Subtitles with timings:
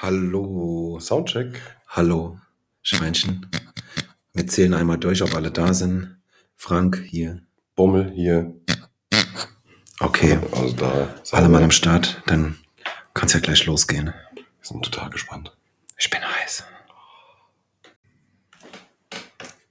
[0.00, 0.98] Hallo.
[1.00, 1.60] Soundcheck.
[1.88, 2.38] Hallo,
[2.82, 3.46] Schweinchen.
[4.32, 6.18] Wir zählen einmal durch, ob alle da sind.
[6.54, 7.40] Frank hier.
[7.74, 8.54] Bommel hier.
[10.00, 11.14] Okay, Also da.
[11.32, 12.22] alle mal am Start.
[12.26, 12.56] Dann
[13.14, 14.06] kann's ja gleich losgehen.
[14.34, 15.56] Wir sind total gespannt.
[15.98, 16.62] Ich bin heiß.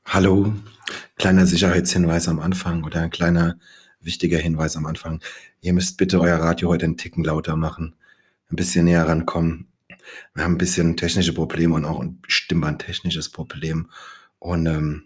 [0.06, 0.54] Hallo.
[1.18, 3.58] Kleiner Sicherheitshinweis am Anfang oder ein kleiner
[4.02, 5.22] wichtiger Hinweis am Anfang.
[5.62, 7.96] Ihr müsst bitte euer Radio heute einen Ticken lauter machen.
[8.52, 9.68] Ein bisschen näher rankommen.
[10.34, 13.90] Wir haben ein bisschen technische Probleme und auch ein stimmbandtechnisches Problem.
[14.40, 15.04] Und ähm,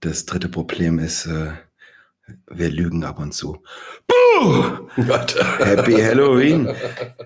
[0.00, 1.52] das dritte Problem ist, äh,
[2.46, 3.62] wir lügen ab und zu.
[4.06, 4.88] Buh!
[5.58, 6.68] Happy Halloween!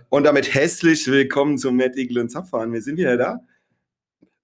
[0.08, 2.72] Und damit herzlich willkommen zum Mad Eagle und Zapfahren.
[2.72, 3.40] Wir sind wieder da.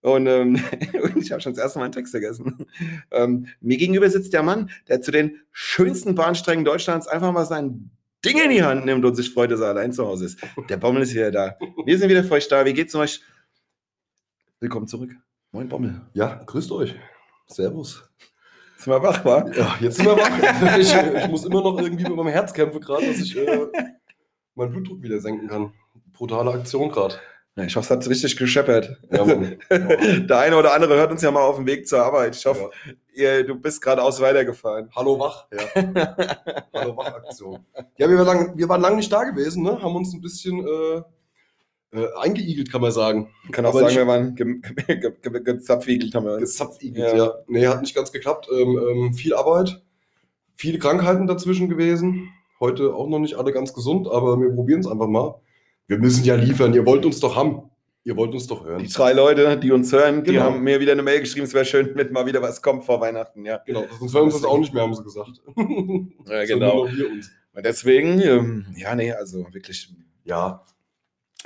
[0.01, 0.61] Und, ähm,
[1.03, 2.67] und ich habe schon das erste Mal einen Text vergessen.
[3.11, 7.91] Ähm, mir gegenüber sitzt der Mann, der zu den schönsten Bahnstrecken Deutschlands einfach mal sein
[8.25, 10.41] Ding in die Hand nimmt und sich freut, dass er allein zu Hause ist.
[10.69, 11.57] Der Bommel ist wieder da.
[11.85, 12.65] Wir sind wieder für euch da.
[12.65, 13.21] Wie geht's euch?
[14.59, 15.15] Willkommen zurück.
[15.53, 16.01] Moin Bommel.
[16.15, 16.97] Ja, grüßt euch.
[17.47, 18.11] Servus.
[18.77, 19.49] Sind wir wach, wa?
[19.57, 20.79] Ja, jetzt sind wir wach.
[20.79, 23.69] ich, ich muss immer noch irgendwie mit meinem Herz kämpfen gerade, dass ich äh,
[24.57, 25.73] meinen Blutdruck wieder senken kann.
[26.13, 27.15] Brutale Aktion gerade.
[27.67, 28.99] Ich hoffe, es hat richtig gescheppert.
[29.11, 29.25] Ja.
[29.71, 32.37] Der eine oder andere hört uns ja mal auf dem Weg zur Arbeit.
[32.37, 32.71] Ich hoffe,
[33.15, 33.39] Ja.
[33.39, 34.91] ihr, du bist geradeaus weitergefahren.
[34.95, 35.47] Hallo wach.
[35.53, 36.17] Ja.
[36.73, 37.65] Hallo wach Aktion.
[37.97, 39.81] Ja, wir waren lang, wir waren lang nicht da gewesen, ne?
[39.83, 41.03] Haben uns ein bisschen äh,
[41.99, 43.31] äh, eingeigelt, kann man sagen.
[43.47, 46.43] Ich kann auch Aber sagen, wir waren ge ge ge ge gezapfigelt, haben wir uns.
[46.43, 47.17] Gezapfigelt, Ja.
[47.17, 47.35] ja.
[47.47, 48.49] Nee, hat nicht ganz geklappt.
[48.53, 49.83] Ähm, ähm, viel Arbeit,
[50.55, 52.29] viele Krankheiten dazwischen gewesen.
[52.61, 55.41] Heute auch noch nicht alle ganz gesund, aber wir probieren es einfach mal.
[55.89, 56.73] Wir müssen ja liefern.
[56.75, 57.63] Ihr wollt uns doch haben.
[58.05, 58.79] Ihr wollt uns doch hören.
[58.79, 60.45] Die drei Leute, die uns hören, die Genau.
[60.45, 63.01] haben mir wieder eine Mail geschrieben, es wäre schön, wenn mal wieder was kommt vor
[63.01, 63.45] Weihnachten.
[63.45, 65.43] Ja, Genau, sonst hören wir uns das auch nicht mehr, haben sie gesagt.
[65.57, 66.47] ja
[67.07, 67.31] uns.
[67.53, 69.91] Und deswegen, ähm, ja, nee, also wirklich
[70.25, 70.65] Ja.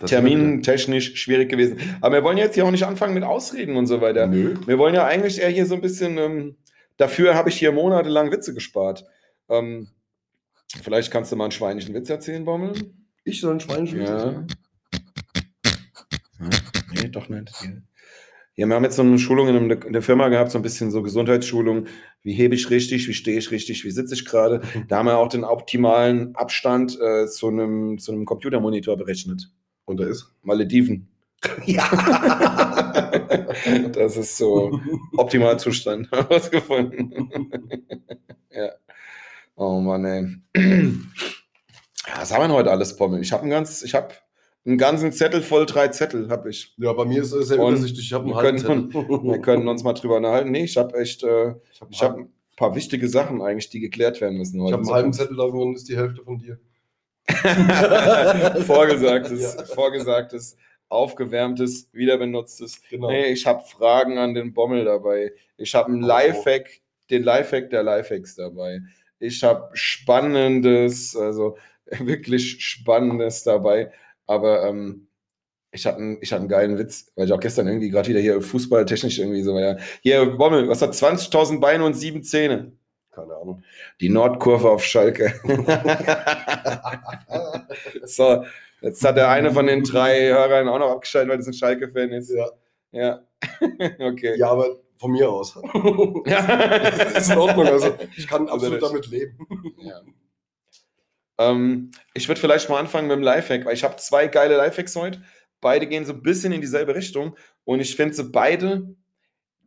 [0.07, 1.79] Termintechnisch schwierig gewesen.
[2.01, 4.27] Aber wir wollen jetzt hier auch nicht anfangen mit Ausreden und so weiter.
[4.27, 4.55] Nö.
[4.67, 6.57] Wir wollen ja eigentlich eher hier so ein bisschen, ähm,
[6.97, 9.05] dafür habe ich hier monatelang Witze gespart.
[9.49, 9.89] Ähm,
[10.83, 12.73] vielleicht kannst du mal einen schweinischen Witz erzählen, Bommel?
[13.25, 14.31] Ich soll ein Schweinchen Ja.
[14.31, 14.45] ja.
[16.95, 17.53] Nee, doch nicht.
[18.55, 21.03] Ja, wir haben jetzt so eine Schulung in, der Firma gehabt, so ein bisschen so
[21.03, 21.87] Gesundheitsschulung.
[22.23, 24.61] Wie hebe ich richtig, wie stehe ich richtig, wie sitze ich gerade?
[24.89, 29.51] Da haben wir auch den optimalen Abstand äh, zu, einem, zu einem Computermonitor berechnet.
[29.87, 30.35] Und da ist.
[30.43, 31.09] Malediven.
[31.65, 31.89] Ja.
[33.93, 34.81] Das ist so
[35.17, 37.31] Optimalzustand herausgefunden.
[38.51, 38.71] ja.
[39.57, 41.33] Oh Mann, ey.
[42.23, 43.21] Was haben wir denn heute alles, Pommel?
[43.21, 44.15] Ich habe einen, ganz, ich hab
[44.65, 46.73] einen ganzen Zettel voll drei Zettel, habe ich.
[46.79, 48.07] ja, bei mir ist es sehr Und übersichtlich.
[48.07, 49.09] Ich habe einen wir halben können- Zettel.
[49.25, 50.53] Wir können uns mal drüber unterhalten.
[50.53, 53.81] Nee, ich habe echt, äh, Ich habe ich habe ein paar wichtige Sachen eigentlich, die
[53.81, 54.75] geklärt werden müssen ich heute.
[54.75, 56.61] hab einen halben Zettel, davon ist die Hälfte von dir.
[58.67, 59.65] vorgesagtes, Ja.
[59.65, 60.57] vorgesagtes,
[60.89, 62.83] aufgewärmtes, wiederbenutztes.
[62.89, 63.09] Genau.
[63.11, 65.33] Nee, ich habe Fragen an den Bommel dabei.
[65.57, 66.07] Ich habe einen Oh.
[66.07, 66.71] Lifehack,
[67.11, 68.79] den Lifehack der Lifehacks dabei.
[69.19, 71.57] Ich habe Spannendes, also
[72.01, 73.93] wirklich Spannendes dabei.
[74.27, 75.09] Aber ähm,
[75.73, 78.21] ich hatte einen, ich hatte einen geilen Witz, weil ich auch gestern irgendwie gerade wieder
[78.21, 79.61] hier fußballtechnisch irgendwie so war.
[79.61, 79.77] Ja.
[80.03, 82.73] Hier, Bommel, was hat 20.000 Beine und sieben Zähne?
[83.11, 83.63] Keine Ahnung.
[84.01, 85.35] Die Nordkurve auf Schalke.
[88.05, 88.45] so,
[88.81, 92.11] jetzt hat der eine von den drei Hörern auch noch abgeschaltet, weil das ein Schalke-Fan
[92.13, 92.31] ist.
[92.31, 92.47] Ja.
[92.93, 93.23] Ja.
[94.01, 94.39] okay.
[94.39, 95.59] ja, aber von mir aus.
[96.27, 96.39] Ja.
[97.17, 97.67] ist in Ordnung.
[97.67, 99.37] Also ich kann absolut das- damit leben.
[99.79, 100.01] Ja.
[101.39, 104.97] Ähm, ich würde vielleicht mal anfangen mit dem Lifehack, weil ich habe zwei geile Lifehacks
[104.97, 105.23] heute.
[105.61, 108.95] Beide gehen so ein bisschen in dieselbe Richtung und ich finde sie beide,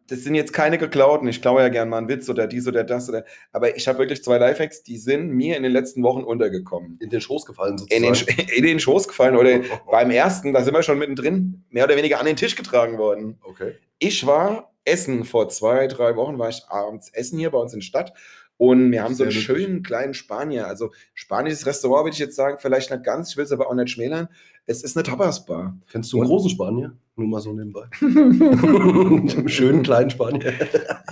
[0.07, 1.27] das sind jetzt keine geklauten.
[1.27, 3.99] Ich klaue ja gern mal einen Witz oder dies oder das oder, aber ich habe
[3.99, 6.97] wirklich zwei Lifehacks, die sind mir in den letzten Wochen untergekommen.
[7.01, 8.49] In den Schoß gefallen In den, sozusagen.
[8.55, 9.61] In den Schoß gefallen oder
[9.91, 13.39] beim ersten, da sind wir schon mittendrin, mehr oder weniger an den Tisch getragen worden.
[13.43, 13.75] Okay.
[13.97, 17.79] Ich war essen vor zwei, drei Wochen, war ich abends essen hier bei uns in
[17.79, 18.13] der Stadt.
[18.57, 19.45] Und wir haben so Sehr einen lustig.
[19.45, 20.67] schönen kleinen Spanier.
[20.67, 23.73] Also spanisches Restaurant würde ich jetzt sagen, vielleicht nicht ganz, ich will es aber auch
[23.75, 24.29] nicht schmälern.
[24.65, 25.77] Es ist eine Tapas-Bar.
[25.91, 26.93] Kennst du einen großen Spanier?
[27.17, 27.83] Nur mal so nebenbei.
[28.01, 30.53] Einen schönen kleinen Spanier.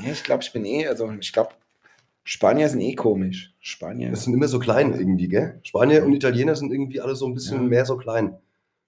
[0.02, 1.52] Ja, ich glaube, ich bin eh, also ich glaube,
[2.24, 3.54] Spanier sind eh komisch.
[3.60, 4.10] Spanier.
[4.12, 5.60] Das sind immer so klein irgendwie, gell?
[5.64, 7.68] Spanier und Italiener sind irgendwie alle so ein bisschen Ja.
[7.70, 8.38] mehr so klein.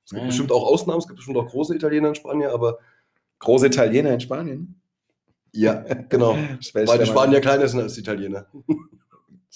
[0.04, 0.28] Es gibt Ja.
[0.28, 2.80] bestimmt auch Ausnahmen, es gibt bestimmt auch große Italiener in Spanien, aber
[3.40, 4.80] Große Italiener in Spanien.
[5.56, 6.38] Ja, genau.
[6.74, 8.48] Weil die Spanier kleiner sind als die Italiener.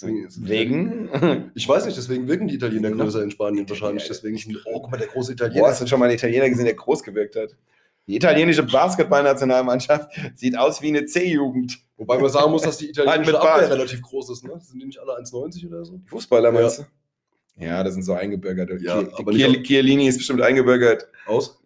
[0.02, 1.10] Wegen?
[1.56, 4.04] Ich weiß nicht, deswegen wirken die Italiener größer in Spanien wahrscheinlich.
[4.04, 5.68] Ja, Deswegen, ich- oh, guck mal, der große Boah, Italiener.
[5.68, 7.56] hast du schon mal einen Italiener gesehen, der groß gewirkt hat?
[8.08, 11.78] Die italienische Basketballnationalmannschaft sieht aus wie eine C-Jugend.
[11.98, 13.42] Wobei man sagen muss, dass die italienische Mit.
[13.42, 14.44] Abwehr relativ groß ist.
[14.46, 14.60] Ne?
[14.62, 15.98] Sind die nicht alle 1,90 oder so?
[15.98, 16.84] Die Fußballer meinst du?
[17.64, 18.82] Ja, das sind so eingebürgert.
[18.82, 19.04] Ja,
[19.64, 21.08] Chiellini ist bestimmt eingebürgert.
[21.28, 21.62] Aus?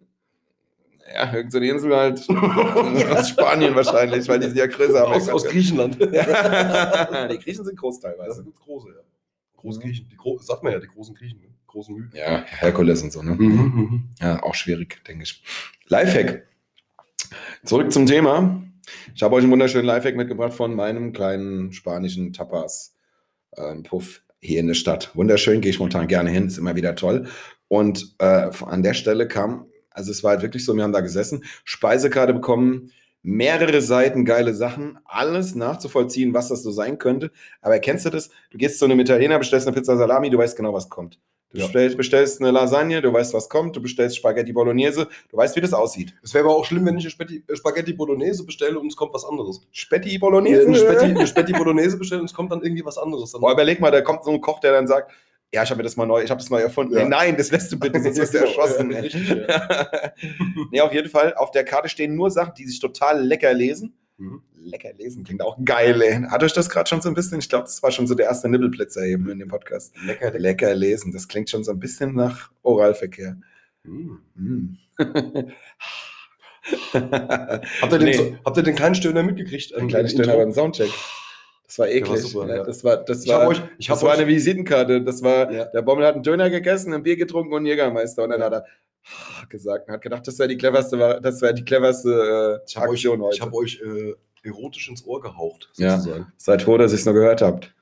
[1.12, 2.30] Ja, irgendeine Insel halt.
[2.30, 5.08] aus Spanien wahrscheinlich, weil die sind ja größer.
[5.08, 5.98] Aus, aus Griechenland.
[6.00, 7.28] Ja.
[7.32, 8.44] die Griechen sind groß Das teilweise.
[8.44, 9.02] sind große, ja.
[9.58, 10.10] Großgriechen.
[10.10, 11.40] Die Gro sagt man ja, die großen Griechen.
[11.40, 11.48] Ne?
[11.68, 12.12] Großen Mythen.
[12.18, 13.32] Ja, Herkules und so, ne?
[13.36, 14.10] Mhm.
[14.20, 15.42] Ja, auch schwierig, denke ich.
[15.88, 16.46] Lifehack.
[17.64, 18.62] Zurück zum Thema.
[19.16, 24.74] Ich habe euch einen wunderschönen Lifehack mitgebracht von meinem kleinen spanischen Tapas-Puff hier in der
[24.74, 25.12] Stadt.
[25.16, 27.28] Wunderschön, gehe ich momentan gerne hin, ist immer wieder toll.
[27.70, 31.02] Und äh, an der Stelle kam, also es war halt wirklich so, wir haben da
[31.02, 32.92] gesessen, Speisekarte bekommen,
[33.22, 37.32] mehrere Seiten geile Sachen, alles nachzuvollziehen, was das so sein könnte.
[37.62, 38.30] Aber kennst du das?
[38.52, 41.20] Du gehst zu einem Italiener, bestellst eine Pizza Salami, du weißt genau, was kommt.
[41.52, 41.66] Du Ja.
[41.66, 43.76] bestellst, bestellst eine Lasagne, du weißt, was kommt.
[43.76, 46.16] Du bestellst Spaghetti Bolognese, du weißt, wie das aussieht.
[46.24, 48.96] Es wäre aber auch schlimm, wenn ich eine Spaghetti, äh, Spaghetti Bolognese bestelle und es
[48.96, 49.62] kommt was anderes.
[49.72, 50.74] Spetti Eine Bolognese?
[50.76, 53.32] Spaghetti, eine Spaghetti Bolognese bestelle und es kommt dann irgendwie was anderes.
[53.34, 55.12] Boah, überleg mal, da kommt so ein Koch, der dann sagt,
[55.54, 56.94] ja, ich habe mir das mal neu, ich habe das neu erfunden.
[56.96, 57.04] Ja.
[57.04, 58.92] Nee, nein, das lässt du bitte, sonst wirst du erschossen.
[58.92, 59.88] Ja, richtig, ja.
[60.72, 63.94] nee, auf jeden Fall, auf der Karte stehen nur Sachen, die sich total lecker lesen.
[64.18, 64.42] Mhm.
[64.66, 66.22] Lecker lesen klingt auch geil, ey.
[66.30, 68.28] Hat euch das gerade schon so ein bisschen, ich glaube, das war schon so der
[68.28, 69.94] erste Nippelblitzer eben in dem Podcast.
[70.06, 70.40] Lecker, lecker.
[70.40, 73.38] Lecker lesen, das klingt schon so ein bisschen nach Oralverkehr.
[73.84, 74.20] Mhm.
[74.36, 74.78] Mm.
[76.94, 78.14] Habt, ihr den, Nee.
[78.14, 79.74] so- habt ihr den kleinen Stöhner mitgekriegt?
[79.76, 80.90] Ein kleiner Stöhner beim Soundcheck.
[81.76, 82.10] Das war eklig.
[82.10, 82.56] war super, ne?
[82.58, 82.64] ja.
[82.64, 85.02] Das war, das Ich war, euch- ich das war euch- eine Visitenkarte.
[85.02, 85.66] Das war, Ja.
[85.66, 88.24] der Bommel hat einen Döner gegessen, ein Bier getrunken und einen Jägermeister.
[88.24, 88.46] Und dann Ja.
[88.46, 88.66] hat er
[89.50, 92.90] gesagt, und hat gedacht, das wäre die cleverste, das wäre die cleverste äh, Ich habe
[92.90, 93.36] euch, Aktion heute.
[93.36, 94.14] ich hab euch äh,
[94.48, 95.98] erotisch ins Ohr gehaucht, Ja.
[95.98, 96.28] sozusagen.
[96.38, 97.74] Seid froh, dass ihr es noch gehört habt.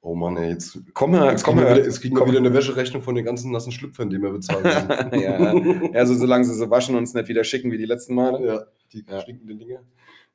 [0.00, 1.76] Oh Mann, ey, jetzt, Komm mal, jetzt komm mal.
[1.76, 4.64] wieder, jetzt kriegen wir wieder eine Wäscherechnung von den ganzen nassen Schlüpfern, die wir bezahlen.
[5.12, 5.54] Ja.
[6.00, 8.44] Also solange sie so waschen und es nicht wieder schicken wie die letzten Male.
[8.44, 9.20] ja, die Ja.
[9.20, 9.78] stinkenden Dinger.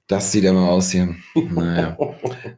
[0.07, 1.15] Das sieht immer aus hier.
[1.35, 1.97] Naja,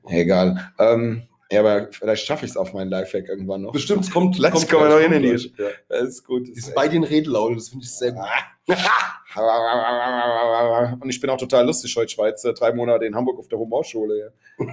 [0.07, 0.71] egal.
[0.77, 3.73] Ähm, ja, aber vielleicht schaffe ich es auf meinen Lifehack irgendwann noch.
[3.73, 4.35] Bestimmt, es kommt.
[4.35, 5.53] Vielleicht kommt kommen wir gleich, noch hin in die-.
[5.57, 5.69] Ja.
[5.87, 6.47] Das ist gut.
[6.47, 8.25] Das ist bei den Redelaune, das finde ich sehr gut.
[11.01, 12.53] Und ich bin auch total lustig heute, Schweizer.
[12.53, 14.33] Drei Monate in Hamburg auf der Humorschule.
[14.59, 14.67] Ja,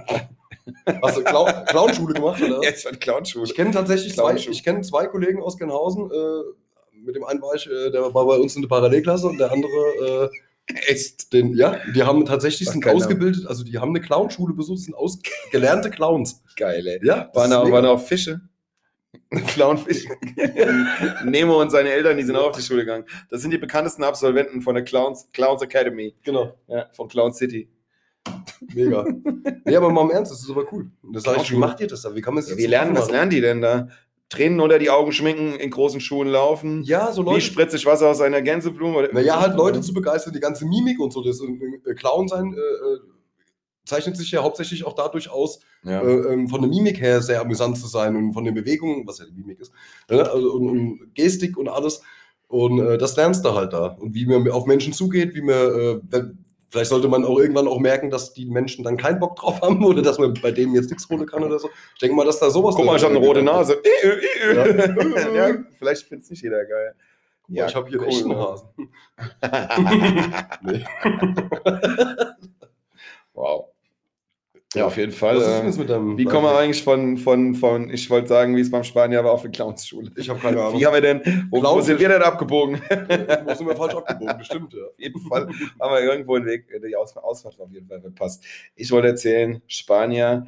[1.01, 2.63] Hast du Clown, Clownschule gemacht, oder?
[2.63, 3.45] ja ich war Clownschule.
[3.45, 6.11] Ich kenne tatsächlich zwei, ich kenne zwei Kollegen aus Genhausen.
[6.11, 9.37] Äh, mit dem einen war ich, äh, der war bei uns in der Parallelklasse und
[9.37, 10.29] der andere, äh,
[10.87, 11.31] Echt?
[11.33, 15.89] den, ja, die haben tatsächlich sind ausgebildet, also die haben eine Clownschule besucht, sind ausgelernte
[15.89, 16.43] Clowns.
[16.57, 16.99] Geil, ey.
[17.05, 18.41] Ja, Waren ist waren auch Fische.
[19.29, 20.09] Clownfische.
[21.25, 23.05] Nemo und seine Eltern, die sind auch auf die Schule gegangen.
[23.29, 26.15] Das sind die bekanntesten Absolventen von der Clowns, Clowns Academy.
[26.23, 27.69] Genau, Ja, von Clown City.
[28.73, 29.05] mega.
[29.65, 30.91] nee, aber mal im Ernst, das ist aber cool.
[31.11, 32.13] Das ich, wie macht ihr das da?
[32.15, 33.87] Wie kann man das Ja, wie lernen, was lernen die denn da?
[34.29, 36.83] Tränen unter die Augen schminken, in großen Schuhen laufen.
[36.83, 37.41] Ja, so Wie Leute.
[37.41, 38.97] spritze ich Wasser aus einer Gänseblume?
[38.97, 41.23] Oder- Naja, halt Leute zu begeistern, die ganze Mimik und so.
[41.23, 42.99] Das äh, Clown sein äh, äh,
[43.85, 46.01] zeichnet sich ja hauptsächlich auch dadurch aus, Ja.
[46.01, 49.19] äh, ähm, von der Mimik her sehr amüsant zu sein und von den Bewegungen, was
[49.19, 49.71] ja die Mimik ist,
[50.09, 50.29] ne?
[50.29, 52.01] also, und, und Gestik und alles.
[52.49, 53.87] Und äh, das lernst du halt da.
[53.99, 57.67] Und wie man auf Menschen zugeht, wie man, äh, wenn, vielleicht sollte man auch irgendwann
[57.67, 60.73] auch merken, dass die Menschen dann keinen Bock drauf haben oder dass man bei dem
[60.75, 61.69] jetzt nichts holen kann oder so.
[61.93, 62.75] Ich denke mal, dass da sowas.
[62.75, 63.81] Guck mal, ich habe eine rote Nase.
[64.53, 64.65] Ja.
[65.33, 66.95] ja, vielleicht findet es nicht jeder geil.
[67.43, 68.37] Guck mal, ich habe hier cool, einen ne?
[68.37, 68.67] Hasen.
[73.37, 73.69] Wow.
[74.75, 75.37] Ja, auf jeden Fall.
[75.37, 78.83] Äh, deinem Wie kommen wir eigentlich von, von, von ich wollte sagen, wie es beim
[78.83, 80.11] Spanier war, auf eine Clownsschule?
[80.17, 80.79] Ich habe keine Ahnung.
[80.79, 82.81] Wie haben wir denn, wo, wo sind wir denn abgebogen?
[83.45, 84.37] Wo sind wir falsch abgebogen?
[84.37, 84.83] Bestimmt, ja.
[84.83, 85.47] Auf jeden Fall
[85.79, 88.43] haben wir irgendwo einen Weg, die Aus Ausfahrt auf jeden Fall verpasst.
[88.75, 90.47] Ich wollte erzählen, Spanier,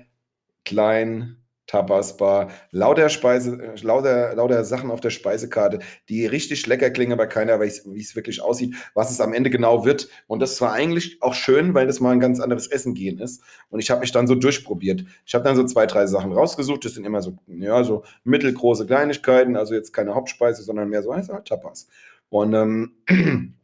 [0.65, 1.37] klein,
[1.69, 5.77] Tapasbar, lauter Speise, lauter, lauter Sachen auf der Speisekarte,
[6.09, 9.51] die richtig lecker klingen, aber keiner weiß, wie es wirklich aussieht, was es am Ende
[9.51, 10.09] genau wird.
[10.25, 13.43] Und das war eigentlich auch schön, weil das mal ein ganz anderes Essen gehen ist.
[13.69, 15.03] Und ich habe mich dann so durchprobiert.
[15.27, 16.85] Ich habe dann so zwei, drei Sachen rausgesucht.
[16.85, 21.11] Das sind immer so, ja, so mittelgroße Kleinigkeiten, also jetzt keine Hauptspeise, sondern mehr so
[21.11, 21.87] also Tapas.
[22.29, 22.93] Und ähm,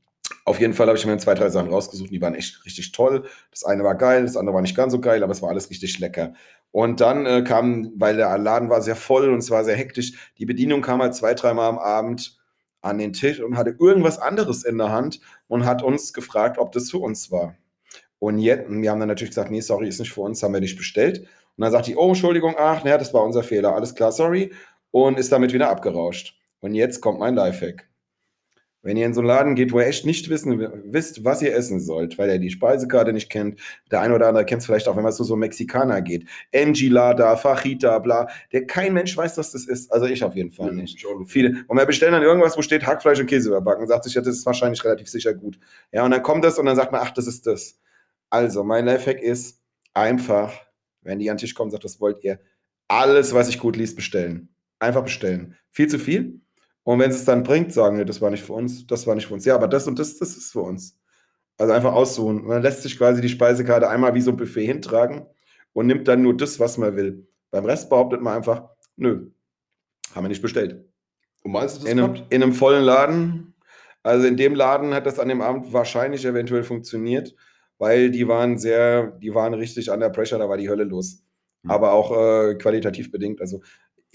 [0.46, 3.28] auf jeden Fall habe ich mir zwei, drei Sachen rausgesucht, die waren echt richtig toll.
[3.50, 5.72] Das eine war geil, das andere war nicht ganz so geil, aber es war alles
[5.72, 6.34] richtig lecker.
[6.72, 10.14] Und dann äh, kam, weil der Laden war sehr voll und es war sehr hektisch,
[10.38, 12.38] die Bedienung kam halt zwei, dreimal am Abend
[12.82, 16.72] an den Tisch und hatte irgendwas anderes in der Hand und hat uns gefragt, ob
[16.74, 17.56] das für uns war.
[18.20, 20.62] Und jetzt, wir haben dann natürlich gesagt, nee, sorry, ist nicht für uns, haben wir
[20.62, 21.20] nicht bestellt.
[21.20, 24.52] Und dann sagt die, oh, Entschuldigung, ach, naja, das war unser Fehler, alles klar, sorry.
[24.92, 26.36] Und ist damit wieder abgerauscht.
[26.60, 27.88] Und jetzt kommt mein Lifehack.
[28.86, 30.60] Wenn ihr in so einen Laden geht, wo ihr echt nicht wissen,
[30.94, 34.46] wisst, was ihr essen sollt, weil ihr die Speisekarte nicht kennt, der eine oder andere
[34.46, 36.30] kennt es vielleicht auch, wenn man so so Mexikaner geht.
[36.52, 38.28] Enchilada, Fajita, bla.
[38.52, 39.92] Der kein Mensch weiß, was das ist.
[39.92, 41.00] Also ich auf jeden Fall nicht.
[41.00, 41.26] Schon.
[41.26, 41.66] Viele.
[41.68, 44.22] Und wir bestellen dann irgendwas, wo steht Hackfleisch und Käse überbacken und sagt sich, ja,
[44.22, 45.58] das ist wahrscheinlich relativ sicher gut.
[45.92, 47.80] Ja, und dann kommt das und dann sagt man, ach, das ist das.
[48.30, 49.64] Also, mein Lifehack ist
[49.96, 50.54] einfach,
[51.02, 52.40] wenn die an den Tisch kommen, sagt, was wollt ihr?
[52.88, 54.50] Alles, was sich gut liest, bestellen.
[54.78, 55.56] Einfach bestellen.
[55.72, 56.42] Viel zu viel.
[56.86, 59.26] Und wenn es dann bringt, sagen wir, das war nicht für uns, das war nicht
[59.26, 59.44] für uns.
[59.44, 60.96] Ja, aber das und das, das ist für uns.
[61.58, 62.42] Also einfach aussuchen.
[62.42, 65.26] Und dann lässt sich quasi die Speisekarte einmal wie so ein Buffet hintragen
[65.74, 67.28] und nimmt dann nur das, was man will.
[67.50, 69.32] Beim Rest behauptet man einfach, nö,
[70.14, 70.86] haben wir nicht bestellt.
[71.42, 72.34] Und meinst du, das In einem, klappt?
[72.34, 73.56] in einem vollen Laden,
[74.04, 77.34] also in dem Laden hat das an dem Abend wahrscheinlich eventuell funktioniert,
[77.80, 81.24] weil die waren sehr, die waren richtig under pressure, da war die Hölle los.
[81.64, 81.72] Mhm.
[81.72, 83.42] Aber auch äh, qualitativ bedingt.
[83.42, 83.62] Also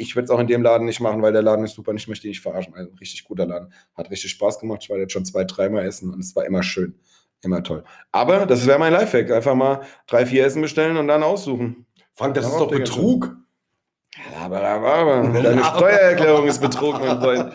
[0.01, 1.99] ich würde es auch in dem Laden nicht machen, weil der Laden ist super und
[1.99, 2.75] ich möchte ihn nicht verarschen.
[2.75, 3.73] Also ein richtig guter Laden.
[3.95, 4.81] Hat richtig Spaß gemacht.
[4.83, 6.99] Ich war jetzt schon zwei, dreimal essen und es war immer schön.
[7.43, 7.85] Immer toll.
[8.13, 9.31] Aber das wäre mein Lifehack.
[9.31, 11.87] Einfach mal drei, vier Essen bestellen und dann aussuchen.
[12.13, 13.37] Frank, das Ja, ist doch Betrug.
[14.43, 15.29] Aber, aber, aber.
[15.43, 17.53] Deine Steuererklärung ist Betrug, mein Freund.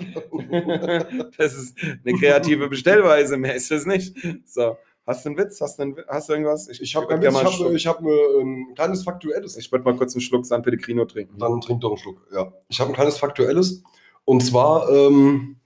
[1.37, 4.15] Das ist eine kreative Bestellweise, mehr ist das nicht.
[4.45, 5.61] So, hast du einen Witz?
[5.61, 6.67] Hast du, einen, hast du irgendwas?
[6.67, 9.57] Ich habe ich mal einen hab, Schluck- ich hab mir ein kleines Faktuelles.
[9.57, 11.37] ich würde mal kurz einen Schluck San Pellegrino trinken.
[11.37, 12.27] Dann trink doch einen Schluck.
[12.33, 12.51] Ja.
[12.69, 13.83] Ich habe ein kleines Faktuelles.
[14.25, 15.57] Und zwar, ähm,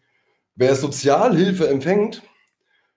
[0.56, 2.22] wer Sozialhilfe empfängt,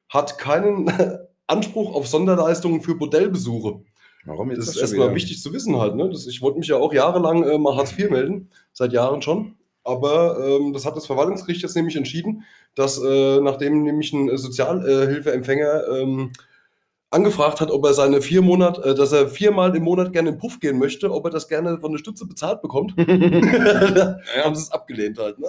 [0.09, 0.91] hat keinen
[1.47, 3.83] Anspruch auf Sonderleistungen für Bordellbesuche.
[4.25, 5.97] Warum Das jetzt ist schon erstmal wichtig zu wissen halt.
[5.97, 6.09] Ne?
[6.09, 9.57] Das, ich wollte mich ja auch jahrelang äh, mal Hartz IV melden, seit Jahren schon.
[9.85, 14.39] Aber ähm, das hat das Verwaltungsgericht jetzt nämlich entschieden, dass äh, nachdem nämlich ein äh,
[14.39, 16.33] Sozialhilfeempfänger ähm,
[17.11, 20.35] angefragt hat, ob er seine vier Monat, äh, dass er viermal im Monat gerne in
[20.37, 24.63] den Puff gehen möchte, ob er das gerne von der Stütze bezahlt bekommt, haben sie
[24.63, 25.39] es abgelehnt halt.
[25.39, 25.49] Ne?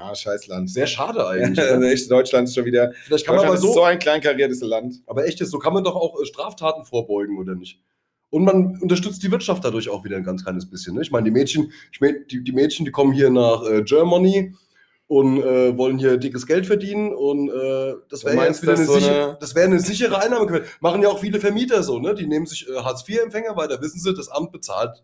[0.00, 0.70] Ah, Scheißland.
[0.70, 1.58] Sehr schade eigentlich.
[1.58, 1.92] Also ne?
[1.92, 2.92] echt, Deutschland ist schon wieder.
[3.04, 5.02] Vielleicht kann man aber ist so, so ein kleinkariertes Land.
[5.06, 7.78] aber echt ist, so kann man doch auch äh, Straftaten vorbeugen, oder nicht?
[8.30, 10.94] Und man unterstützt die Wirtschaft dadurch auch wieder ein ganz kleines bisschen.
[10.94, 11.02] Ne?
[11.02, 14.54] Ich meine, die Mädchen, ich mein, die, die Mädchen, die kommen hier nach äh, Germany
[15.08, 18.86] und äh, wollen hier dickes Geld verdienen und äh, das wäre jetzt wieder eine, dass
[18.86, 20.64] so sicher, eine- das wäre eine sichere Einnahmequelle.
[20.80, 22.14] Machen ja auch viele Vermieter so, ne?
[22.14, 25.02] Die nehmen sich äh, Hartz-IV-Empfänger, weil da wissen sie, das Amt bezahlt,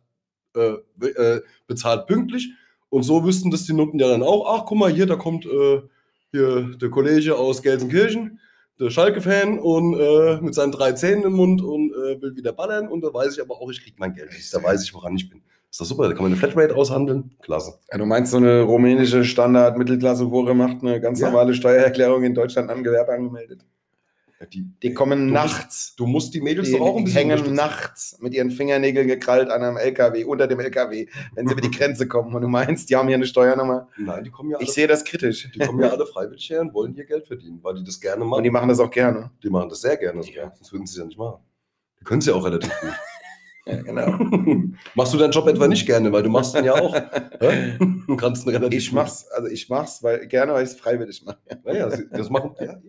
[0.57, 2.51] äh, äh, bezahlt pünktlich.
[2.89, 4.47] Und so wüssten das die Nutten ja dann auch.
[4.57, 5.83] Ach, guck mal, hier, da kommt äh,
[6.31, 8.39] hier der Kollege aus Gelsenkirchen,
[8.79, 12.89] Schalke-Fan und äh, mit seinen drei Zähnen im Mund und äh, will wieder ballern.
[12.89, 14.31] Und da weiß ich aber auch, ich krieg mein Geld.
[14.53, 15.43] Da weiß ich, woran ich bin.
[15.71, 17.35] Ist doch super, da kann man eine Flatrate aushandeln.
[17.43, 17.75] Klasse.
[17.91, 21.29] Ja, du meinst, so eine rumänische Standard-Mittelklasse-Hure macht eine ganz Ja.
[21.31, 23.65] normale Steuererklärung in Deutschland am Gewerbe angemeldet.
[24.53, 25.95] Die, Die kommen Du nachts.
[25.97, 27.55] du musst die Mädels Die doch auch ein bisschen hängen unterstützen.
[27.57, 31.71] nachts mit ihren Fingernägeln gekrallt an einem LKW, unter dem LKW, wenn sie über die
[31.71, 32.35] Grenze kommen.
[32.35, 33.89] Und du meinst, die haben hier eine Steuernummer.
[33.97, 35.51] Nein, die kommen ja alle, Ich sehe das kritisch.
[35.55, 38.25] die kommen ja alle freiwillig her und wollen hier Geld verdienen, weil die das gerne
[38.25, 38.39] machen.
[38.39, 39.31] Und die machen das auch gerne.
[39.43, 40.21] Die machen das sehr gerne.
[40.27, 40.53] Ja.
[40.55, 41.41] Sonst würden sie es ja nicht machen.
[42.01, 42.91] Die können es ja auch relativ gut.
[43.67, 44.17] Ja, genau.
[44.95, 46.95] machst du deinen Job etwa nicht gerne, weil du machst ihn ja auch.
[48.07, 51.25] Du kannst ihn relativ Ich mach's, also ich mach's, weil gerne, weil ich es freiwillig
[51.25, 51.39] mache.
[51.65, 52.55] Naja, das machen.
[52.61, 52.81] Ja.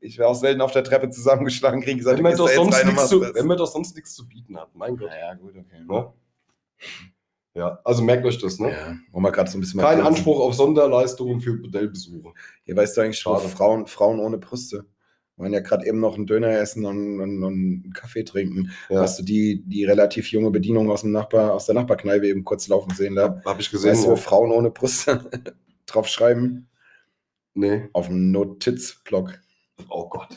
[0.00, 2.84] Ich wäre auch selten auf der Treppe zusammengeschlagen, kriege gesagt, Wenn, man du doch sonst
[2.84, 4.74] nichts zu, wenn man doch sonst nichts zu bieten hat.
[4.74, 5.10] Mein Gott.
[5.10, 5.84] Naja, gut, okay.
[5.86, 6.12] Ne?
[7.56, 8.70] Ja, also merkt euch das, ne?
[8.70, 12.32] Ja, wo wir gerade so ein bisschen Kein Anspruch auf Sonderleistungen für Bordellbesuche.
[12.64, 13.48] Hier weißt du eigentlich, Schade.
[13.48, 14.86] Frauen, Frauen ohne Brüste.
[15.36, 18.70] Wir waren ja gerade eben noch einen Döner essen und, und, und einen Kaffee trinken.
[18.88, 19.00] Ja.
[19.00, 22.68] Hast du die, die relativ junge Bedienung aus, dem Nachbar, aus der Nachbarkneipe eben kurz
[22.68, 23.40] laufen sehen da?
[23.44, 23.90] Habe ich gesehen.
[23.90, 24.16] Weißt du, wo ja.
[24.16, 25.28] Frauen ohne Brüste
[25.86, 26.68] drauf schreiben?
[27.54, 27.88] Nee.
[27.92, 29.40] Auf dem Notiz-Blog.
[29.88, 30.28] Oh Gott.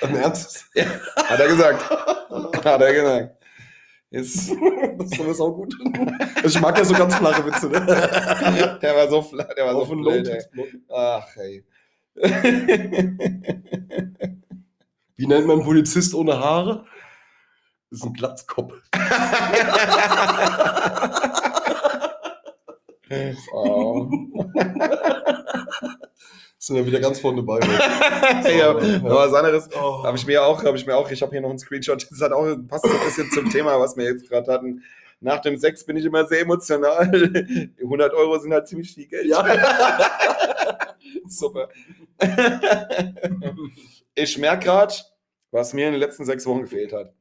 [0.00, 0.66] Ein Ernst?
[1.16, 1.90] Hat er gesagt.
[1.90, 3.36] Hat er gesagt.
[4.10, 4.50] Ist,
[4.98, 5.74] Das ist sau gut.
[6.44, 8.78] Ich mag ja so ganz flache Witze, ne?
[8.82, 9.96] der war so fla- der war so Auf ey.
[9.96, 10.66] Notizblock.
[10.88, 11.64] Ach, ey.
[15.16, 16.84] Wie nennt man einen Polizist ohne Haare?
[17.90, 18.74] Das ist ein Glatzkopf.
[23.52, 24.08] oh.
[26.58, 27.60] Sind ja wieder ganz vorne dabei.
[28.50, 30.04] ja, aber was anderes Oh.
[30.04, 32.20] habe ich mir auch, habe ich mir auch, ich habe hier noch einen Screenshot, das
[32.20, 34.82] hat auch, passt so ein bisschen zum Thema, was wir jetzt gerade hatten.
[35.20, 37.10] Nach dem Sex bin ich immer sehr emotional.
[37.80, 39.26] 100 Euro sind halt ziemlich viel Geld.
[39.26, 39.44] Ja.
[41.26, 41.68] Super.
[44.14, 44.94] ich merke gerade,
[45.50, 47.12] was mir in den letzten sechs Wochen gefehlt hat.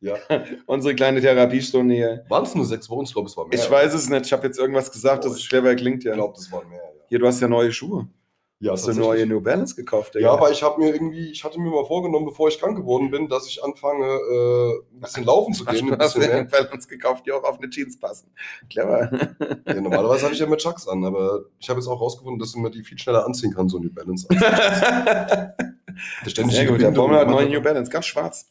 [0.00, 0.16] Ja.
[0.66, 2.24] Unsere kleine Therapiestunde hier.
[2.28, 3.04] Waren es nur sechs Wochen?
[3.04, 3.58] Ich glaube, es war mehr.
[3.58, 5.98] Ich weiß es nicht, ich habe jetzt irgendwas gesagt, Oh, dass es schwer klingt.
[6.00, 6.14] Ich Ja.
[6.14, 6.78] glaube, das waren mehr.
[6.78, 8.08] Ja, Hier, du hast ja neue Schuhe.
[8.60, 10.14] Ja Hast du neue New Balance gekauft?
[10.16, 13.10] Ja, aber ich habe mir irgendwie, ich hatte mir mal vorgenommen, bevor ich krank geworden
[13.10, 15.86] bin, dass ich anfange, äh, ein bisschen laufen zu gehen.
[15.86, 16.16] du hast.
[16.16, 18.30] New Balance gekauft, die auch auf eine Jeans passen.
[18.68, 19.28] Clever.
[19.66, 22.54] Ja, normalerweise habe ich ja mit Chucks an, aber ich habe jetzt auch rausgefunden, dass
[22.56, 24.26] man die viel schneller anziehen kann, so New Balance.
[26.24, 28.50] Sehr gut, der Baumel hat neue New Balance, ganz schwarz.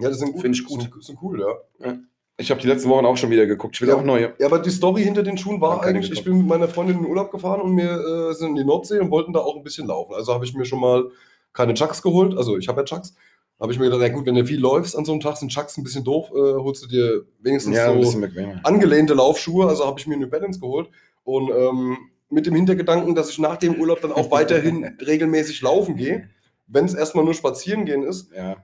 [0.00, 0.42] Ja, das sind gut.
[0.42, 0.82] Finde ich gut.
[0.82, 1.98] Sind, sind cool, ja.
[2.40, 3.74] Ich habe die letzten Wochen auch schon wieder geguckt.
[3.74, 3.96] Ich will Ja.
[3.96, 4.32] auch neue.
[4.38, 7.02] Ja, aber die Story hinter den Schuhen war eigentlich, ich bin mit meiner Freundin in
[7.02, 9.64] den Urlaub gefahren und wir äh, sind in die Nordsee und wollten da auch ein
[9.64, 10.14] bisschen laufen.
[10.14, 11.10] Also habe ich mir schon mal
[11.52, 12.36] keine Chucks geholt.
[12.38, 13.14] Also ich habe ja Chucks.
[13.60, 15.50] Habe ich mir gedacht, na gut, wenn du viel läufst an so einem Tag, sind
[15.50, 18.22] Chucks ein bisschen doof, äh, holst du dir wenigstens Ja, so
[18.62, 19.66] angelehnte Laufschuhe.
[19.66, 20.88] Also habe ich mir eine Balance geholt.
[21.24, 21.96] Und ähm,
[22.30, 26.28] mit dem Hintergedanken, dass ich nach dem Urlaub dann auch weiterhin regelmäßig laufen gehe,
[26.68, 28.30] wenn es erstmal nur spazieren gehen ist.
[28.32, 28.52] Ja.
[28.52, 28.56] Äh,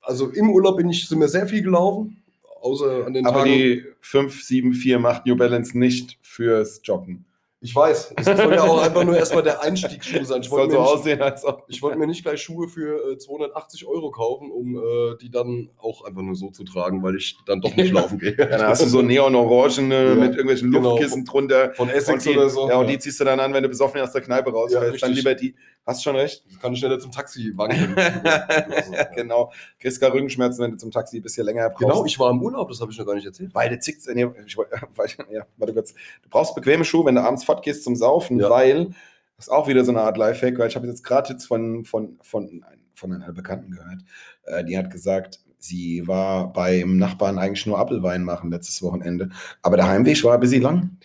[0.00, 2.22] also im Urlaub bin ich, sind wir sehr viel gelaufen,
[2.64, 3.52] außer an den Aber Tagen.
[3.52, 7.24] die 574 macht New Balance nicht fürs Joggen.
[7.60, 10.42] ich weiß, es soll ja auch einfach nur erstmal der Einstiegsschuh sein.
[10.42, 11.64] Ich wollte so mir, nicht- aussehen, als ob.
[11.68, 15.70] ich wollte mir nicht gleich Schuhe für äh, 280 Euro kaufen, um äh, die dann
[15.78, 18.36] auch einfach nur so zu tragen, weil ich dann doch nicht laufen gehe.
[18.36, 20.90] Ja, dann hast du so neon-orangene Ja, mit irgendwelchen genau.
[20.90, 21.72] Luftkissen drunter.
[21.74, 22.68] Von Und Essex die, oder so.
[22.68, 25.02] ja, und die ziehst du dann an, wenn du besoffen aus der Kneipe rausfällst.
[25.02, 25.24] dann richtig.
[25.24, 25.54] lieber die.
[25.86, 26.42] Hast schon recht.
[26.62, 27.94] kann ich schneller zum Taxi wanken.
[29.14, 29.52] genau.
[29.78, 31.80] Kriegst gar Rückenschmerzen, wenn du zum Taxi ein bisschen länger brauchst.
[31.82, 33.54] Genau, ich war im Urlaub, das habe ich noch gar nicht erzählt.
[33.54, 35.92] Weil du zickst, nee, ich, weil, ja, warte kurz.
[36.22, 38.48] Du brauchst bequeme Schuhe, wenn du abends fortgehst zum Saufen, Ja.
[38.50, 38.94] weil,
[39.36, 41.84] das ist auch wieder so eine Art Lifehack, weil ich habe jetzt gerade jetzt von,
[41.84, 42.64] von, von,
[42.94, 44.00] von einer Bekannten gehört,
[44.44, 49.30] äh, die hat gesagt, sie war beim Nachbarn eigentlich nur Apfelwein machen letztes Wochenende,
[49.62, 50.96] aber der Heimweg war ein bisschen lang,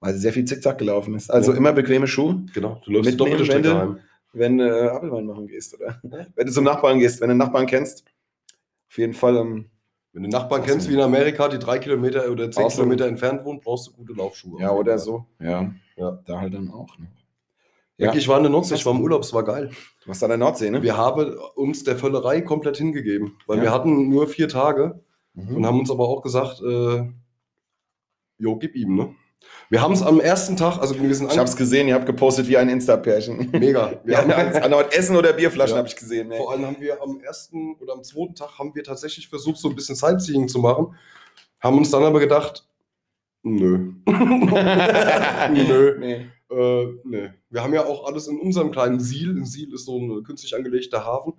[0.00, 1.30] weil sie sehr viel Zickzack gelaufen ist.
[1.30, 1.56] Also Ja.
[1.58, 3.98] immer bequeme Schuhe, Genau, du läufst Mitnehmen, doppelte Strecke heim.
[4.32, 6.00] Wenn du äh, Apfelwein machen gehst, oder?
[6.34, 8.04] Wenn du zum Nachbarn gehst, wenn du einen Nachbarn kennst,
[8.90, 9.70] auf jeden Fall, ähm,
[10.12, 13.44] Wenn du Nachbarn kennst wie in Amerika, die drei Kilometer oder zehn Außerdem- Kilometer entfernt
[13.44, 14.60] wohnen, brauchst du gute Laufschuhe.
[14.60, 16.18] ja, oder so, ja, Ja.
[16.26, 16.98] da halt dann auch.
[16.98, 17.06] Ne?
[17.96, 18.14] Ja.
[18.14, 19.70] Ich war in der Nordsee, ich war im Urlaub, es war geil.
[20.02, 20.82] Du warst an der Nordsee, ne?
[20.82, 23.64] Wir haben uns der Völlerei komplett hingegeben, weil Ja.
[23.64, 25.00] wir hatten nur vier Tage
[25.34, 25.56] Mhm.
[25.56, 27.08] und haben uns aber auch gesagt, äh,
[28.38, 29.14] jo, gib ihm, ne?
[29.70, 32.06] Wir haben es am ersten Tag, also wir sind Ich habe es gesehen, ihr habt
[32.06, 33.50] gepostet wie ein Insta-Pärchen.
[33.52, 34.00] mega.
[34.04, 35.78] Wir haben, an Essen oder Bierflaschen Ja.
[35.78, 36.28] habe ich gesehen.
[36.28, 36.56] Vor Ey.
[36.58, 39.74] allem haben wir am ersten oder am zweiten Tag haben wir tatsächlich versucht, so ein
[39.74, 40.94] bisschen Sightseeing zu machen.
[41.60, 42.66] Haben uns dann aber gedacht,
[43.42, 43.92] nö.
[44.06, 45.96] nö.
[45.98, 46.26] Nee.
[46.50, 47.28] Äh, nö.
[47.50, 49.36] Wir haben ja auch alles in unserem kleinen Siel.
[49.36, 51.34] Ein Siel ist so ein künstlich angelegter Hafen.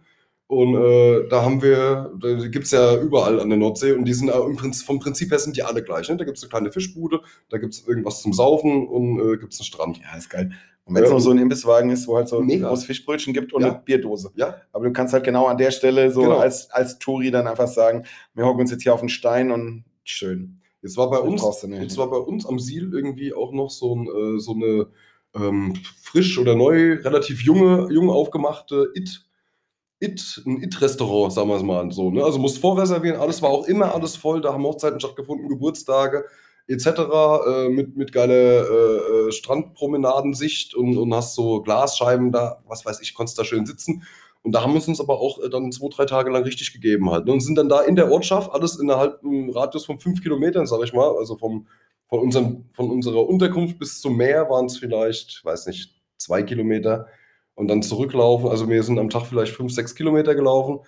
[0.50, 4.14] Und äh, da haben wir, da gibt es ja überall an der Nordsee und die
[4.14, 6.10] sind im Prinzip, vom Prinzip her sind die alle gleich.
[6.10, 6.18] Ne?
[6.18, 9.54] Da gibt es eine kleine Fischbude, da gibt es irgendwas zum Saufen und äh, gibt
[9.54, 10.00] es einen Strand.
[10.00, 10.52] Ja, ist geil.
[10.86, 11.14] Und wenn es Ja.
[11.14, 12.68] noch so ein Imbisswagen ist, wo halt so Mega.
[12.68, 13.68] aus Fischbrötchen gibt und Ja.
[13.74, 14.32] eine Bierdose.
[14.38, 16.40] Ja, Aber du kannst halt genau an der Stelle so Genau.
[16.40, 19.84] als, als Touri dann einfach sagen, wir hocken uns jetzt hier auf den Stein und
[20.04, 20.62] schön.
[20.82, 24.08] jetzt war bei uns, jetzt war bei uns am Siel irgendwie auch noch so, ein,
[24.08, 24.88] äh, so eine
[25.36, 29.29] ähm, frisch oder neu, relativ junge, jung aufgemachte It.
[30.02, 32.10] It, ein It-Restaurant, sagen wir es mal so.
[32.10, 32.24] Ne?
[32.24, 36.26] Also musst vorreservieren, alles war auch immer alles voll, da haben Hochzeiten stattgefunden, Geburtstage
[36.68, 36.88] etc.
[36.88, 43.02] Äh, mit, mit geiler äh, äh, Strandpromenadensicht und, und hast so Glasscheiben da, was weiß
[43.02, 44.04] ich, konntest da schön sitzen.
[44.42, 46.72] Und da haben wir es uns aber auch äh, dann zwei, drei Tage lang richtig
[46.72, 47.26] gegeben halt.
[47.26, 47.34] Ne?
[47.34, 50.82] Und sind dann da in der Ortschaft, alles innerhalb einem Radius von fünf Kilometern, sag
[50.84, 51.68] ich mal, also vom,
[52.08, 57.08] von, unserem, von unserer Unterkunft bis zum Meer waren es vielleicht, weiß nicht, zwei Kilometer
[57.60, 58.48] und dann zurücklaufen.
[58.48, 60.80] Also wir sind am Tag vielleicht fünf, sechs Kilometer gelaufen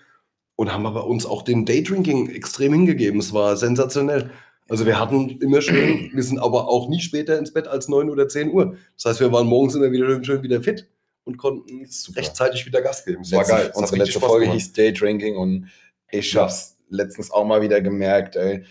[0.56, 3.20] und haben aber uns auch dem Daydrinking extrem hingegeben.
[3.20, 4.32] Es war sensationell.
[4.70, 8.10] Also wir hatten immer schön, wir sind aber auch nie später ins Bett als neun
[8.10, 8.78] oder zehn Uhr.
[8.96, 10.88] Das heißt, wir waren morgens immer wieder schön, wieder fit
[11.26, 12.22] und konnten Super.
[12.22, 13.24] rechtzeitig wieder Gas geben.
[13.24, 13.74] Es war geil.
[13.76, 15.68] Unsere letzte Folge hieß Daydrinking und
[16.10, 18.64] ich hab's letztens auch mal wieder gemerkt, ey.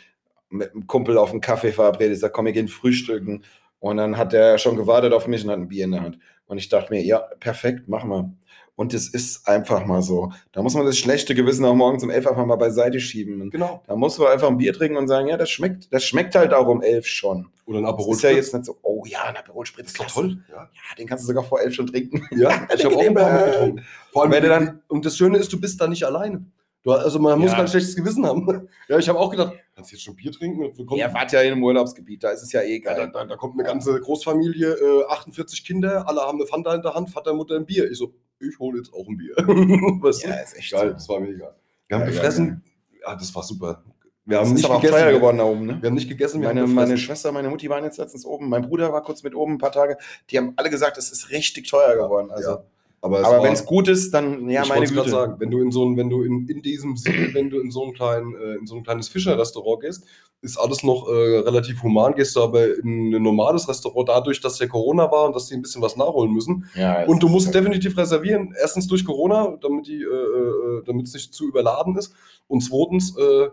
[0.49, 3.45] Mit einem Kumpel auf einen Kaffee verabredet, ich sag, komm, wir gehen frühstücken.
[3.79, 6.19] Und dann hat der schon gewartet auf mich und hat ein Bier in der Hand.
[6.51, 8.33] Und ich dachte mir, ja, perfekt, machen wir.
[8.75, 10.33] Und es ist einfach mal so.
[10.53, 13.41] Da muss man das schlechte Gewissen auch morgens um elf einfach mal beiseite schieben.
[13.41, 13.83] Und Genau.
[13.87, 16.53] da muss man einfach ein Bier trinken und sagen, ja, das schmeckt, das schmeckt halt
[16.53, 17.47] auch um elf schon.
[17.67, 20.13] Oder ein Das Aperol ist ja jetzt nicht so, oh ja, ein Aperol Spritz, ist
[20.15, 20.39] toll.
[20.49, 20.57] Ja.
[20.57, 22.27] Ja, den kannst du sogar vor elf schon trinken.
[22.37, 23.85] Ja, ich habe auch ein paar getrunken.
[24.13, 26.45] Vor allem, Wenn du dann- und das Schöne ist, du bist da nicht alleine.
[26.83, 27.59] Du, also man muss Ja.
[27.59, 28.69] kein schlechtes Gewissen haben.
[28.88, 30.75] Ja, ich habe auch gedacht, kannst du jetzt schon Bier trinken?
[30.87, 33.11] Kommt- Ihr wart ja in einem Urlaubsgebiet, da ist es ja eh ja, da, geil.
[33.12, 36.95] da, da kommt eine ganze Großfamilie, äh, 48 Kinder, alle haben eine Fanta in der
[36.95, 37.90] Hand, Vater, Mutter ein Bier.
[37.90, 39.35] Ich so, ich hole jetzt auch ein Bier.
[39.37, 40.29] weißt du?
[40.29, 40.93] Ja, ist echt geil, so.
[40.95, 41.55] das war mega.
[41.88, 42.62] Wir haben Ja, gefressen,
[43.01, 43.85] ja, das war super.
[44.25, 44.99] Wir haben Das ist nicht aber auch gegessen.
[45.01, 45.79] teuer wir- geworden da oben, ne?
[45.81, 46.97] Wir haben nicht gegessen, wir Meine, meine.
[46.99, 48.49] Schwester, meine Mutti waren jetzt letztens oben.
[48.49, 49.97] Mein Bruder war kurz mit oben ein paar Tage.
[50.31, 52.31] Die haben alle gesagt, es ist richtig teuer geworden.
[52.31, 52.64] Also, Ja,
[53.03, 55.09] aber aber wenn es gut ist, dann ja, ich meine Güte.
[55.09, 57.71] sagen, wenn du in so ein, wenn du in, in diesem Siel, wenn du in
[57.71, 60.05] so ein kleinen, äh, in so ein kleines Fischerrestaurant gehst,
[60.43, 62.15] ist alles noch äh, relativ human.
[62.15, 65.55] Gehst du aber in ein normales Restaurant, dadurch, dass ja Corona war und dass die
[65.55, 66.67] ein bisschen was nachholen müssen.
[66.75, 68.55] Ja, Und du musst halt- definitiv reservieren.
[68.59, 72.15] Erstens durch Corona, damit die, äh, äh, damit es nicht zu überladen ist.
[72.49, 73.49] Und zweitens, äh,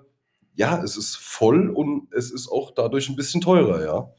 [0.55, 4.09] ja, es ist voll und es ist auch dadurch ein bisschen teurer, ja.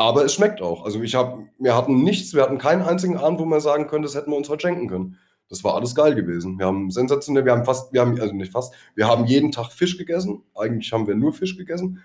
[0.00, 0.86] Aber es schmeckt auch.
[0.86, 4.06] Also ich habe, wir hatten nichts, wir hatten keinen einzigen Abend, wo man sagen könnte,
[4.06, 5.18] das hätten wir uns heute schenken können.
[5.50, 6.58] Das war alles geil gewesen.
[6.58, 9.70] Wir haben sensationell, wir haben fast, wir haben, also nicht fast, wir haben jeden Tag
[9.72, 10.42] Fisch gegessen.
[10.54, 12.02] Eigentlich haben wir nur Fisch gegessen.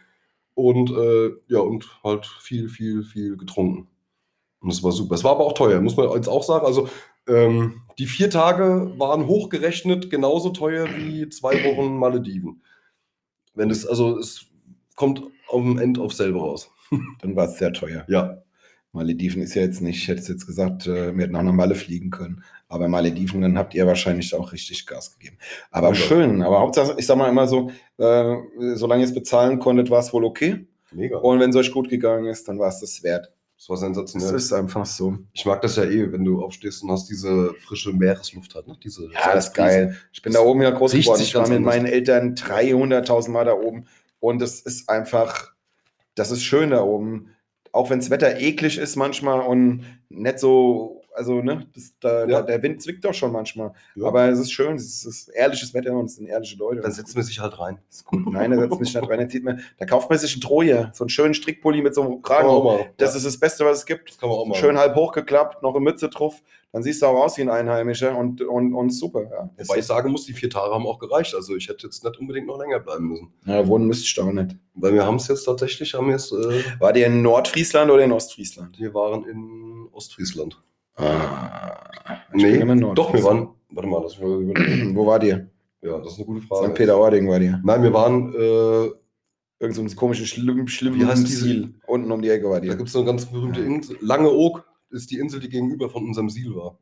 [0.56, 3.88] Und äh, ja, und halt viel, viel, viel getrunken.
[4.60, 5.16] Und das war super.
[5.16, 6.66] Es war aber auch teuer, muss man jetzt auch sagen.
[6.66, 6.90] Also
[7.30, 12.62] ähm, die vier Tage waren hochgerechnet genauso teuer wie zwei Wochen Malediven.
[13.54, 14.48] Wenn es, also es
[14.98, 16.75] kommt am Ende auf selber raus.
[17.22, 18.06] Dann war es sehr teuer.
[18.08, 18.42] Ja.
[18.92, 21.52] Malediven ist ja jetzt nicht, ich hätte es jetzt gesagt, äh, wir hätten auch nach
[21.52, 22.44] Malle fliegen können.
[22.70, 25.38] Aber Malediven, dann habt ihr wahrscheinlich auch richtig Gas gegeben.
[25.70, 25.96] Aber Ja.
[25.96, 28.36] schön, aber Hauptsache, ich sag mal immer so, äh,
[28.76, 30.66] solange ihr es bezahlen konntet, war es wohl okay.
[30.92, 31.18] Mega.
[31.18, 33.32] Und wenn es euch gut gegangen ist, dann war es das wert.
[33.58, 34.36] Das war Das sensationell.
[34.36, 35.18] ist einfach so.
[35.34, 38.68] Ich mag das ja eh, wenn du aufstehst und hast diese frische Meeresluft halt.
[38.68, 38.78] Ne?
[38.82, 39.98] Diese Ja, das ist geil.
[40.14, 41.22] Ich bin da oben ja groß geworden.
[41.22, 43.88] Ich war mit meinen Eltern 300.000 Mal da oben.
[44.20, 45.54] Und es ist einfach,
[46.16, 47.32] das ist schön da oben.
[47.72, 52.26] Auch wenn das Wetter eklig ist manchmal und nicht so, also, ne, das, da, Ja.
[52.26, 53.74] da, der Wind zwickt doch schon manchmal.
[53.96, 54.08] Ja.
[54.08, 56.82] Aber es ist schön, es ist, es ist ehrliches Wetter und es sind ehrliche Leute.
[56.82, 57.80] Dann setzt man sich halt rein.
[57.90, 58.06] Das.
[58.12, 59.20] Nein, da setzt mich nicht rein.
[59.20, 62.02] Da, zieht man, da kauft man sich einen Troje, so einen schönen Strickpulli mit so
[62.02, 62.86] einem man Kragen.
[62.98, 64.10] Das ja, ist das Beste, was es gibt.
[64.10, 64.56] das kann man auch mal.
[64.56, 66.42] Schön halb hochgeklappt, noch eine Mütze drauf.
[66.76, 69.24] Dann siehst du auch aus wie ein Einheimischer und, und, und super.
[69.24, 69.50] Ja.
[69.66, 71.34] Wobei ich sagen muss, die vier Tage haben auch gereicht.
[71.34, 73.30] Also ich hätte jetzt nicht unbedingt noch länger bleiben müssen.
[73.46, 74.58] Ja, wohnen müsste ich da auch nicht.
[74.74, 78.04] Weil wir haben es jetzt tatsächlich, haben wir es, äh, War der in Nordfriesland oder
[78.04, 78.78] in Ostfriesland?
[78.78, 80.62] wir waren in Ostfriesland.
[80.98, 81.80] Ah,
[82.34, 82.58] Nee,
[82.94, 84.06] doch, wir waren, warte mal,
[84.42, 84.98] überlegen.
[84.98, 85.50] Wo war dir?
[85.82, 86.68] Ja, das ist eine gute Frage.
[86.68, 86.74] St.
[86.74, 87.62] Peter-Ording war dir.
[87.64, 88.90] Nein, wir waren, äh,
[89.62, 91.76] Irgend so ein komisches, schlimm, schlimm Wie heißt Ziel.
[91.88, 92.76] Unten um die Ecke war da dir.
[92.76, 93.96] gibt es eine ganz berühmte Insel.
[94.02, 96.78] Langeoog ist die Insel, die gegenüber von unserem Siel war.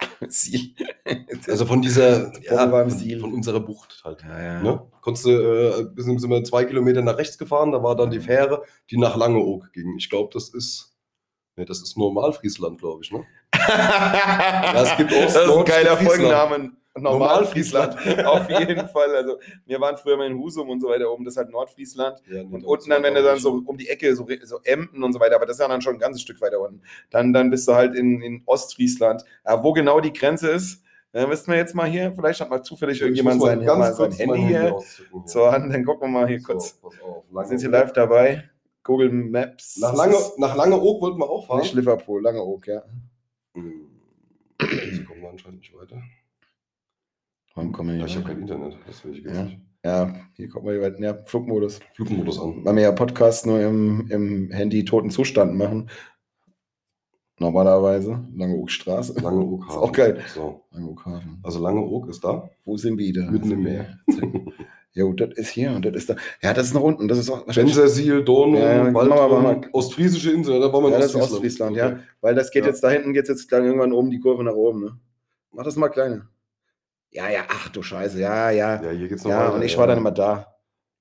[0.28, 0.74] Ziel.
[1.48, 3.18] Also von dieser, im von, Siel.
[3.20, 4.22] von unserer Bucht halt.
[4.22, 4.62] ja, ja.
[4.62, 4.82] Ne?
[5.00, 8.20] Konntest du, äh, bis sind wir zwei Kilometer nach rechts gefahren, da war dann die
[8.20, 9.96] Fähre, die nach Langeoog ging.
[9.98, 10.94] Ich glaube, das ist,
[11.56, 13.24] ne, das ist Normalfriesland, glaube ich, ne?
[13.52, 16.72] es gibt Ost- das ist ein geiler Friesland.
[16.94, 17.96] Normalfriesland.
[18.26, 19.14] Auf jeden Fall.
[19.16, 21.24] Also, wir waren früher mal in Husum und so weiter oben.
[21.24, 22.20] Das ist halt Nordfriesland.
[22.30, 25.12] Ja, Und unten dann, wenn du dann so um die Ecke, so, so Emden und
[25.12, 26.82] so weiter, aber das ist ja dann schon ein ganzes Stück weiter unten.
[27.10, 29.22] Dann, dann bist du halt in, in Ostfriesland.
[29.46, 32.12] Ja, wo genau die Grenze ist, äh, wissen wir jetzt mal hier.
[32.14, 34.78] Vielleicht hat mal zufällig Ich irgendjemand sein, ganz sein Handy hier
[35.26, 35.72] zur Hand.
[35.72, 36.78] Dann gucken wir mal hier So, kurz.
[36.82, 36.94] auf.
[36.94, 38.48] Wir Lange sind hier live dabei.
[38.84, 39.78] Google Maps.
[39.78, 41.60] Nach Lange, nach Langeoog wollten wir auch fahren.
[41.60, 42.82] Nicht Liverpool, Langeoog, ja.
[43.54, 43.88] Hm.
[44.92, 46.02] Sie kommen anscheinend nicht weiter.
[47.54, 49.44] Warum kommen wir Ja, ich habe kein Internet, deswegen geht's Ja.
[49.44, 49.58] nicht.
[49.84, 51.00] Ja, hier kommen wir hier weiter.
[51.00, 51.80] Ja, Flugmodus.
[51.94, 52.64] Flugmodus an.
[52.64, 55.90] Weil wir ja Podcast nur im, im Handy toten Zustand machen.
[57.38, 58.24] Normalerweise.
[58.36, 59.14] Langeoogstraße.
[59.20, 60.22] Langeoog Ist auch geil.
[60.32, 60.60] So.
[60.70, 61.40] Langeooghafen.
[61.42, 62.48] Also Langeoog ist da.
[62.64, 63.30] Wo sind wir da?
[63.30, 63.98] Mitten im wir-
[64.94, 66.16] Jo, das ist hier und das ist da.
[66.42, 67.08] Ja, das ist nach unten.
[67.08, 67.74] Das ist auch wahrscheinlich.
[67.74, 69.60] Bensersiel, Dornum, Ja, ja, Waldrum, mal.
[69.72, 71.98] Ostfriesische Insel, da waren wir in Ja, das ist Ostfriesland, ja.
[72.20, 72.68] Weil das geht Ja.
[72.68, 74.80] jetzt da hinten, geht jetzt dann irgendwann oben die Kurve nach oben.
[74.84, 74.98] Ne?
[75.50, 76.28] Mach das mal kleiner.
[77.12, 78.18] Ja, ja, ach du Scheiße.
[78.18, 78.82] Ja, ja.
[78.82, 79.78] Ja, hier geht's noch Ja, weiter, und ich ja.
[79.78, 80.46] war dann immer da.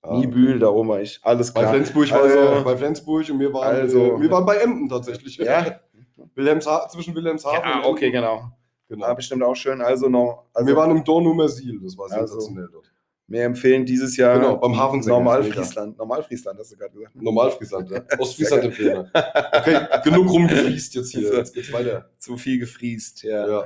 [0.04, 0.17] Ah.
[0.17, 1.19] Niebühl, da oben war ich.
[1.24, 1.74] Alles Bei klar.
[1.74, 5.38] Flensburg war Also- bei Flensburg und wir waren, Also- äh, wir waren bei Emden tatsächlich.
[5.38, 5.80] Ja?
[6.36, 8.21] Wilhelmsha zwischen Wilhelmshaven Ja, und okay, Emden.
[8.21, 8.52] genau.
[8.89, 9.08] genau.
[9.08, 9.82] War bestimmt auch schön.
[9.82, 10.45] Also noch.
[10.54, 12.91] Also wir waren im Dornumer Siel, das war Also- sensationell dort.
[13.28, 15.15] Wir empfehlen dieses Jahr Genau, beim Hafensänger.
[15.17, 15.97] Normalfriesland.
[15.97, 17.15] Normalfriesland, hast du gerade gesagt.
[17.15, 17.24] ne?
[17.24, 18.02] Normalfriesland, ja.
[18.19, 19.10] Ostfriesland empfehlen.
[19.13, 21.34] Okay, genug rumgefließt jetzt hier.
[21.36, 22.10] Jetzt geht's weiter.
[22.17, 23.47] Zu viel gefriest, ja.
[23.47, 23.63] Ja.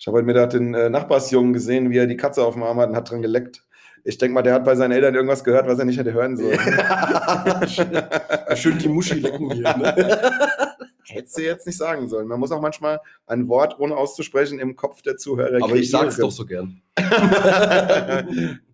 [0.00, 2.80] Ich habe heute Mittag den äh, Nachbarsjungen gesehen, wie er die Katze auf dem Arm
[2.80, 3.66] hat und hat dran geleckt.
[4.02, 6.38] Ich denke mal, der hat bei seinen Eltern irgendwas gehört, was er nicht hätte hören
[6.38, 6.58] sollen.
[8.56, 9.76] Schön die Muschi lecken hier.
[9.76, 10.30] Ne?
[11.04, 12.28] Hättest du jetzt nicht sagen sollen.
[12.28, 16.16] Man muss auch manchmal ein Wort, ohne auszusprechen, im Kopf der Zuhörer Aber ich sag's
[16.16, 16.80] doch so gern.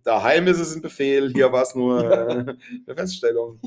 [0.05, 3.59] Daheim ist es ein Befehl, hier war es nur äh, eine Feststellung.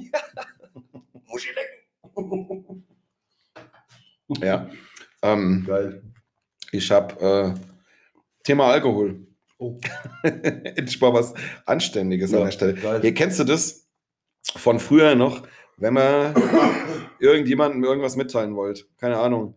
[1.27, 2.87] Muschi lecken.
[4.40, 4.70] Ja.
[5.23, 6.03] Ähm, Geil.
[6.72, 7.61] Ich habe äh,
[8.44, 9.26] Thema Alkohol.
[9.59, 9.78] Oh.
[10.22, 11.35] Endlich mal was
[11.66, 12.74] Anständiges an der Stelle.
[12.74, 13.00] Geil.
[13.02, 13.88] Hier kennst du das
[14.56, 16.35] von früher noch, wenn man
[17.18, 18.85] irgendjemandem irgendwas mitteilen wollte.
[18.96, 19.54] Keine Ahnung.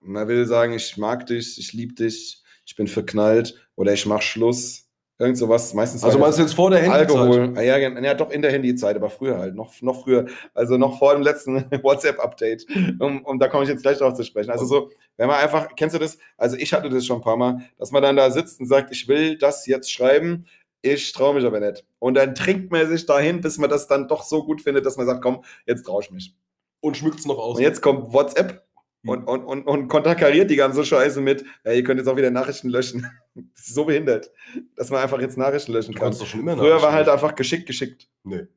[0.00, 4.22] Man will sagen, ich mag dich, ich liebe dich, ich bin verknallt oder ich mach
[4.22, 4.89] Schluss.
[5.20, 5.74] Irgend sowas.
[5.74, 7.10] Meistens Also meinst du jetzt vor der Handyzeit?
[7.10, 7.52] Alkohol.
[7.54, 10.24] Ah, ja, gen- ja, doch in der Handyzeit, aber früher halt, noch, noch früher.
[10.54, 12.66] Also noch vor dem letzten WhatsApp-Update.
[12.98, 14.50] Um, um, da komme ich jetzt gleich drauf zu sprechen.
[14.50, 16.16] Also so, wenn man einfach, kennst du das?
[16.38, 18.90] Also ich hatte das schon ein paar Mal, dass man dann da sitzt und sagt,
[18.92, 20.46] ich will das jetzt schreiben,
[20.80, 21.84] ich traue mich aber nicht.
[21.98, 24.96] Und dann trinkt man sich dahin, bis man das dann doch so gut findet, dass
[24.96, 26.34] man sagt, komm, jetzt traue ich mich.
[26.80, 27.58] Und schmückt's noch aus.
[27.58, 28.64] Und jetzt kommt WhatsApp
[29.04, 32.30] und, und, und, und konterkariert die ganze Scheiße mit, ja, ihr könnt jetzt auch wieder
[32.30, 33.06] Nachrichten löschen.
[33.54, 34.28] Das ist so behindert,
[34.74, 36.10] dass man einfach jetzt Nachrichten löschen kann.
[36.10, 38.08] doch schon immer Früher war halt einfach geschickt, geschickt.
[38.24, 38.48] Nee.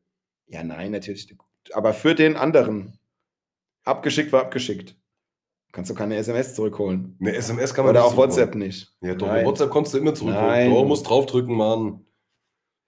[0.47, 1.31] Ja, nein, natürlich.
[1.73, 2.97] Aber für den anderen.
[3.85, 4.95] Abgeschickt war abgeschickt.
[5.71, 7.17] Kannst du keine SMS zurückholen.
[7.19, 8.93] Eine SMS kann man Oder auch WhatsApp nicht.
[9.01, 9.45] Ja, doch, Nein.
[9.45, 10.47] WhatsApp konntest du immer zurückholen.
[10.47, 10.69] Nein.
[10.71, 12.05] Du musst draufdrücken, Mann.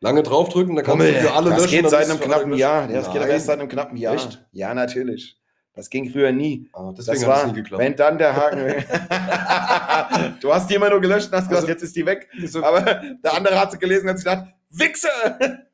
[0.02, 1.82] Lange draufdrücken, dann kannst Komm, du für alle das löschen.
[1.82, 2.54] geht seit einem knappen.
[2.54, 2.88] Jahr.
[2.88, 4.16] Das geht aber erst seit einem knappen Jahr.
[4.16, 4.46] Echt?
[4.52, 5.40] Ja, natürlich.
[5.76, 6.70] Das ging früher nie.
[6.74, 7.84] Ah, deswegen Das hat es war, nie geklappt.
[7.84, 8.86] wenn dann der Haken.
[10.42, 12.30] du hast die immer nur gelöscht und hast gesagt, Also- jetzt ist die weg.
[12.46, 15.10] So- Aber der andere hat sie gelesen und hat sich gedacht, Wichser!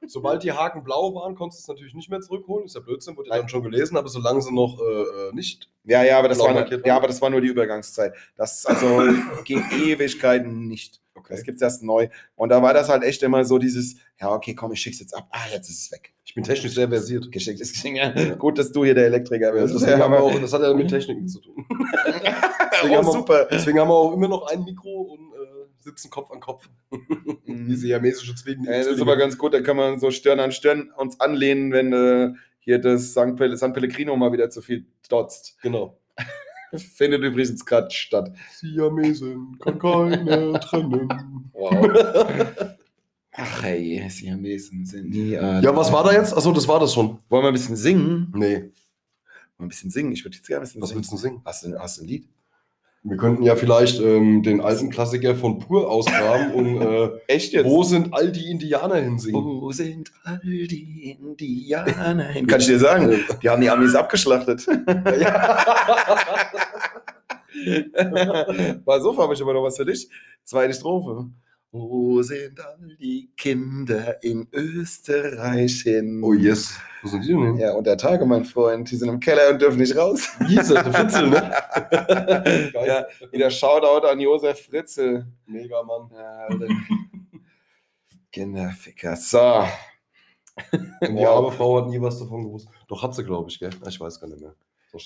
[0.05, 2.65] Sobald die Haken blau waren, konntest du es natürlich nicht mehr zurückholen.
[2.65, 4.83] Ist ja Blödsinn, wurde ja dann schon gelesen, aber solange sie noch äh,
[5.29, 5.69] äh, nicht.
[5.85, 8.13] Ja, ja, aber das, war, markiert ja, aber das war nur die Übergangszeit.
[8.37, 9.01] Das also
[9.43, 11.00] ging Ewigkeiten nicht.
[11.29, 12.07] Das gibt's erst neu.
[12.35, 15.15] Und da war das halt echt immer so dieses, ja, okay, komm, ich schick's jetzt
[15.15, 15.27] ab.
[15.31, 16.13] Ah, jetzt ist es weg.
[16.25, 17.31] Ich bin technisch sehr versiert.
[17.31, 17.83] Geschickt ist.
[17.83, 18.35] Ja.
[18.35, 19.83] Gut, dass du hier der Elektriker Das, bist.
[19.83, 21.65] deswegen Ja, auch, das hat ja mit Techniken zu tun.
[21.69, 23.47] deswegen, oh, haben wir, super.
[23.51, 26.69] deswegen haben wir auch immer noch ein Mikro und äh, sitzen Kopf an Kopf.
[27.45, 28.71] Wie siamesische Zwillinge.
[28.71, 31.71] Ja, das ist aber ganz gut, da kann man so Stirn an Stirn uns anlehnen,
[31.73, 35.57] wenn äh, hier das San Pellegrino mal wieder zu viel dotzt.
[35.61, 35.97] Genau.
[36.95, 38.31] Findet übrigens gerade statt.
[38.55, 41.09] Siamesen kann keine trennen.
[41.53, 41.87] Wow.
[43.33, 45.33] Ach hey, Siamesen sind nie.
[45.33, 46.33] Äh, Ja, was war da jetzt?
[46.35, 47.17] Achso, das war das schon.
[47.29, 48.31] Wollen wir ein bisschen singen?
[48.35, 48.55] Nee.
[48.55, 48.71] Wollen
[49.57, 50.11] wir ein bisschen singen?
[50.11, 50.99] Ich würde jetzt gerne ein bisschen Was singen.
[50.99, 51.41] willst du singen?
[51.45, 52.27] Hast du, hast du ein Lied?
[53.03, 57.81] Wir könnten ja vielleicht ähm, den alten Klassiker von Pur ausgraben und äh, Echt Wo
[57.81, 59.43] sind all die Indianer hinsingen?
[59.43, 62.45] Wo sind all die Indianer hin?
[62.45, 64.67] Kann ich dir sagen, die haben die Amis abgeschlachtet.
[68.85, 70.07] War so, habe ich aber noch was für dich.
[70.43, 71.25] Zweite Strophe.
[71.73, 76.21] Wo sind all die Kinder in Österreich hin?
[76.23, 76.77] Oh yes.
[77.01, 77.55] Wo sind die denn?
[77.57, 78.91] Ja, unter Tage, mein Freund.
[78.91, 80.27] Die sind im Keller und dürfen nicht raus.
[80.39, 81.51] Wiese, der Fitzel, ne?
[82.85, 85.25] ja, wieder Shoutout an Josef Fritzel.
[85.47, 86.09] Mega, Mann.
[86.13, 86.49] Ja.
[88.31, 89.15] Kinderficker.
[89.15, 89.63] So.
[91.01, 92.67] Und die arme Frau hat nie was davon gewusst.
[92.87, 93.71] Doch hat sie, glaube ich, gell?
[93.87, 94.53] Ich weiß gar nicht mehr.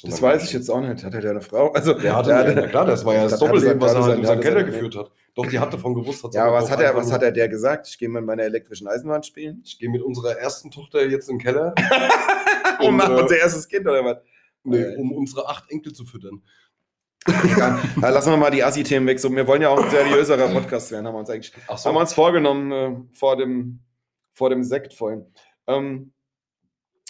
[0.03, 1.03] Das weiß ich jetzt auch nicht.
[1.03, 1.71] Hat er da eine Frau?
[1.71, 4.25] Also, Der hatte, der ja, klar, das war ja das Doppelleben, was er halt in
[4.25, 5.11] seinen seine- Keller geführt hat.
[5.35, 6.23] Doch, die hat davon gewusst.
[6.23, 7.87] Hat Ja, was hat er, was hat er der gesagt?
[7.87, 9.61] Ich gehe mit meiner elektrischen Eisenbahn spielen.
[9.65, 11.75] Ich gehe mit unserer ersten Tochter jetzt in den Keller,
[12.79, 14.17] Und Und, machen äh, unser erstes Kind oder was?
[14.63, 16.41] nee, um unsere acht Enkel zu füttern.
[17.27, 17.79] Egal.
[18.01, 19.19] Lassen wir mal die Assi-Themen weg.
[19.19, 21.95] So, wir wollen ja auch ein seriöserer Podcast werden, haben wir uns eigentlich Ach haben
[21.95, 23.79] wir uns vorgenommen äh, vor, dem,
[24.33, 25.25] vor dem Sekt vorhin.
[25.67, 26.13] Ähm,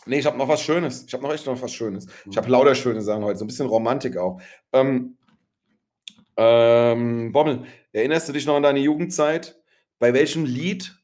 [0.05, 1.05] nee, ich habe noch was Schönes.
[1.05, 2.07] Ich habe noch echt noch was Schönes.
[2.29, 4.39] Ich habe lauter schöne Sachen heute, so ein bisschen Romantik auch.
[4.71, 5.17] Ähm,
[6.37, 9.59] ähm, Bommel, erinnerst du dich noch an deine Jugendzeit?
[9.99, 10.95] Bei welchem Lied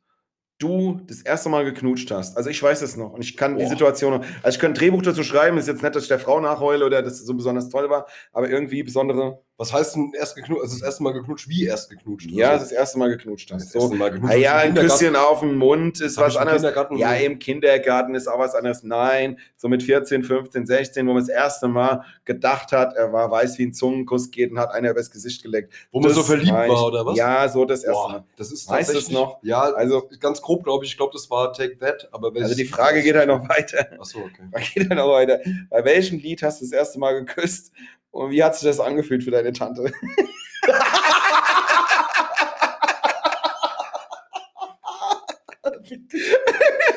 [0.57, 2.37] du das erste Mal geknutscht hast?
[2.37, 3.69] Also ich weiß es noch und ich kann die Boah.
[3.69, 4.25] Situation noch.
[4.43, 6.85] Also ich könnte ein Drehbuch dazu schreiben, ist jetzt nicht, dass ich der Frau nachheule
[6.85, 9.41] oder dass es so besonders toll war, aber irgendwie besondere.
[9.61, 10.63] Was heißt denn erst geknutscht?
[10.63, 11.47] Also das erste Mal geknutscht?
[11.47, 12.31] Wie erst geknutscht?
[12.31, 13.71] Ja, also, das erste Mal geknutscht hast.
[13.71, 14.33] So, Mal geknutscht.
[14.33, 16.61] Ah ja, ein Im Küsschen auf den Mund ist Hab was im anderes.
[16.63, 18.81] Kindergarten Ja, im Kindergarten ist auch was anderes.
[18.81, 23.29] Nein, so mit 14, 15, 16, wo man das erste Mal gedacht hat, er war
[23.29, 25.71] weiß wie ein Zungenkuss geht und hat einer übers Gesicht geleckt.
[25.91, 27.15] Wo man Das so verliebt war oder was?
[27.15, 28.19] Ja, so das erste Mal.
[28.21, 29.43] Boah, das ist Weißt tatsächlich noch?
[29.43, 32.65] Ja, Also- ganz grob glaube ich, ich glaube, das war Take That, aber Also die
[32.65, 33.89] Frage geht halt noch weiter.
[33.99, 34.41] Achso, okay.
[34.73, 35.39] Geht halt noch weiter.
[35.69, 37.71] Bei welchem Lied hast du das erste Mal geküsst
[38.11, 39.91] und wie hat sich das angefühlt für deine Tante?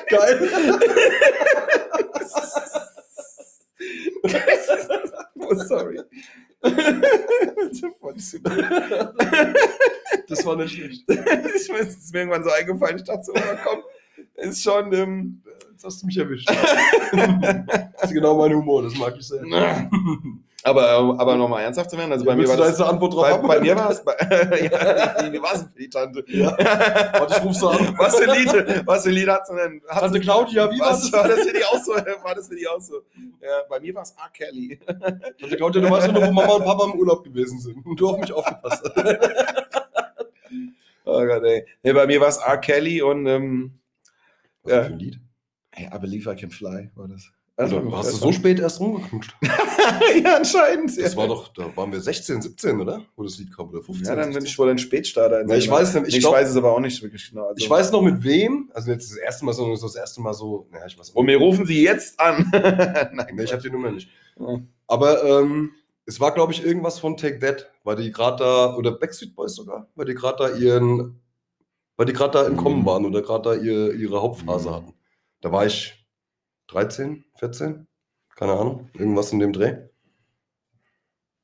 [0.09, 0.51] Geil.
[5.39, 6.01] oh, sorry.
[10.29, 11.05] Das war nicht schlecht.
[11.09, 13.83] ich weiß, es ist mir irgendwann so eingefallen, ich dachte so, oh, komm,
[14.37, 15.41] ist schon, ähm,
[15.73, 16.49] Jetzt hast du mich erwischt.
[16.49, 19.43] Das ist genau mein Humor, das mag ich sehr.
[20.63, 22.91] aber, aber nochmal ernsthaft zu werden, also bei mir war du da das, jetzt eine
[22.91, 23.49] Antwort drauf bei, haben?
[23.49, 26.25] bei mir war es, bei, ja, wie war es für die Tante?
[26.29, 26.57] Ja.
[26.57, 27.95] Warte, ich ruf sie an.
[27.99, 29.83] Was für Lied, was für Lied hat sie denn?
[29.89, 31.13] Hat Tante sie- Claudia, wie war das?
[31.13, 31.93] war das für die auch so?
[31.93, 32.95] War das für die auch so?
[33.43, 34.31] Ja, bei mir war es R.
[34.33, 34.79] Kelly.
[35.41, 37.99] Tante Claudia, du weißt ja noch, wo Mama und Papa im Urlaub gewesen sind und
[38.01, 39.07] du auf mich aufgepasst hast.
[41.05, 41.67] Oh Gott, ey.
[41.83, 42.57] Nee, bei mir war es R.
[42.59, 43.73] Kelly und ähm,
[44.65, 44.85] Was Ja.
[44.85, 45.21] für ein Lied?
[45.77, 47.31] hey, I Believe I Can Fly war das.
[47.57, 49.37] Also, hast du so spät erst rumgeknutscht?
[50.25, 50.91] ja, anscheinend.
[50.99, 51.17] Das ja.
[51.17, 53.03] war doch, da waren wir 16, 17, oder?
[53.15, 54.07] Wo das Lied kam, oder 15?
[54.07, 54.47] Ja, dann bin 16.
[54.51, 55.47] ich wohl ein Spätstarter.
[55.47, 57.47] Ja, ich weiß ich Ich, glaub- weiß es aber auch nicht wirklich genau.
[57.47, 60.35] Also, Ich weiß noch mit wem, also jetzt das erste Mal so, das erste Mal
[60.35, 62.49] so, naja, ich weiß Und wir rufen sie jetzt an.
[63.13, 64.09] Nein, Nee, ich habe die Nummer nicht.
[64.39, 64.61] Ja.
[64.89, 65.71] Aber ähm,
[66.07, 69.55] es war, glaube ich, irgendwas von Take That, weil die gerade da, oder Backstreet Boys
[69.55, 71.21] sogar, weil die gerade da ihren,
[71.97, 72.87] weil die gerade da im Kommen Mhm.
[72.87, 74.75] waren oder gerade da ihr, ihre Hauptphase Mhm.
[74.75, 74.95] hatten.
[75.41, 76.07] Da war ich
[76.69, 77.87] 13, 14,
[78.37, 79.77] keine Ahnung, irgendwas in dem Dreh.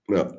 [0.08, 0.32] Ja.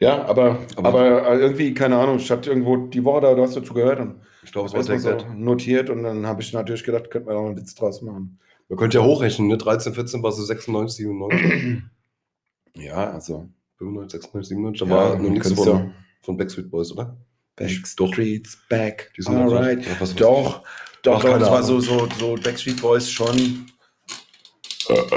[0.00, 3.54] Ja, aber, Aber- aber, irgendwie, keine Ahnung, ich hatte irgendwo die Woche da, du hast
[3.56, 7.08] dazu gehört und Ich glaube, es war so notiert und dann habe ich natürlich gedacht,
[7.10, 8.40] könnte man auch einen Witz draus machen.
[8.68, 9.56] Man könnte ja hochrechnen, ne?
[9.58, 11.82] 13, 14 war so 96, 97,
[12.76, 13.48] Ja, also.
[13.76, 14.88] 95, 96, 97.
[14.88, 17.16] Da ja, war noch nichts von, du- von Backstreet Boys, oder?
[17.56, 19.12] Backstreets back.
[19.16, 19.84] Die sind Alright.
[19.86, 20.62] ja, was Doch,
[21.02, 23.66] doch, doch das war so, so, so Backstreet Boys schon.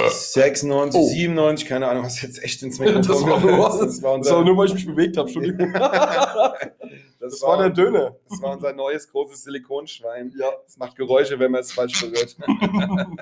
[0.09, 1.07] 96, Oh.
[1.09, 3.81] 97, keine Ahnung, hast jetzt echt ins Das Mikrofon war, nur, gehört.
[3.81, 5.31] das war nur, weil ich mich bewegt habe.
[5.31, 5.35] Das
[7.19, 8.15] Das war der Döner.
[8.29, 10.31] Das war unser neues großes Silikonschwein.
[10.37, 10.51] Ja.
[10.65, 12.37] Das macht Geräusche, wenn man es falsch berührt.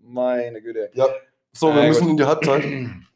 [0.00, 0.90] Meine Güte.
[0.94, 1.06] ja.
[1.52, 2.10] So, wir Ja, müssen gut.
[2.10, 2.64] in die Halbzeit.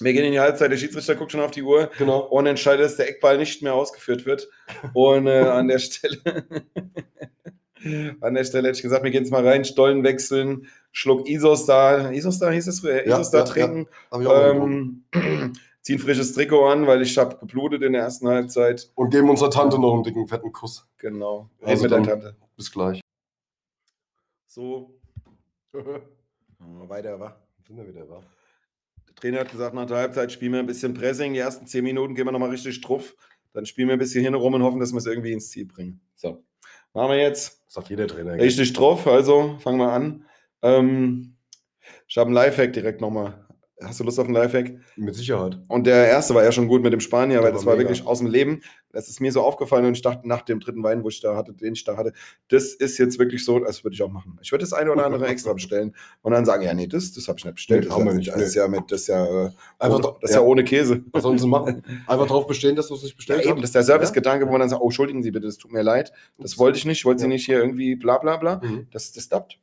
[0.00, 0.70] Wir gehen in die Halbzeit.
[0.72, 2.20] Der Schiedsrichter guckt schon auf die Uhr Genau.
[2.20, 4.48] und entscheidet, dass der Eckball nicht mehr ausgeführt wird.
[4.94, 6.18] Und äh, an der Stelle,
[8.20, 12.12] an der Stelle hätte ich gesagt, wir gehen jetzt mal rein, Stollen wechseln, Schluck Isostar,
[12.12, 13.52] Isostar hieß es früher, Ja, Isostar ja, ja.
[13.52, 15.06] trinken, getrunken.
[15.12, 18.90] ähm, ziehen frisches Trikot an, weil ich habe geblutet in der ersten Halbzeit.
[18.94, 20.86] Und geben unserer Tante noch einen dicken, fetten Kuss.
[20.98, 21.48] Genau.
[21.62, 22.36] Also mit der Tante.
[22.56, 23.00] Bis gleich.
[24.46, 24.94] So,
[25.72, 27.36] Sind weiter, wa?
[27.68, 28.20] wir wieder da.
[29.22, 31.34] Der Trainer hat gesagt, nach der Halbzeit spielen wir ein bisschen Pressing.
[31.34, 33.14] Die ersten zehn Minuten gehen wir nochmal richtig drauf.
[33.52, 35.66] Dann spielen wir ein bisschen hin rum und hoffen, dass wir es irgendwie ins Ziel
[35.66, 36.00] bringen.
[36.14, 36.42] So,
[36.94, 38.34] machen wir jetzt Sagt jeder Trainer.
[38.34, 39.06] richtig drauf.
[39.06, 40.24] Also fangen wir an.
[40.62, 41.36] Ähm,
[42.08, 43.46] ich habe einen Lifehack direkt nochmal.
[43.82, 44.74] Hast du Lust auf einen Lifehack?
[44.96, 45.58] Mit Sicherheit.
[45.68, 47.76] Und der erste war ja schon gut mit dem Spanier, Der weil war das war
[47.76, 47.88] mega.
[47.88, 48.60] wirklich aus dem Leben.
[48.92, 51.36] Das ist mir so aufgefallen und ich dachte nach dem dritten Wein, wo ich da
[51.36, 52.12] hatte, den ich da hatte,
[52.48, 54.38] das ist jetzt wirklich so, das würde ich auch machen.
[54.42, 57.26] Ich würde das eine oder andere extra bestellen und dann sagen, ja, nee, das, das
[57.28, 57.86] habe ich nicht bestellt.
[57.86, 60.14] Das, haben wir ist- nicht, das ist ja mit, das ist ja, äh, Einfach ohne,
[60.20, 60.42] das ja ja.
[60.42, 61.02] ohne Käse.
[61.12, 61.82] Was sollen sie machen?
[62.06, 63.60] Einfach darauf bestehen, dass du es nicht Ja, bestellt eben, hast?
[63.62, 65.82] das ist der Servicegedanke, wo man dann sagt, oh, entschuldigen Sie bitte, das tut mir
[65.82, 67.28] leid, das wollte ich nicht, ich wollte Sie Ja.
[67.28, 68.60] nicht hier irgendwie bla bla bla.
[68.62, 68.88] Mhm.
[68.92, 69.58] Das, das dappt.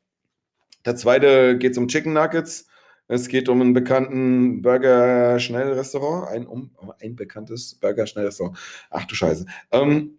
[0.86, 2.68] Der zweite geht um Chicken Nuggets.
[3.08, 8.58] Es geht um einen bekannten Burger-Schnellrestaurant, ein, um, ein bekanntes Burger-Schnellrestaurant.
[8.90, 9.46] Ach du Scheiße.
[9.72, 10.18] Ähm,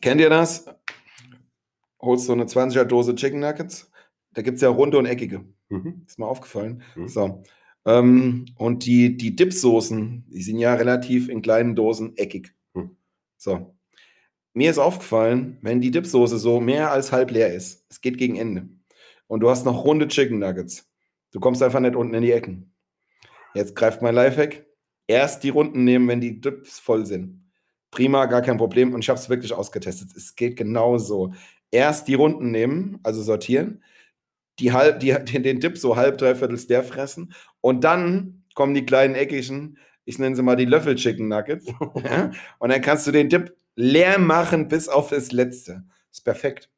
[0.00, 0.66] kennt ihr das?
[2.00, 3.90] Holst so eine 20er Dose Chicken Nuggets.
[4.32, 5.44] Da gibt es ja runde und eckige.
[5.68, 6.02] Mhm.
[6.06, 6.82] Ist mir aufgefallen.
[6.94, 7.08] Mhm.
[7.08, 7.42] So.
[7.84, 12.54] Ähm, und die, die Dipsoßen, die sind ja relativ in kleinen Dosen eckig.
[12.74, 12.96] Mhm.
[13.36, 13.74] So.
[14.52, 18.36] Mir ist aufgefallen, wenn die Dipsoße so mehr als halb leer ist, es geht gegen
[18.36, 18.68] Ende,
[19.28, 20.89] und du hast noch runde Chicken Nuggets,
[21.32, 22.72] du kommst einfach nicht unten in die Ecken.
[23.54, 24.66] Jetzt greift mein Lifehack.
[25.06, 27.50] Erst die Runden nehmen, wenn die Dips voll sind.
[27.90, 28.94] Prima, gar kein Problem.
[28.94, 30.10] Und ich habe es wirklich ausgetestet.
[30.16, 31.32] Es geht genau so.
[31.72, 33.82] Erst die Runden nehmen, also sortieren,
[34.60, 35.12] die halb, die,
[35.42, 40.34] den, Dip so halb, dreiviertel der fressen und dann kommen die kleinen eckigen, ich nenne
[40.34, 41.66] sie mal die Löffel-Chicken Nuggets.
[42.04, 42.30] ja?
[42.58, 45.84] Und dann kannst du den Dip leer machen bis auf das Letzte.
[46.10, 46.68] Ist perfekt.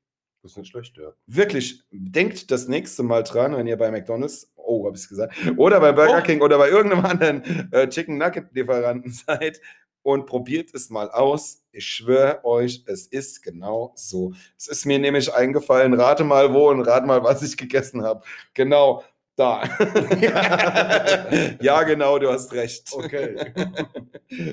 [0.43, 1.13] Das ist nicht schlecht, ja.
[1.27, 5.79] Wirklich, denkt das nächste Mal dran, wenn ihr bei McDonalds, oh, habe ich gesagt, oder
[5.79, 6.23] bei Burger Oh.
[6.23, 9.61] King oder bei irgendeinem anderen äh, Chicken Nugget Lieferanten seid
[10.03, 11.63] und probiert es mal aus.
[11.71, 14.33] Ich schwöre euch, es ist genau so.
[14.59, 18.25] Es ist mir nämlich eingefallen, rate mal wo und rate mal, was ich gegessen habe.
[18.55, 19.05] Genau
[19.37, 19.63] da.
[21.61, 22.89] ja, genau, du hast recht.
[22.93, 23.53] Okay.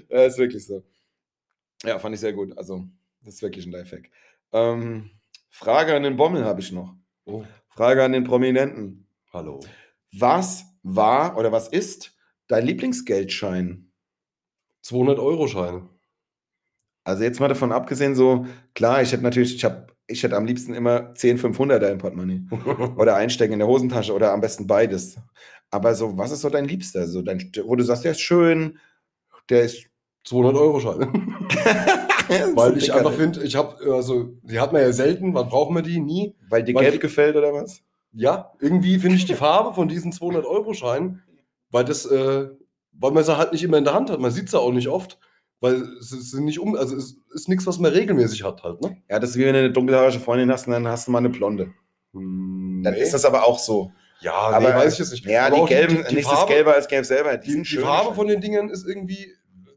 [0.09, 0.83] Ja, ist wirklich so.
[1.85, 2.57] Ja, fand ich sehr gut.
[2.57, 2.83] Also,
[3.23, 4.09] das ist wirklich ein Lifehack.
[4.51, 5.09] Ähm,
[5.49, 6.95] Frage an den Bommel habe ich noch.
[7.25, 9.07] Oh, Frage an den Prominenten.
[9.33, 9.59] hallo.
[10.11, 12.15] Was war oder was ist
[12.47, 13.91] dein Lieblingsgeldschein?
[14.83, 15.87] 200-Euro-Scheine.
[17.03, 20.45] Also jetzt mal davon abgesehen, so klar, ich hätte natürlich, ich habe, ich hätte am
[20.45, 22.41] liebsten immer 10 500er im Portemonnaie
[22.97, 25.17] oder einstecken in der Hosentasche oder am besten beides.
[25.71, 27.07] Aber so, was ist so dein Liebster?
[27.07, 28.79] So dein, wo du sagst, der ist schön,
[29.49, 29.87] der ist
[30.27, 31.07] 200-Euro-Scheine.
[31.07, 31.98] weil
[32.55, 35.33] Weil ich einfach finde, ich habe, also, die hat man ja selten.
[35.33, 35.99] Wann braucht man die?
[35.99, 36.35] Nie.
[36.49, 37.81] weil dir weil gelb gefällt oder was?
[38.13, 41.21] Ja, irgendwie finde ich die Farbe von diesen 200-Euro-Scheinen,
[41.69, 42.47] weil das, äh,
[42.93, 44.19] weil man sie halt nicht immer in der Hand hat.
[44.19, 45.19] Man sieht sie auch nicht oft,
[45.59, 48.97] weil es ist nicht um, also es ist nichts, was man regelmäßig hat halt, ne?
[49.09, 51.19] Ja, das ist wie wenn du eine dunkelhaarige Freundin hast und dann hast du mal
[51.19, 51.71] eine blonde.
[52.13, 53.01] Hm, Dann nee.
[53.01, 53.91] ist das aber auch so.
[54.21, 55.25] ja, aber- nee, weiß ich jetzt nicht.
[55.25, 57.37] Ja, die gelben, die, die, nichts ist Farbe, gelber als gelb selber.
[57.37, 57.77] Die, die, sind die.
[57.77, 59.33] Farbe von den Dingen ist irgendwie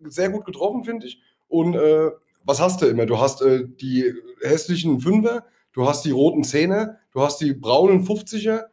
[0.09, 1.21] sehr gut getroffen, finde ich.
[1.49, 2.11] Und äh,
[2.45, 3.07] was hast du immer?
[3.07, 8.05] Du hast äh, die hässlichen Fünfer, du hast die roten Zehner, du hast die braunen
[8.07, 8.65] 50er.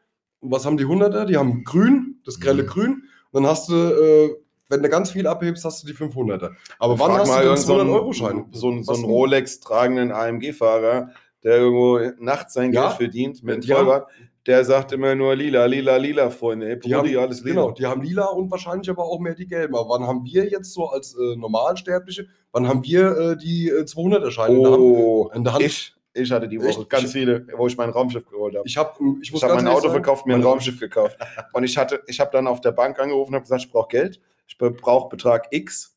[0.41, 1.25] Und was haben die 100er?
[1.25, 2.67] Die haben grün, das grelle Mhm.
[2.67, 2.91] Grün.
[3.31, 4.35] Und dann hast du, äh,
[4.69, 6.51] wenn du ganz viel abhebst, hast du die 500er.
[6.79, 8.45] Aber wann Frag hast mal du den irgend so einen- 200-Euro-Schein?
[8.51, 9.03] So, einen denn?
[9.05, 11.09] Rolex tragenden AMG-Fahrer,
[11.43, 12.87] der irgendwo nachts sein Ja.
[12.87, 14.09] Geld verdient mit haben- Vollbart,
[14.45, 16.67] der sagt immer nur lila, lila, lila, Freunde.
[16.67, 17.53] Hey, Die haben, alles lila.
[17.63, 19.75] genau, die haben lila und wahrscheinlich aber auch mehr die gelben.
[19.75, 23.83] Aber wann haben wir jetzt so als äh, Normalsterbliche, wann haben wir äh, die äh,
[23.83, 24.81] 200er-Scheine in der Hand?
[24.81, 25.63] Oh, In der Hand?
[25.63, 26.89] ich, ich hatte die Woche Echt?
[26.89, 28.67] ganz viele, wo ich mein Raumschiff geholt habe.
[28.67, 31.17] Ich habe ich Ich ganz mein Auto sagen, verkauft, mir ein Raumschiff gekauft.
[31.53, 33.89] Und ich hatte, ich habe dann auf der Bank angerufen und habe gesagt, ich brauche
[33.89, 34.19] Geld.
[34.47, 35.95] Ich brauche Betrag X.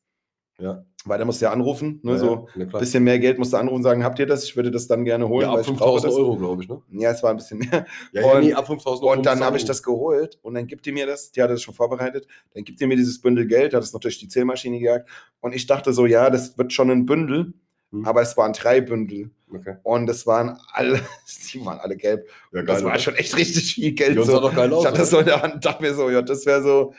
[0.59, 0.85] Ja.
[1.05, 1.99] Weil der musst du ja anrufen.
[2.03, 4.25] Ne, Ja, so ja, ein bisschen mehr Geld musst du anrufen und sagen, habt ihr
[4.25, 4.43] das?
[4.45, 6.17] Ich würde das dann gerne holen, ja, ab ich brauche 5000 das.
[6.19, 6.69] Euro, glaube ich.
[6.69, 6.81] Ne?
[6.91, 7.85] Ja, es war ein bisschen mehr.
[8.13, 9.17] Ja, ja, Und- nee, ab 5000 Euro.
[9.17, 11.61] Und dann habe ich das geholt und dann gibt die mir das, die hatte das
[11.61, 14.79] schon vorbereitet, dann gibt die mir dieses Bündel Geld, hat es noch durch die Zählmaschine
[14.79, 15.09] gejagt
[15.41, 17.53] und ich dachte so, ja, das wird schon ein Bündel,
[17.91, 18.05] Hm.
[18.05, 19.29] Aber es waren drei Bündel.
[19.53, 19.75] Okay.
[19.83, 20.99] Und es waren alle,
[21.53, 22.27] die waren alle gelb.
[22.51, 24.15] Ja, das war schon echt richtig viel Geld.
[24.15, 24.49] Ja, so.
[24.49, 26.63] geil aus, ich hatte das so in der Hand, dachte mir so, ja, das wäre
[26.63, 26.95] so,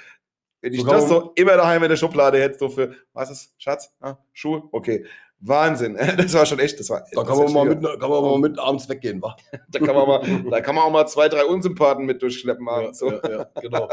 [0.64, 3.52] wenn ich kann das so immer daheim in der Schublade hätte, so für, was ist,
[3.58, 3.94] Schatz?
[4.00, 4.62] Ah, Schuhe?
[4.72, 5.04] Okay.
[5.40, 5.98] Wahnsinn.
[6.16, 7.04] Das war schon echt, das war.
[7.12, 9.36] Da kann man, mal mit, kann man mal mit abends weggehen, wa?
[9.68, 13.00] da, kann man mal, da kann man auch mal zwei, drei Unsympathen mit durchschleppen abends.
[13.00, 13.10] so.
[13.10, 13.86] ja, ja, genau.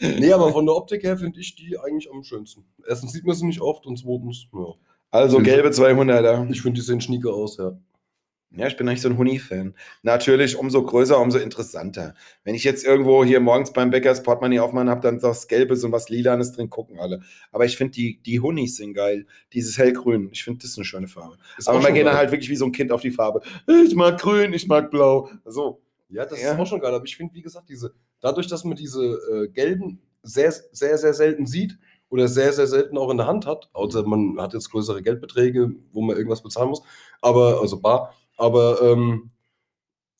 [0.00, 2.66] nee, aber von der Optik her finde ich die eigentlich am schönsten.
[2.86, 4.74] Erstens sieht man sie nicht oft und zweitens, ja.
[5.10, 6.50] Also gelbe 200er.
[6.50, 7.72] Ich finde, die sehen schnieke aus, ja.
[8.56, 9.74] Ja, ich bin eigentlich so ein Huni-Fan.
[10.02, 12.14] Natürlich, umso größer, umso interessanter.
[12.44, 15.48] Wenn ich jetzt irgendwo hier morgens beim Bäcker das Portemonnaie aufmachen habe, dann ist was
[15.48, 17.20] Gelbes und was Lilanes drin, gucken alle.
[17.50, 19.26] Aber ich finde, die, die Hunis sind geil.
[19.52, 20.28] Dieses hellgrün.
[20.32, 21.36] Ich finde, das ist eine schöne Farbe.
[21.58, 23.40] Ist Aber man geht dann halt wirklich wie so ein Kind auf die Farbe.
[23.84, 25.28] Ich mag grün, ich mag blau.
[25.44, 25.80] So.
[26.08, 26.52] Ja, das Ja.
[26.52, 26.94] ist auch schon geil.
[26.94, 29.02] Aber ich finde, wie gesagt, diese, dadurch, dass man diese
[29.32, 31.76] äh, gelben sehr, sehr, sehr selten sieht
[32.08, 35.72] oder sehr, sehr selten auch in der Hand hat, außer man hat jetzt größere Geldbeträge,
[35.92, 36.82] wo man irgendwas bezahlen muss,
[37.20, 39.30] aber, also bar, aber ähm,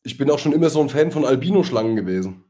[0.03, 2.43] ich bin auch schon immer so ein Fan von Albino-Schlangen gewesen.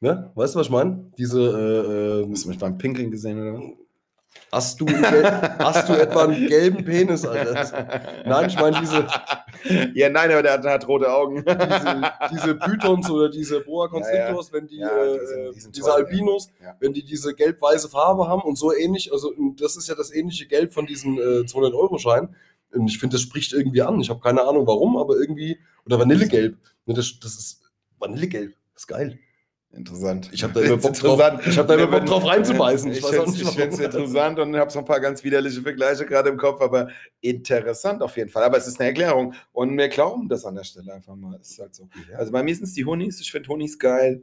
[0.00, 0.30] Ne?
[0.34, 1.10] Weißt du, was ich meine?
[1.16, 3.62] Diese, äh, äh, Hast du mich beim Pinkeln gesehen, oder was?
[4.50, 8.24] hast, du, hast du etwa einen gelben Penis, Alter?
[8.26, 9.06] Nein, ich meine diese,
[9.94, 11.44] Ja, nein, aber der hat, der hat rote Augen.
[11.44, 15.76] diese, diese Pythons oder diese Boa Constrictors, wenn die, Ja, äh, die sind- die sind
[15.76, 16.74] diese toll, Albinos, ja.
[16.80, 20.46] wenn die diese gelb-weiße Farbe haben und so ähnlich, also das ist ja das ähnliche
[20.46, 22.34] Gelb von diesen äh, 200-Euro-Schein.
[22.72, 24.00] Und ich finde, das spricht irgendwie an.
[24.00, 26.56] Ich habe keine Ahnung warum, aber irgendwie, oder Vanillegelb.
[26.86, 27.62] Ne, das, das ist
[27.98, 28.54] Vanillegelb.
[28.74, 29.18] Das ist geil.
[29.74, 30.28] Interessant.
[30.32, 32.92] Ich habe da immer Bock drauf, ich hab da immer Bock drauf reinzubeißen.
[32.92, 33.10] Ich, auch
[33.54, 36.90] finde es interessant und habe so ein paar ganz widerliche Vergleiche gerade im Kopf, aber
[37.22, 38.44] interessant auf jeden Fall.
[38.44, 41.40] Aber es ist eine Erklärung und wir glauben das an der Stelle einfach mal.
[41.40, 41.88] Ist halt so.
[42.18, 43.18] Also bei mir sind es die Honis.
[43.20, 44.22] Ich finde Honis geil.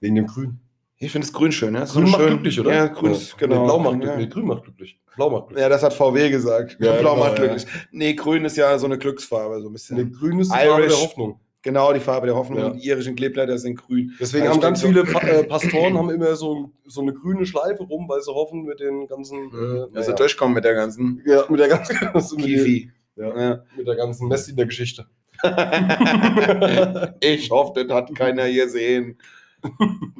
[0.00, 0.60] wegen dem Grün.
[0.98, 1.74] Ich finde es grün schön.
[1.74, 1.80] Ja?
[1.84, 2.28] Grün so macht schön.
[2.30, 2.72] glücklich, oder?
[2.74, 3.60] Ja, grün ist, genau.
[3.60, 3.98] Nee, Blau macht ja.
[4.00, 4.26] glücklich.
[4.26, 5.00] Nee, Grün macht glücklich.
[5.16, 5.62] Blau macht glücklich.
[5.62, 6.76] Ja, das hat VW gesagt.
[6.80, 7.44] Ja, Blau genau, macht ja.
[7.46, 7.66] glücklich.
[7.90, 9.96] Nee, grün ist ja so eine Glücksfarbe, so ein bisschen.
[9.96, 11.40] Nee, Grün ist die Farbe der Hoffnung.
[11.62, 12.58] Genau, die Farbe der Hoffnung.
[12.58, 12.66] Ja.
[12.66, 14.12] Und die irischen Kleeblätter sind grün.
[14.20, 17.82] Deswegen Also haben ganz so- viele äh, Pastoren haben immer so, so eine grüne Schleife
[17.84, 21.44] rum, weil sie hoffen mit den ganzen äh, Also ja, durchkommen mit der ganzen ja,
[21.48, 21.94] mit der ganzen
[23.16, 23.64] ja, Ja.
[23.76, 25.06] mit der ganzen Mess in der Geschichte.
[27.20, 29.18] ich hoffe, das hat keiner gesehen.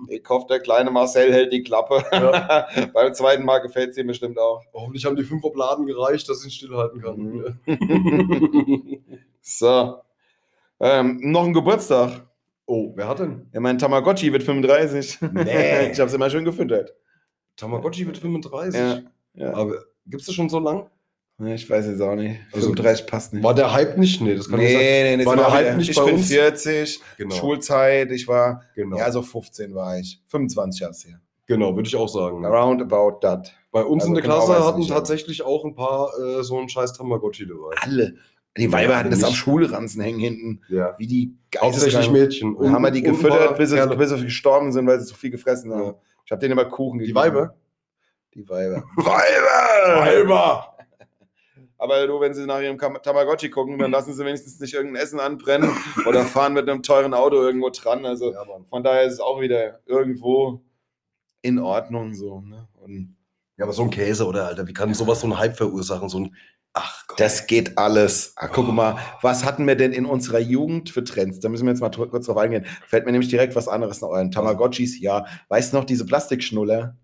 [0.09, 2.05] Ich hoffe, der kleine Marcel hält die Klappe.
[2.13, 2.67] Ja.
[2.95, 4.63] Beim zweiten Mal gefällt es ihm bestimmt auch.
[4.73, 7.17] Hoffentlich haben die fünf Obladen gereicht, dass ich ihn stillhalten kann.
[7.67, 9.01] Mhm.
[9.47, 9.99] So.
[10.81, 12.27] Ähm, noch ein Geburtstag.
[12.65, 13.47] oh, wer hat denn?
[13.53, 15.19] Ja, mein Tamagotchi wird 35.
[15.33, 15.91] Nee.
[15.93, 16.95] ich habe es immer schön gefüttert.
[17.57, 18.81] Tamagotchi wird 35.
[18.81, 19.01] Ja.
[19.35, 19.53] ja.
[19.53, 20.89] Aber gibt es das schon so lang?
[21.43, 22.39] Ich weiß jetzt auch nicht.
[22.53, 23.43] Also, 35 passt nicht.
[23.43, 24.21] War der Hype nicht?
[24.21, 24.83] Nee, das kann nee, nicht sein.
[24.83, 26.29] nee, nee, War das der war Hype nicht Ich bei bin uns?
[26.29, 27.35] 40, Genau.
[27.35, 30.23] Schulzeit, ich war, Genau, ja, so 15 war ich.
[30.29, 31.21] 25 Jahre her.
[31.47, 32.45] genau würde ich auch sagen.
[32.47, 33.53] Around about that.
[33.73, 36.45] Bei uns Also in der genau Klasse ich hatten nicht, tatsächlich auch ein paar äh,
[36.45, 37.75] so einen scheiß Tamagotchi dabei.
[37.81, 38.15] Alle.
[38.57, 39.29] Die Ja, Weiber hatten das nicht.
[39.29, 40.61] am Schulranzen hängen hinten.
[40.69, 40.95] Ja.
[40.99, 42.55] Wie die Hauptsächlich Mädchen.
[42.55, 45.33] Und haben wir die gefüttert, bis sie, bis sie gestorben sind, weil sie zu viel
[45.33, 45.83] gefressen haben.
[45.83, 45.95] Ja.
[46.25, 47.19] Ich habe denen immer Kuchen Die gegeben.
[47.19, 47.55] Weiber?
[48.35, 48.85] Die Weiber.
[48.97, 50.01] Weiber!
[50.01, 50.74] Weiber!
[51.79, 55.21] Aber du, wenn sie nach ihrem Tamagotchi gucken, dann lassen sie wenigstens nicht irgendein Essen
[55.21, 55.71] anbrennen
[56.07, 58.07] oder fahren mit einem teuren Auto irgendwo dran.
[58.07, 60.63] Also Ja, von daher ist es auch wieder irgendwo
[61.43, 62.41] in Ordnung so.
[62.41, 62.69] Ne?
[63.57, 64.67] Ja, aber so ein Käse, oder, Alter?
[64.67, 66.09] Wie kann sowas so einen Hype verursachen?
[66.09, 66.37] So ein.
[66.73, 67.21] Ach Gott.
[67.21, 68.33] das geht alles.
[68.35, 71.39] Ah, guck mal, was hatten wir denn in unserer Jugend für Trends?
[71.39, 72.67] Da müssen wir jetzt mal kurz drauf eingehen.
[72.89, 74.33] Fällt mir nämlich direkt was anderes noch ein.
[74.33, 75.25] Tamagotchis, ja.
[75.49, 76.97] Weißt du noch, diese Plastikschnuller?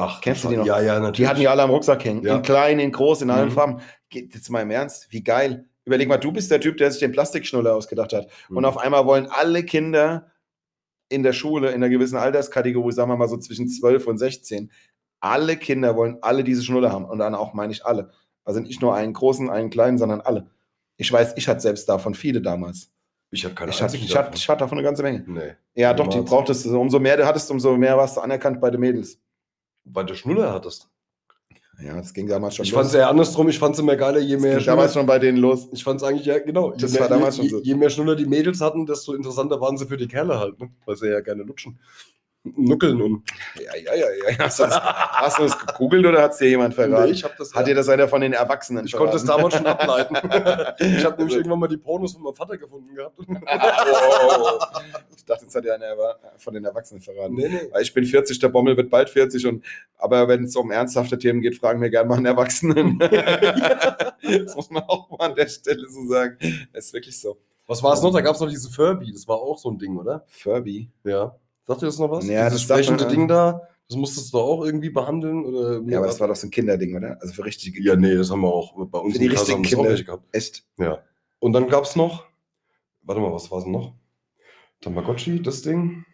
[0.00, 0.66] Ach, Kennst du die noch?
[0.66, 1.16] Ja, ja, natürlich.
[1.18, 2.22] Die hatten ja alle am Rucksack hängen.
[2.24, 2.36] Ja.
[2.36, 3.52] In klein, in groß, in allen Mhm.
[3.52, 3.80] Farben.
[4.08, 5.66] Geht jetzt mal im Ernst, wie geil.
[5.84, 8.28] Überleg mal, du bist der Typ, der sich den Plastikschnuller ausgedacht hat.
[8.48, 8.56] Mhm.
[8.58, 10.30] Und auf einmal wollen alle Kinder
[11.08, 14.70] in der Schule, in einer gewissen Alterskategorie, sagen wir mal so zwischen 12 und 16,
[15.20, 17.04] alle Kinder wollen alle diese Schnuller haben.
[17.04, 18.10] Und dann auch meine ich alle.
[18.44, 20.50] Also nicht nur einen großen, einen kleinen, sondern alle.
[20.96, 22.92] Ich weiß, ich hatte selbst davon viele damals.
[23.32, 24.34] Ich habe keine Ich hatte, ich, hatte, davon.
[24.34, 25.24] ich hatte davon eine ganze Menge.
[25.26, 25.54] Nee.
[25.74, 26.78] Ja, doch, die brauchtest du.
[26.80, 29.18] Umso mehr du hattest, umso mehr warst du anerkannt bei den Mädels.
[29.92, 30.88] Weil du Schnuller hattest.
[31.82, 33.48] Ja, das ging damals schon Ich fand es eher andersrum.
[33.48, 35.68] Ich fand es immer geiler, je Das mehr ging damals schon bei denen los.
[35.72, 36.72] Ich fand es eigentlich, ja, genau.
[36.72, 37.62] Das je mehr, war damals je, schon so.
[37.62, 40.70] je mehr Schnuller die Mädels hatten, desto interessanter waren sie für die Kerle halt, ne?
[40.84, 41.78] Weil sie ja gerne lutschen.
[42.42, 43.22] Nuckeln und.
[43.56, 44.38] Ja, ja, ja, ja.
[44.38, 47.04] Hast du das, hast du das gegoogelt oder hat es dir jemand verraten?
[47.04, 47.54] Nee, ich hab das.
[47.54, 49.50] hat dir das einer von den Erwachsenen ich konnte es verraten?
[49.50, 50.14] damals schon ableiten.
[50.96, 53.18] ich habe nämlich irgendwann mal die Pornos von meinem Vater gefunden gehabt.
[54.22, 54.58] Oh.
[55.16, 55.94] Ich dachte, jetzt hat dir einer
[56.38, 57.34] von den Erwachsenen verraten.
[57.34, 57.80] nee, nee.
[57.80, 59.64] Ich bin 40, der Bommel wird bald 40, und,
[59.98, 62.98] aber wenn es um ernsthafte Themen geht, fragen wir gerne mal einen Erwachsenen.
[62.98, 66.36] das muss man auch mal an der Stelle so sagen.
[66.72, 67.38] Das ist wirklich so.
[67.66, 68.12] Was war es noch?
[68.12, 69.12] Da gab es noch diese Furby.
[69.12, 70.24] Das war auch so ein Ding, oder?
[70.26, 70.90] Furby.
[71.04, 71.36] Ja.
[71.70, 72.26] Sagt ihr das noch was?
[72.26, 73.62] Ja, Dieses das sprechende man, Ding da.
[73.88, 75.44] Das musstest du auch irgendwie behandeln?
[75.44, 77.16] Oder Ja, aber das war doch so ein Kinderding, oder?
[77.22, 79.52] Also für richtige Ja, nee, das haben wir auch bei uns Für die in Klasse
[79.52, 79.92] richtigen Kinder.
[79.92, 80.24] nicht gehabt.
[80.34, 80.64] Echt?
[80.78, 80.98] Ja.
[81.38, 82.24] Und dann gab es noch,
[83.02, 83.94] warte mal, was war es noch?
[84.80, 86.04] Tamagotchi, das Ding.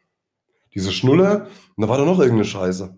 [0.74, 1.46] Diese Schnuller.
[1.74, 2.94] Und da war da noch irgendeine Scheiße.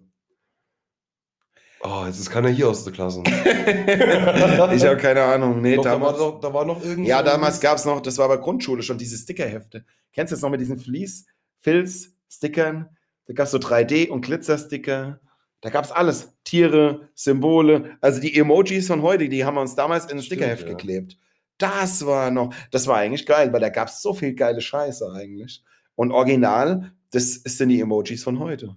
[1.83, 3.23] Oh, jetzt ist keiner hier aus der Klasse.
[3.27, 5.61] ich habe keine Ahnung.
[5.61, 6.19] Nee, Doch, da, war damals.
[6.19, 7.09] doch, da war noch irgendwie.
[7.09, 9.85] Ja, damals gab es noch, das war aber Grundschule schon, diese Stickerhefte.
[10.13, 11.27] Kennst du das noch mit diesen Vlies,
[11.59, 12.97] Filz, Stickern?
[13.27, 15.21] Da gab es so 3D- und Glitzersticker.
[15.61, 16.35] Da gab es alles.
[16.45, 17.97] Tiere, Symbole.
[18.01, 20.71] Also die Emojis von heute, die haben wir uns damals in ein Stickerheft ja.
[20.71, 21.19] geklebt.
[21.59, 25.13] Das war noch, das war eigentlich geil, weil da gab es so viel geile Scheiße
[25.13, 25.65] eigentlich.
[25.97, 28.77] Und original, das sind die Emojis von heute.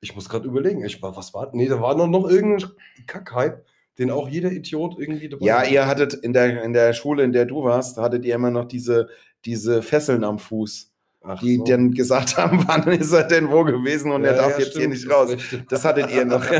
[0.00, 0.84] Ich muss gerade überlegen.
[0.84, 1.50] Ich war, was war?
[1.54, 2.70] Nee, da war noch, noch irgendein
[3.06, 3.64] Kackhype,
[3.98, 5.70] den auch jeder Idiot irgendwie dabei Ja, hat.
[5.70, 8.66] ihr hattet in der, in der Schule, in der du warst, hattet ihr immer noch
[8.66, 9.08] diese,
[9.44, 10.91] diese Fesseln am Fuß.
[11.24, 11.64] Ach die so.
[11.64, 14.72] dann gesagt haben, wann ist er denn wo gewesen und er Ja, darf ja, jetzt
[14.72, 15.30] hier stimmt, nicht das raus.
[15.40, 15.70] stimmt.
[15.72, 16.42] Das hattet ihr noch.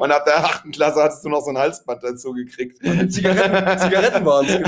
[0.00, 2.78] und ab der achten Klasse hattest du noch so ein Halsband dazu gekriegt.
[3.10, 4.58] Zigaretten, Zigaretten waren es.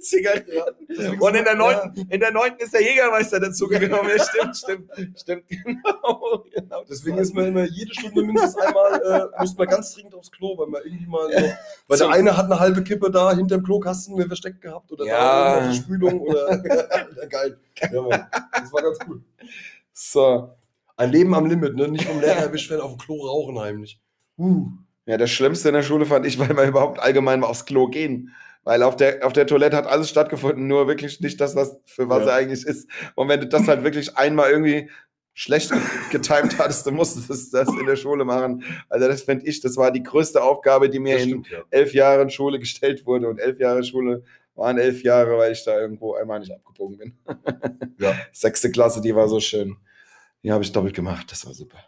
[0.00, 0.50] Zigaretten.
[1.20, 4.08] Und in der neunten, in der neunten ist der Jägermeister dazu gekommen.
[4.16, 4.90] Ja, stimmt, stimmt,
[5.20, 6.42] stimmt, genau.
[6.54, 10.30] genau Deswegen ist man immer jede Stunde mindestens einmal, äh, müsste man ganz dringend aufs
[10.30, 11.52] Klo, weil man irgendwie mal noch,
[11.86, 12.06] weil So.
[12.06, 15.60] der eine hat eine halbe Kippe da hinterm Klokasten mir versteckt gehabt oder Ja.
[15.60, 16.58] da Spülung oder
[17.30, 17.58] geil.
[17.92, 18.26] Ja, Mann.
[18.52, 19.22] Das war ganz cool.
[19.92, 20.50] So.
[20.96, 21.88] Ein Leben am Limit, ne?
[21.88, 24.00] Nicht vom Lehrer erwischt werden, auf dem Klo rauchen heimlich.
[24.36, 24.68] Uh.
[25.06, 27.86] Ja, das Schlimmste in der Schule fand ich, weil wir überhaupt allgemein mal aufs Klo
[27.88, 28.34] gehen.
[28.64, 32.08] Weil auf der, auf der Toilette hat alles stattgefunden, nur wirklich nicht das, was, für
[32.08, 32.30] was Ja.
[32.30, 32.88] er eigentlich ist.
[33.14, 34.90] Und wenn du das halt wirklich einmal irgendwie
[35.32, 35.72] schlecht
[36.10, 38.64] getimt hattest, dann musstest du das in der Schule machen.
[38.88, 41.58] Also das finde ich, das war die größte Aufgabe, die mir Das in stimmt, ja.
[41.70, 43.28] elf Jahren Schule gestellt wurde.
[43.28, 44.24] Und elf Jahre Schule
[44.58, 47.18] waren elf Jahre, weil ich da irgendwo einmal nicht abgebogen bin.
[48.00, 48.14] Ja.
[48.30, 49.76] Sechste Klasse, die war so schön.
[50.44, 51.78] Die habe ich doppelt gemacht, das war super.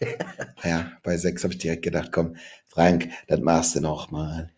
[0.64, 4.50] ja, bei sechs habe ich direkt gedacht, komm, Frank, das machst du noch mal.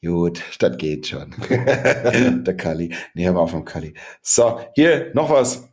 [0.00, 1.34] Gut, das geht schon.
[1.48, 2.94] Der Kalli.
[3.14, 3.94] Nee, aber auch vom Kalli.
[4.22, 5.68] So, hier, noch was.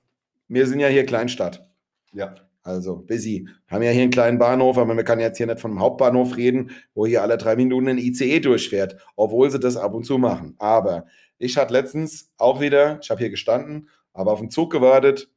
[0.47, 1.69] Wir sind ja hier Kleinstadt.
[2.11, 2.33] Ja.
[2.63, 3.47] Also, busy.
[3.67, 6.71] Haben ja hier einen kleinen Bahnhof, aber man kann jetzt hier nicht einem Hauptbahnhof reden,
[6.93, 10.55] wo hier alle drei Minuten ein ICE durchfährt, obwohl sie das ab und zu machen.
[10.59, 11.05] Aber
[11.37, 15.29] ich hatte letztens auch wieder, ich habe hier gestanden, aber auf den Zug gewartet.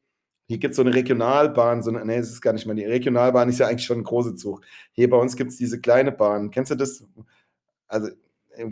[0.48, 2.84] Hier gibt es so eine Regionalbahn, so eine, nee, es ist gar nicht mal die
[2.84, 4.64] Regionalbahn, ist ja eigentlich schon ein großer Zug.
[4.92, 6.52] Hier bei uns gibt es diese kleine Bahn.
[6.52, 7.04] Kennst du das?
[7.88, 8.10] Also,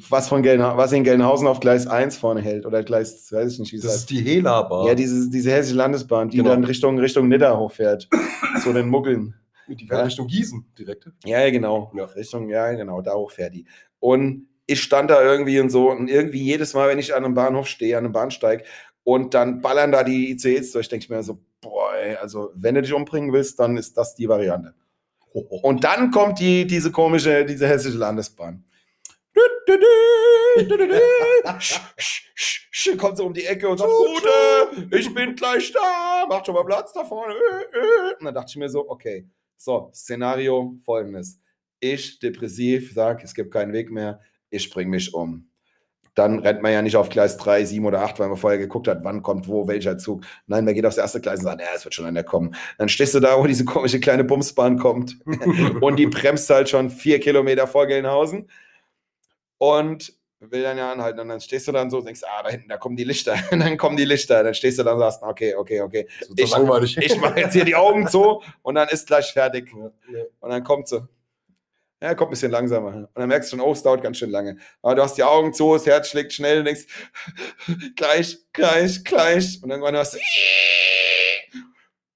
[0.09, 3.59] was, von Gelnha was in Gelnhausen auf Gleis 1 vorne hält oder Gleis, weiß ich
[3.59, 4.01] nicht, wie es Das heißt.
[4.03, 4.87] ist die Hela-Bar.
[4.89, 6.51] Ja, diese, diese hessische Landesbahn, die Genau.
[6.51, 8.09] dann Richtung, Richtung Nidda hochfährt.
[8.62, 9.35] zu den Muggeln.
[9.68, 11.09] die fährt Richtung Gießen direkt.
[11.24, 11.93] Ja, ja, genau.
[11.97, 12.05] Ja.
[12.07, 13.66] Richtung, ja, genau, da hochfährt die.
[14.01, 17.35] Und ich stand da irgendwie und so und irgendwie jedes Mal, wenn ich an einem
[17.35, 18.64] Bahnhof stehe, an einem Bahnsteig
[19.03, 22.74] und dann ballern da die ICEs durch, denke ich mir so, boah, ey, also wenn
[22.74, 24.74] du dich umbringen willst, dann ist das die Variante.
[25.32, 28.64] Und dann kommt die, diese komische, diese hessische Landesbahn.
[32.99, 34.28] Kommt so um die Ecke und sagt, Gute,
[34.97, 37.35] ich bin gleich da, macht schon mal Platz da vorne.
[37.35, 38.14] Äh, äh.
[38.18, 41.41] Und dann dachte ich mir so, okay, so, Szenario folgendes.
[41.80, 44.20] Ich, depressiv, sag, es gibt keinen Weg mehr,
[44.51, 45.49] ich bring mich um.
[46.14, 48.87] Dann rennt man ja nicht auf Gleis 3, 7 oder 8, weil man vorher geguckt
[48.87, 50.24] hat, wann kommt wo, welcher Zug.
[50.47, 52.55] Nein, man geht aufs erste Gleis und sagt, ja, es wird schon einer kommen.
[52.78, 55.18] Dann stehst du da, wo diese komische kleine Bumsbahn kommt
[55.80, 58.49] und die bremst halt schon vier Kilometer vor Gelnhausen
[59.73, 61.21] und will dann ja anhalten.
[61.21, 63.35] Und dann stehst du dann so und denkst, ah, da hinten, da kommen die Lichter.
[63.51, 64.43] Und dann kommen die Lichter.
[64.45, 66.07] Dann stehst du dann und sagst, okay, okay, okay.
[66.21, 66.97] So Ich- langweilig.
[67.01, 69.73] Ich mache jetzt hier die Augen zu und dann ist gleich fertig.
[69.73, 71.07] Und dann kommt sie.
[72.03, 72.89] Ja, kommt ein bisschen langsamer.
[72.95, 74.59] Und dann merkst du schon, oh, es dauert ganz schön lange.
[74.83, 76.85] Aber du hast die Augen zu, das Herz schlägt schnell und denkst,
[77.97, 79.61] gleich, gleich, gleich.
[79.62, 80.19] Und irgendwann hast du.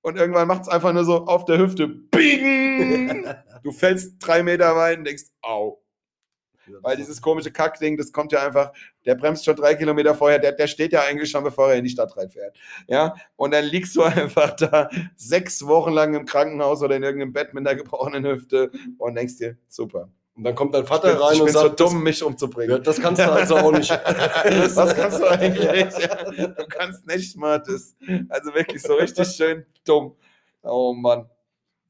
[0.02, 1.88] Und irgendwann macht es einfach nur so auf der Hüfte.
[1.88, 3.26] Bing!
[3.62, 5.80] Du fällst drei Meter weit und denkst, au.
[6.82, 8.72] Weil dieses komische Kackding, das kommt ja einfach,
[9.04, 11.84] der bremst schon drei Kilometer vorher, der, der steht ja eigentlich schon, bevor er in
[11.84, 12.56] die Stadt reinfährt.
[12.86, 17.32] Ja, und dann liegst du einfach da sechs Wochen lang im Krankenhaus oder in irgendeinem
[17.32, 20.10] Bett mit einer gebrochenen Hüfte und denkst dir, super.
[20.38, 22.80] Und dann kommt dein Vater bin, rein und bin so sagt, dumm, mich umzubringen.
[22.84, 23.90] Das kannst du also auch nicht.
[23.90, 25.98] Was kannst du eigentlich?
[25.98, 27.96] Ja, du kannst nicht mal das.
[28.28, 30.14] Also wirklich so richtig schön dumm.
[30.62, 31.28] Oh Mann.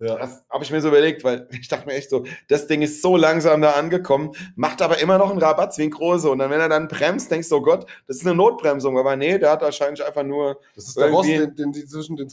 [0.01, 0.17] Ja.
[0.17, 3.03] Das habe ich mir so überlegt, weil ich dachte mir echt so, das Ding ist
[3.03, 6.31] so langsam da angekommen, macht aber immer noch einen Rabatz wie ein Große.
[6.31, 8.97] Und dann, wenn er dann bremst, denkst du, oh Gott, das ist eine Notbremsung.
[8.97, 10.59] Aber nee, der hat wahrscheinlich einfach nur.
[10.77, 12.29] Das ist der Irgendwie- den, den, die zwischen den,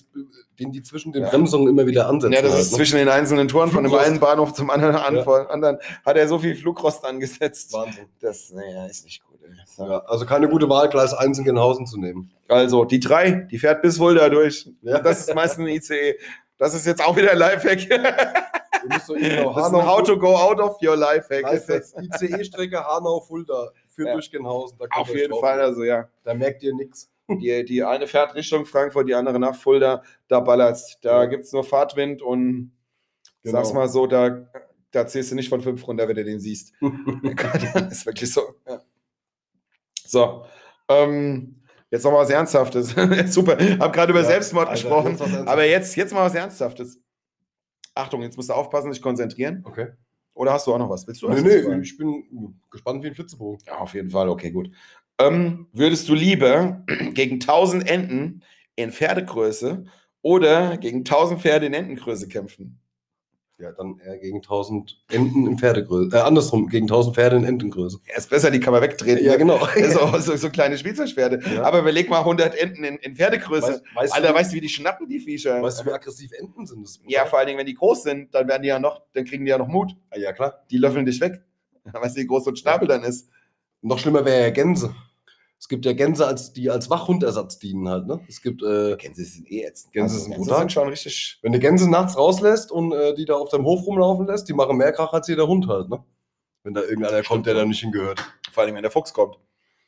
[0.59, 1.30] den die zwischen den Ja.
[1.30, 2.34] Bremsungen immer wieder ansetzen.
[2.34, 2.78] Ja, das halt, ist ne?
[2.78, 4.09] zwischen den einzelnen Touren von dem Flugrost.
[4.11, 5.24] einen Bahnhof zum anderen, an, Ja.
[5.47, 7.74] anderen hat er so viel Flugrost angesetzt.
[7.74, 8.05] Wahnsinn.
[8.20, 9.36] Das, naja, ist nicht gut.
[9.78, 12.32] Ja, also keine gute Wahl, Gleis 1 in Genhausen zu nehmen.
[12.47, 14.68] Also die 3, die fährt bis Fulda durch.
[14.82, 14.99] Ja.
[14.99, 16.16] Das ist meistens ein ICE.
[16.58, 17.89] Das ist jetzt auch wieder ein Lifehack.
[18.88, 19.43] Das ist ein
[19.88, 21.43] How to go out of your Lifehack.
[21.51, 24.14] ICE-Strecke Hanau-Fulda führt Ja.
[24.14, 24.78] durch Genhausen.
[24.91, 26.08] Auf jeden Fall, also ja.
[26.24, 27.10] Da merkt ihr nichts.
[27.28, 30.99] Die, die eine fährt Richtung Frankfurt, die andere nach Fulda, da ballert's.
[31.01, 31.26] Da Ja.
[31.26, 32.72] gibt es nur Fahrtwind und
[33.41, 33.58] Genau.
[33.58, 34.45] sag's mal so, da,
[34.91, 36.72] da zählst du nicht von fünf runter, wenn du den siehst.
[37.74, 38.41] das ist wirklich so.
[38.68, 38.82] Ja.
[40.06, 40.45] So.
[40.89, 41.64] Ähm,
[41.96, 42.96] jetzt noch mal was Ernsthaftes.
[43.34, 43.58] Super.
[43.80, 45.12] Hab gerade über Ja, Selbstmord Alter, gesprochen.
[45.18, 47.00] jetzt aber jetzt, jetzt mal was Ernsthaftes.
[47.93, 49.62] Achtung, jetzt musst du aufpassen, dich konzentrieren.
[49.66, 49.88] Okay.
[50.34, 51.08] Oder hast du auch noch was?
[51.08, 51.82] Willst du Nee, was nee, sagen?
[51.82, 53.60] ich bin gespannt wie ein Flitzebogen.
[53.66, 54.70] Ja, auf jeden Fall, okay, gut.
[55.18, 56.84] Ähm, würdest du lieber
[57.14, 58.43] gegen 1000 Enten
[58.76, 59.86] in Pferdegröße
[60.22, 62.82] oder gegen 1000 Pferde in Entengröße kämpfen?
[63.58, 66.14] Ja, dann eher gegen 1000 Enten in Pferdegröße.
[66.14, 67.99] Äh, andersrum, gegen 1000 Pferde in Entengröße.
[68.06, 69.24] Ja, ist besser, die kann man wegtreten.
[69.24, 69.60] Ja, genau.
[69.60, 71.39] Das ist auch so, so kleine Spielzeugpferde.
[71.56, 71.64] Ja.
[71.64, 73.68] Aber überleg mal 100 Enten in, in Pferdegröße.
[73.68, 75.62] Weißt, weißt, Alter, du, weißt du, wie die schnappen, die Viecher?
[75.62, 76.84] weißt du, wie aggressiv Enten sind?
[76.84, 79.24] Das ja, vor allen Dingen, wenn die groß sind, dann werden die ja noch, dann
[79.24, 79.95] kriegen die ja noch Mut.
[80.14, 80.66] Ja, klar.
[80.70, 81.41] Die löffeln dich weg.
[81.86, 83.30] Weißt du, wie groß so ein Schnabel dann ist?
[83.82, 84.93] Noch schlimmer wäre ja Gänse.
[85.60, 88.08] Es gibt ja Gänse, als, die als Wachhundersatz dienen halt.
[88.08, 88.20] Ne?
[88.28, 89.93] Es gibt, äh, Gänse sind eh ätzend.
[89.93, 91.39] Gänse Also, sind Gänse sind schon richtig.
[91.41, 94.53] wenn du Gänse nachts rauslässt und äh, die da auf deinem Hof rumlaufen lässt, die
[94.53, 95.89] machen mehr Krach als jeder Hund halt.
[95.89, 96.03] Ne?
[96.64, 98.24] Wenn da irgendeiner kommt, der da nicht hingehört.
[98.51, 99.38] Vor allem, wenn der Fuchs kommt.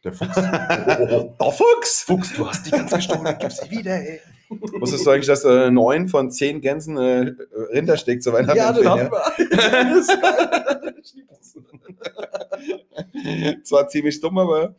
[0.04, 0.36] Der Fuchs.
[0.36, 2.04] Der Fuchs!
[2.04, 4.22] Fuchs, du hast die ganz gestohlen, gib sie wieder, ey.
[4.50, 7.34] Wusstest du eigentlich, dass äh, neun von zehn Gänsen äh,
[7.74, 10.04] Rindersteak zu Weihnachten Ja, den haben wir.
[13.64, 14.76] Zwar ziemlich dumm, aber.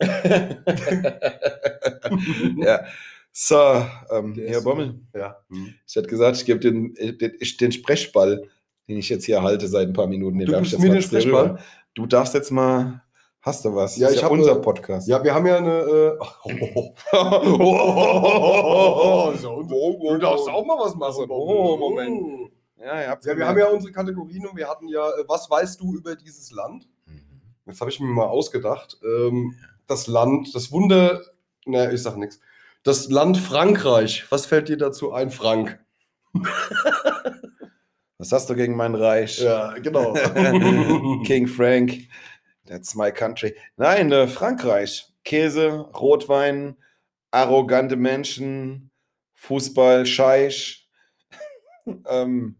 [2.56, 2.84] ja.
[3.32, 3.56] So,
[4.10, 5.36] ähm, Herr Bommel, Ja.
[5.48, 5.74] Hm.
[5.86, 8.48] ich hätte gesagt, ich gebe den, den, den Sprechball,
[8.88, 10.38] den ich jetzt hier halte seit ein paar Minuten.
[10.38, 11.44] Den Du gibst mir den Sprechball?
[11.50, 11.58] rüber.
[11.94, 13.02] Du darfst jetzt mal.
[13.40, 13.96] Hast du was?
[13.96, 15.06] Ja, Das ist ich hab, unser äh, Podcast.
[15.08, 15.70] Ja, wir haben ja eine.
[15.70, 16.94] Äh, oh,
[20.12, 21.26] du darfst auch mal was machen.
[21.30, 22.50] Oh, Moment.
[22.80, 23.50] Ja, ihr habt's Ja, wir gemerkt.
[23.50, 26.88] haben ja unsere Kategorien und wir hatten ja, äh, was weißt du über dieses Land?
[27.06, 27.20] Mhm.
[27.66, 28.98] Jetzt habe ich mir mal ausgedacht.
[29.04, 29.54] Ähm,
[29.88, 31.22] das Land, das Wunder,
[31.64, 32.38] ne, ich sag nichts.
[32.84, 34.24] Das Land Frankreich.
[34.30, 35.84] Was fällt dir dazu ein, Frank?
[38.18, 39.40] Was hast du gegen mein Reich?
[39.40, 40.12] Ja, genau.
[41.24, 42.08] King Frank,
[42.66, 43.54] that's my country.
[43.76, 45.06] Nein, äh, Frankreich.
[45.24, 46.76] Käse, Rotwein,
[47.30, 48.90] arrogante Menschen,
[49.34, 50.88] Fußball, Scheich.
[52.08, 52.56] ähm,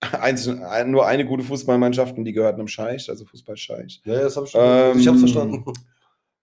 [0.00, 4.02] eins, ein, nur eine gute Fußballmannschaft und die gehört einem Scheich, also Fußball-Scheich.
[4.04, 4.62] Ja, ja, das habe ich schon.
[4.62, 5.64] Ähm, ich hab's verstanden.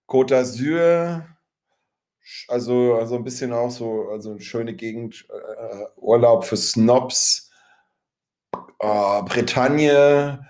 [0.09, 1.23] Côte d'Azur,
[2.47, 7.51] also, also ein bisschen auch so, also eine schöne Gegend, äh, Urlaub für Snobs,
[8.79, 10.45] äh, Bretagne,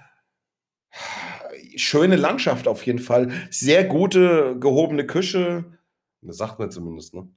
[1.76, 5.66] schöne Landschaft auf jeden Fall, sehr gute gehobene Küche,
[6.22, 7.30] Das sagt man zumindest, ne?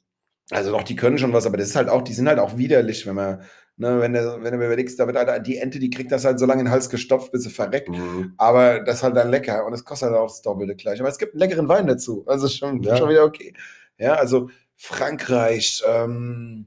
[0.51, 2.57] also doch, die können schon was, aber das ist halt auch, die sind halt auch
[2.57, 3.43] widerlich, wenn man,
[3.77, 6.39] ne, wenn du, wenn du überlegst, da wird halt, die Ente, die kriegt das halt
[6.39, 7.89] so lange in den Hals gestopft, bis sie verreckt.
[7.91, 8.35] Mhm.
[8.39, 11.01] Aber das ist halt dann lecker und es kostet halt auch das Doppelte gleich.
[11.01, 12.25] Aber es gibt einen leckeren Wein dazu.
[12.27, 12.97] Also schon, Ja.
[12.97, 13.55] schon wieder okay.
[13.99, 16.67] Ja, also Frankreich, ähm,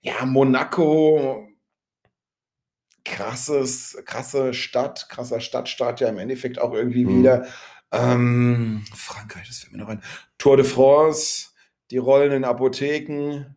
[0.00, 1.48] ja, Monaco,
[3.04, 7.18] krasses, krasse Stadt, krasser Stadtstaat ja im Endeffekt auch irgendwie Mhm.
[7.20, 7.46] wieder.
[7.92, 10.02] Ähm, Frankreich, das fällt mir noch ein.
[10.38, 11.48] Tour de France,
[11.90, 13.54] die rollenden Apotheken,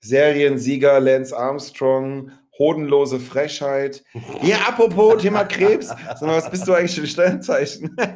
[0.00, 4.02] Seriensieger Lance Armstrong, hodenlose Frechheit.
[4.42, 5.88] Ja, apropos Thema Krebs.
[5.88, 7.96] Sag mal, was bist du eigentlich für ein Sternzeichen?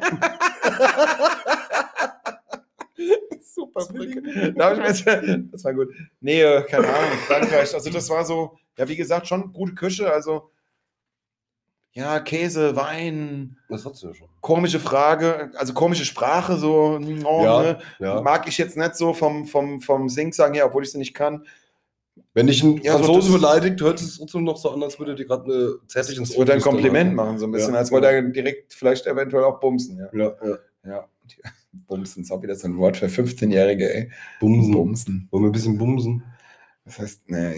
[3.41, 4.53] Super Brücke.
[4.53, 5.05] Da ich mir jetzt,
[5.53, 5.89] das war gut.
[6.19, 7.73] Nee, äh, keine Ahnung, Frankreich.
[7.73, 10.11] Also das war so, ja, wie gesagt, schon gute Küche.
[10.11, 10.51] Also,
[11.93, 14.29] ja, Käse, Wein, Das hat's ja schon.
[14.39, 17.79] komische Frage, also komische Sprache, so, oh, Ja, ne?
[17.99, 18.21] Ja.
[18.21, 21.45] mag ich jetzt nicht so vom, vom, vom Sing-Sagen her, obwohl ich es nicht kann.
[22.33, 24.97] Wenn dich ein Ja, so Franzose das- beleidigt, hört es trotzdem noch so an, als
[24.99, 26.61] würde dir gerade eine zärtlich ins Ich würde ein.
[26.61, 27.79] Kompliment machen, so ein bisschen, Ja.
[27.79, 29.97] als wollte er direkt vielleicht eventuell auch bumsen.
[29.97, 30.57] Ja, Ja, ja.
[30.85, 31.07] ja.
[31.87, 34.11] Bumsen ist auch wieder so ein Wort für 15-Jährige, ey.
[34.39, 34.73] Bumsen.
[34.73, 35.27] Bumsen.
[35.31, 36.23] Wollen wir ein bisschen bumsen?
[36.85, 37.57] Das heißt, ne,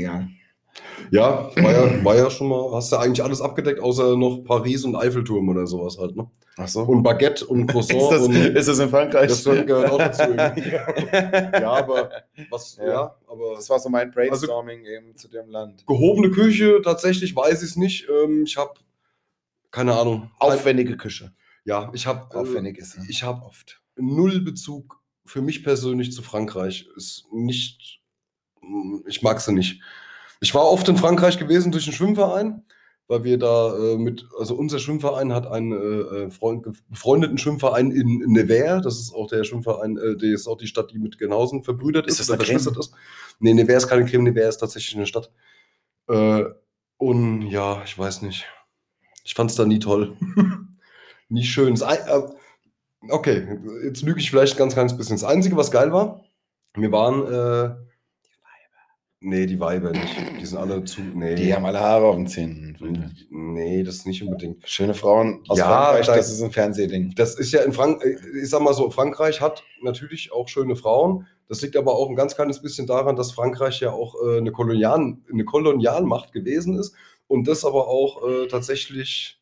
[1.11, 1.51] ja.
[1.55, 4.83] Ja, war ja, war ja schon mal, hast du eigentlich alles abgedeckt, außer noch Paris
[4.85, 6.29] und Eiffelturm oder sowas halt, ne?
[6.57, 6.81] Ach so.
[6.81, 9.27] Und Baguette und Croissant ist, das, und ist das in Frankreich?
[9.29, 10.23] das gehört auch dazu.
[10.33, 10.55] ja,
[11.59, 12.09] ja, aber
[12.49, 12.85] was, Ja.
[12.85, 15.85] ja, aber Das war so mein Brainstorming eben zu dem Land.
[15.87, 18.07] gehobene Küche, tatsächlich weiß ich es nicht.
[18.09, 18.73] Ähm, ich habe
[19.71, 20.29] keine Ahnung.
[20.39, 21.33] Aufwendige Küche.
[21.65, 23.09] Ja, ich habe Aufwendig ist äh, sie.
[23.09, 26.87] ich habe oft null Bezug für mich persönlich zu Frankreich.
[26.95, 28.01] Ist nicht,
[29.07, 29.81] ich mag sie nicht.
[30.43, 32.65] Ich war oft in Frankreich gewesen durch einen Schwimmverein,
[33.07, 37.91] weil wir da äh, mit, also unser Schwimmverein hat einen äh, äh Freund, befreundeten Schwimmverein
[37.91, 38.81] in, in Nevers.
[38.81, 42.07] Das ist auch der Schwimmverein, äh, der ist auch die Stadt, die mit Genausen verbrüdert
[42.07, 42.93] ist, Ist das verschwistert ist.
[43.39, 45.31] Nee, Nevers ist keine Creme, Nevers ist tatsächlich eine Stadt.
[46.09, 46.43] Äh,
[46.97, 48.45] und ja, ich weiß nicht.
[49.23, 50.17] Ich fand es da nie toll.
[51.29, 51.79] nie schön.
[51.79, 52.21] Äh,
[53.07, 53.47] okay,
[53.85, 55.15] jetzt lüge ich vielleicht ganz, ganz bisschen.
[55.15, 56.25] Das Einzige, was geil war,
[56.75, 57.79] wir waren.
[59.25, 60.15] Nee, die Weiber nicht.
[60.41, 60.99] Die sind alle zu.
[61.01, 61.35] Nee.
[61.35, 62.77] Die haben alle Haare auf den Zähnen.
[63.29, 64.67] Nee, das ist nicht unbedingt.
[64.67, 67.13] Schöne Frauen aus Ja, Frankreich, da- das ist ein Fernsehding.
[67.15, 71.25] Das ist ja in Frankreich, ich sag mal so, Frankreich hat natürlich auch schöne Frauen.
[71.47, 74.51] Das liegt aber auch ein ganz kleines bisschen daran, dass Frankreich ja auch äh, eine,
[74.51, 76.93] Kolonial, eine Kolonialmacht gewesen ist
[77.27, 79.39] und das aber auch äh, tatsächlich.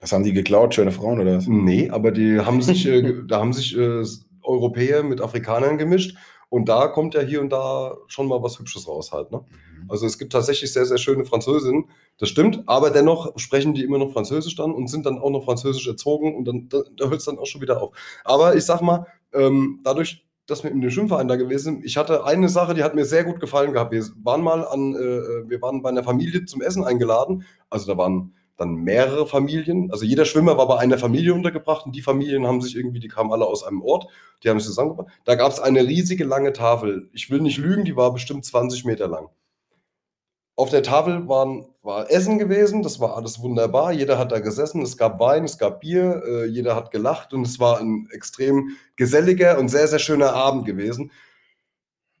[0.00, 0.74] Was haben die geklaut?
[0.74, 1.46] Schöne Frauen oder was?
[1.46, 4.02] Nee, aber die haben sich, äh, da haben sich äh,
[4.42, 6.16] Europäer mit Afrikanern gemischt
[6.50, 9.30] und da kommt ja hier und da schon mal was Hübsches raus halt.
[9.30, 9.38] Ne?
[9.38, 9.90] Mhm.
[9.90, 11.84] Also es gibt tatsächlich sehr, sehr schöne Französinnen,
[12.18, 15.44] das stimmt, aber dennoch sprechen die immer noch Französisch dann und sind dann auch noch
[15.44, 17.94] Französisch erzogen und dann da, da hört es dann auch schon wieder auf.
[18.24, 21.96] Aber ich sag mal, ähm, dadurch, dass wir in dem Schwimmverein da gewesen sind, ich
[21.96, 23.92] hatte eine Sache, die hat mir sehr gut gefallen gehabt.
[23.92, 27.98] Wir waren mal an, äh, wir waren bei einer Familie zum Essen eingeladen, also da
[27.98, 32.46] waren dann mehrere Familien, also jeder Schwimmer war bei einer Familie untergebracht und die Familien
[32.46, 34.08] haben sich irgendwie, die kamen alle aus einem Ort,
[34.42, 35.08] die haben sich zusammengebracht.
[35.24, 37.08] Da gab es eine riesige lange Tafel.
[37.12, 39.28] Ich will nicht lügen, die war bestimmt 20 Meter lang.
[40.56, 43.92] Auf der Tafel waren, war Essen gewesen, das war alles wunderbar.
[43.92, 47.46] Jeder hat da gesessen, es gab Wein, es gab Bier, äh, jeder hat gelacht und
[47.46, 51.12] es war ein extrem geselliger und sehr, sehr schöner Abend gewesen.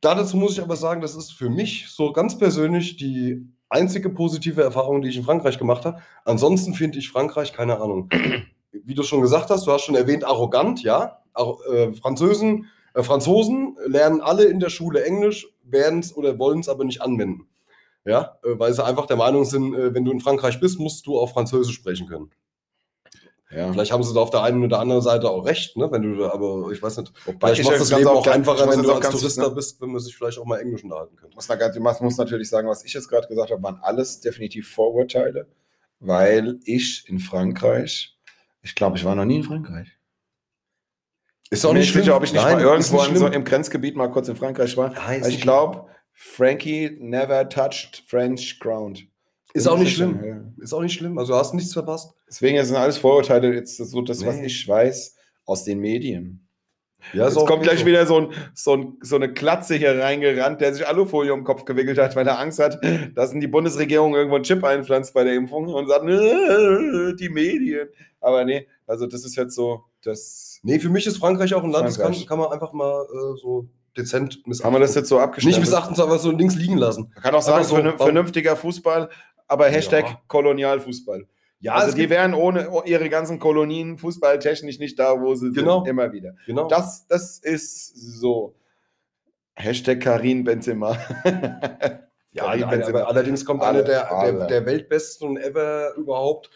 [0.00, 4.62] Dazu muss ich aber sagen, das ist für mich so ganz persönlich die einzige positive
[4.62, 6.00] Erfahrung, die ich in Frankreich gemacht habe.
[6.24, 8.08] Ansonsten finde ich Frankreich, keine Ahnung.
[8.72, 11.18] Wie du schon gesagt hast, du hast schon erwähnt, arrogant, ja.
[11.32, 16.60] Ar äh, Französen, äh, Franzosen lernen alle in der Schule Englisch, werden es oder wollen
[16.60, 17.48] es aber nicht anwenden.
[18.04, 21.06] Ja, äh, weil sie einfach der Meinung sind, äh, wenn du in Frankreich bist, musst
[21.06, 22.30] du auch Französisch sprechen können.
[23.50, 23.72] Ja.
[23.72, 25.90] Vielleicht haben sie da auf der einen oder anderen Seite auch recht, ne?
[25.90, 27.12] Wenn du da, aber ich weiß nicht.
[27.24, 29.48] Wobei Vielleicht ich macht das Leben auch auch einfacher, wenn du auch als Tourist da
[29.48, 31.34] bist, wenn man sich vielleicht auch mal Englisch unterhalten könnte.
[31.34, 35.46] muss, man, muss natürlich sagen, was ich jetzt gerade gesagt habe, waren alles definitiv Vorurteile,
[35.98, 38.18] weil ich in Frankreich,
[38.60, 39.98] ich glaube, ich war noch nie in Frankreich.
[41.50, 44.08] Ist mir nicht sicher, ob ich nicht Nein, mal irgendwo in so im Grenzgebiet mal
[44.08, 44.90] kurz in Frankreich war.
[44.90, 49.06] Nein, ich glaube, Frankie never touched French ground.
[49.54, 50.20] Ist auch nicht schlimm.
[50.24, 50.36] ja.
[50.62, 51.18] Ist auch nicht schlimm.
[51.18, 52.12] Also du hast nichts verpasst.
[52.28, 54.46] Deswegen sind alles Vorurteile, jetzt so das, was Nee.
[54.46, 55.14] ich weiß
[55.46, 56.44] aus den Medien.
[57.12, 60.74] Ja, Jetzt kommt gleich wieder so, ein, so, ein, so eine Klatze hier reingerannt, der
[60.74, 62.78] sich Alufolie um den Kopf gewickelt hat, weil er Angst hat,
[63.14, 67.28] dass ihm die Bundesregierung irgendwo einen Chip einpflanzt bei der Impfung und sagt, "Äh, die
[67.28, 67.88] Medien.
[68.20, 71.70] Aber nee, also das ist jetzt so, das Nee, für mich ist Frankreich auch ein
[71.70, 72.26] Land, das kann, Frankreich.
[72.26, 74.66] kann man einfach mal äh, so dezent missachten.
[74.66, 75.60] haben wir das jetzt so abgeschnitten.
[75.60, 77.10] nicht missachten, sondern so links liegen lassen.
[77.14, 79.08] Man kann auch sagen, Aber so, vernünftiger Fußball,
[79.48, 80.20] aber Hashtag Ja.
[80.28, 81.26] Kolonialfußball.
[81.60, 85.78] Ja, also die wären ohne ihre ganzen Kolonien fußballtechnisch nicht da, wo sie Genau.
[85.80, 85.88] sind.
[85.88, 86.34] Immer wieder.
[86.46, 86.68] Genau.
[86.68, 88.54] Das, das ist so.
[89.56, 90.96] Hashtag Karin Benzema.
[92.32, 93.00] ja, aber, Benzema.
[93.00, 96.48] allerdings kommt Alle, einer der, der, der weltbesten ever überhaupt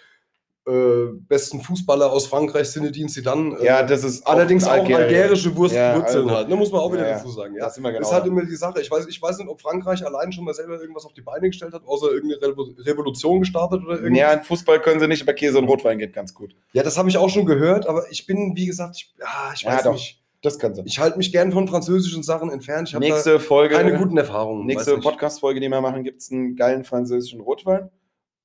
[0.65, 3.57] äh, besten Fußballer aus Frankreich, Zinedine Zidane.
[3.59, 4.99] Äh, ja, das ist allerdings auch Algerier.
[4.99, 6.49] algerische Wurst, Ja, Wurzeln also- halt.
[6.49, 7.17] Ne, muss man auch wieder Ja, ja.
[7.17, 7.55] dazu sagen.
[7.57, 7.65] Ja.
[7.65, 8.01] Das ist immer genau.
[8.01, 8.81] Das ist halt immer die Sache.
[8.81, 11.49] Ich weiß, ich weiß nicht, ob Frankreich allein schon mal selber irgendwas auf die Beine
[11.49, 14.19] gestellt hat, außer irgendeine Revo- Revolution gestartet oder irgendwas.
[14.21, 16.55] ja, in Fußball können sie nicht, aber Käse und Rotwein geht ganz gut.
[16.73, 19.63] Ja, das habe ich auch schon gehört, aber ich bin, wie gesagt, ich, ja, ich
[19.63, 19.93] Ja, weiß doch.
[19.95, 20.23] nicht.
[20.43, 20.83] Das kann sie.
[20.87, 22.89] Ich halte mich gern von französischen Sachen entfernt.
[22.89, 24.67] Ich Nächste Folge, keine guten Erfahrungen.
[24.67, 24.99] nächste.
[24.99, 27.91] Podcast-Folge, die wir machen, gibt es einen geilen französischen Rotwein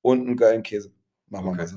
[0.02, 0.90] und einen geilen Käse.
[1.28, 1.66] Machen wir Okay.
[1.66, 1.76] so.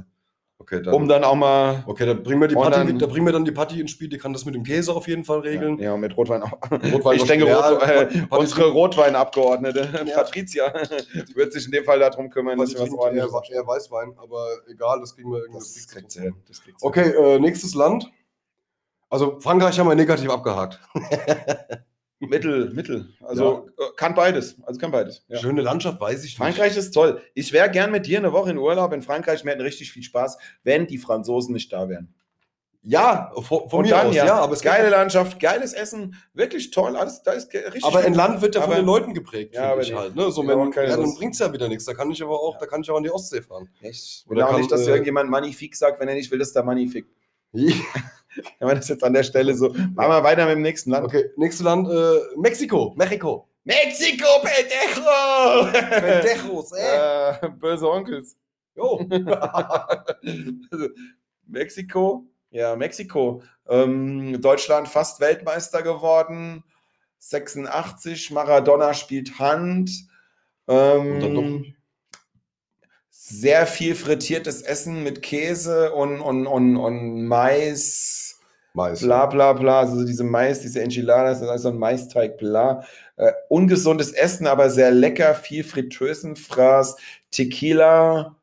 [0.62, 1.84] Okay, dann, Um dann auch mal.
[1.88, 4.08] okay, dann bringen wir die Party, dann- da bringen wir dann die Party ins Spiel.
[4.10, 5.80] Die kann das mit dem Käse auf jeden Fall regeln.
[5.80, 6.52] Ja, und mit Rotwein auch.
[6.94, 10.18] Rotwein ich denke, ja, Rot, äh, unsere Rotweinabgeordnete, Ja.
[10.18, 10.72] Patricia,
[11.34, 13.00] wird sich in dem Fall darum kümmern, dass was trinkt eher,
[13.34, 15.58] ordentliches eher Weißwein, aber egal, das kriegen wir irgendwie.
[15.60, 16.36] Das kriegt sie hin.
[16.48, 18.12] Das kriegt Okay, äh, nächstes Land.
[19.10, 20.80] Also Frankreich haben wir negativ abgehakt.
[22.30, 23.10] Mittel, Mittel.
[23.22, 24.56] Also äh, kann beides.
[24.64, 25.26] Also kann beides.
[25.28, 25.40] Ja.
[25.40, 26.38] Schöne Landschaft, weiß ich nicht.
[26.38, 27.22] Frankreich ist toll.
[27.34, 29.44] Ich wäre gern mit dir eine Woche in Urlaub in Frankreich.
[29.44, 32.14] Wir hätten richtig viel Spaß, wenn die Franzosen nicht da wären.
[32.84, 36.72] Ja, von, von mir dann aus, ja, ja, aber es geile Landschaft, geiles Essen, wirklich
[36.72, 36.96] toll.
[36.96, 37.86] Alles, da ist richtig.
[37.86, 40.16] aber ein Land wird ja von den Leuten geprägt, Ja, finde ich halt.
[40.16, 40.32] Ne?
[40.32, 41.86] So, wenn, ja, dann bringt es ja wieder nichts.
[41.86, 43.70] Da kann ich aber auch, da kann ich auch an die Ostsee fahren.
[43.82, 46.64] Ich Oder kann, nicht, dass äh, irgendjemand Magnifik sagt, wenn er nicht will, dass da
[46.64, 47.06] Magnifik.
[48.60, 49.70] Wenn man das jetzt an der Stelle so.
[49.70, 51.06] Machen wir weiter mit dem nächsten Land.
[51.06, 52.94] Okay, nächstes Land, äh, Mexiko.
[52.96, 53.48] Mexiko.
[53.64, 55.72] Mexiko, Pendejo!
[55.72, 57.38] Pendejos, ey.
[57.44, 58.36] äh, böse Onkels.
[58.76, 59.06] Jo.
[61.48, 63.44] Mexiko, ja, Mexiko.
[63.68, 66.64] Ähm, Deutschland fast Weltmeister geworden.
[67.20, 69.92] 86, Maradona spielt Hand.
[70.68, 71.76] Ähm, Und dann doch nicht.
[73.24, 78.40] Sehr viel frittiertes Essen mit Käse und, und, und, und Mais,
[78.74, 79.00] Mais.
[79.00, 82.84] bla bla bla, also diese Mais, diese Enchiladas, das ist also ein Maisteig, bla.
[83.18, 86.96] Äh, ungesundes Essen, aber sehr lecker, viel Fritteusenfraß,
[87.30, 88.36] Tequila,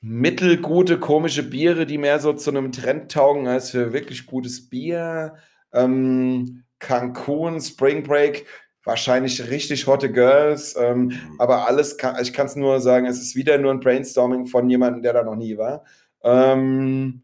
[0.00, 5.34] mittelgute, komische Biere, die mehr so zu einem Trend taugen als für wirklich gutes Bier.
[5.72, 8.46] Ähm, Cancun, Spring Break,
[8.84, 13.36] wahrscheinlich richtig hotte Girls, ähm, aber alles, kann, ich kann es nur sagen, es ist
[13.36, 15.84] wieder nur ein Brainstorming von jemandem, der da noch nie war.
[16.22, 17.22] Ähm,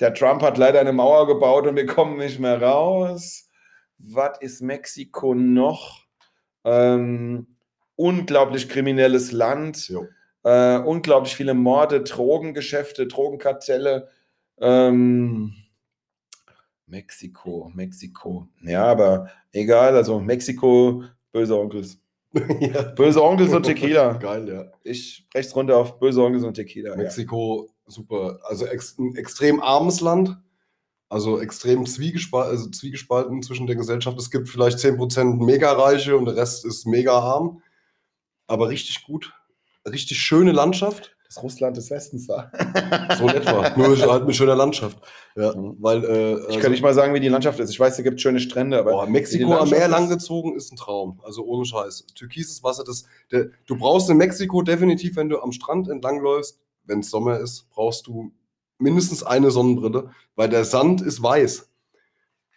[0.00, 3.48] der Trump hat leider eine Mauer gebaut und wir kommen nicht mehr raus.
[3.98, 6.04] Was ist Mexiko noch?
[6.64, 7.56] Ähm,
[7.94, 9.92] unglaublich kriminelles Land.
[10.42, 14.08] Äh, unglaublich viele Morde, Drogengeschäfte, Drogenkartelle.
[14.60, 15.54] Ähm,
[16.86, 18.48] Mexiko, Mexiko.
[18.62, 21.98] Ja, aber egal, also Mexiko, böse Onkels.
[22.60, 22.82] ja.
[22.82, 24.12] Böse Onkels und Tequila.
[24.18, 24.64] Geil, ja.
[24.82, 26.90] Ich rechts runter auf böse Onkels und Tequila.
[26.90, 26.96] Ja.
[26.96, 28.38] Mexiko, super.
[28.44, 30.36] Also ex ein extrem armes Land.
[31.08, 34.18] Also extrem zwiegespal also zwiegespalten zwischen der Gesellschaft.
[34.18, 37.62] Es gibt vielleicht 10% mega reiche und der Rest ist mega arm.
[38.48, 39.32] Aber richtig gut.
[39.88, 41.15] Richtig schöne Landschaft.
[41.28, 42.50] Das Russland des Westens war.
[43.18, 43.70] So in etwa.
[43.76, 44.98] Nur halt mit schöner Landschaft.
[45.34, 45.76] Ja, Mhm.
[45.80, 47.70] weil, äh, Ich also- kann nicht mal sagen, wie die Landschaft ist.
[47.70, 50.76] Ich weiß, es gibt schöne Strände, aber Boah, Mexiko die am Meer langgezogen ist ein
[50.76, 51.20] Traum.
[51.24, 52.06] Also ohne Scheiß.
[52.14, 57.00] Türkises Wasser, das, der, du brauchst in Mexiko definitiv, wenn du am Strand entlangläufst, wenn
[57.00, 58.30] es Sommer ist, brauchst du
[58.78, 61.68] mindestens eine Sonnenbrille, weil der Sand ist weiß.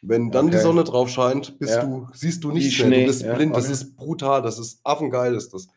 [0.02, 0.64] Wenn dann die Okay.
[0.64, 1.84] Sonne drauf scheint, bist Ja.
[1.84, 2.62] du, siehst du mehr.
[2.72, 3.54] Schnee, Du bist ja, blind.
[3.56, 3.74] Das okay.
[3.74, 4.42] ist brutal.
[4.42, 5.68] Das ist affengeil, ist das.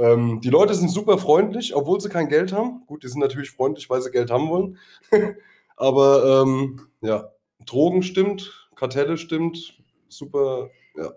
[0.00, 2.84] Ähm, die Leute sind super freundlich, obwohl sie kein Geld haben.
[2.86, 4.78] Gut, die sind natürlich freundlich, weil sie Geld haben wollen.
[5.76, 7.30] Aber ähm, ja,
[7.66, 9.78] Drogen stimmt, Kartelle stimmt,
[10.08, 11.12] super, ja.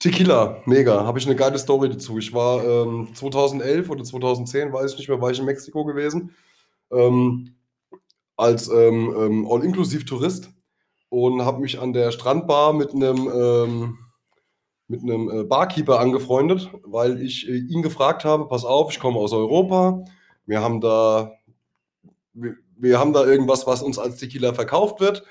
[0.00, 2.18] Tequila, mega, habe ich eine geile Story dazu.
[2.18, 6.34] Ich war ähm, 2011 oder 2010, weiß ich nicht mehr, war ich in Mexiko gewesen,
[6.90, 7.54] ähm,
[8.36, 10.50] als ähm, ähm, All-Inklusiv-Tourist
[11.08, 13.98] und habe mich an der Strandbar mit einem ähm,
[14.88, 19.18] mit einem äh, Barkeeper angefreundet, weil ich äh, ihn gefragt habe, pass auf, ich komme
[19.18, 20.04] aus Europa,
[20.46, 21.32] wir haben da
[22.32, 25.24] wir, wir haben da irgendwas, was uns als Tequila verkauft wird.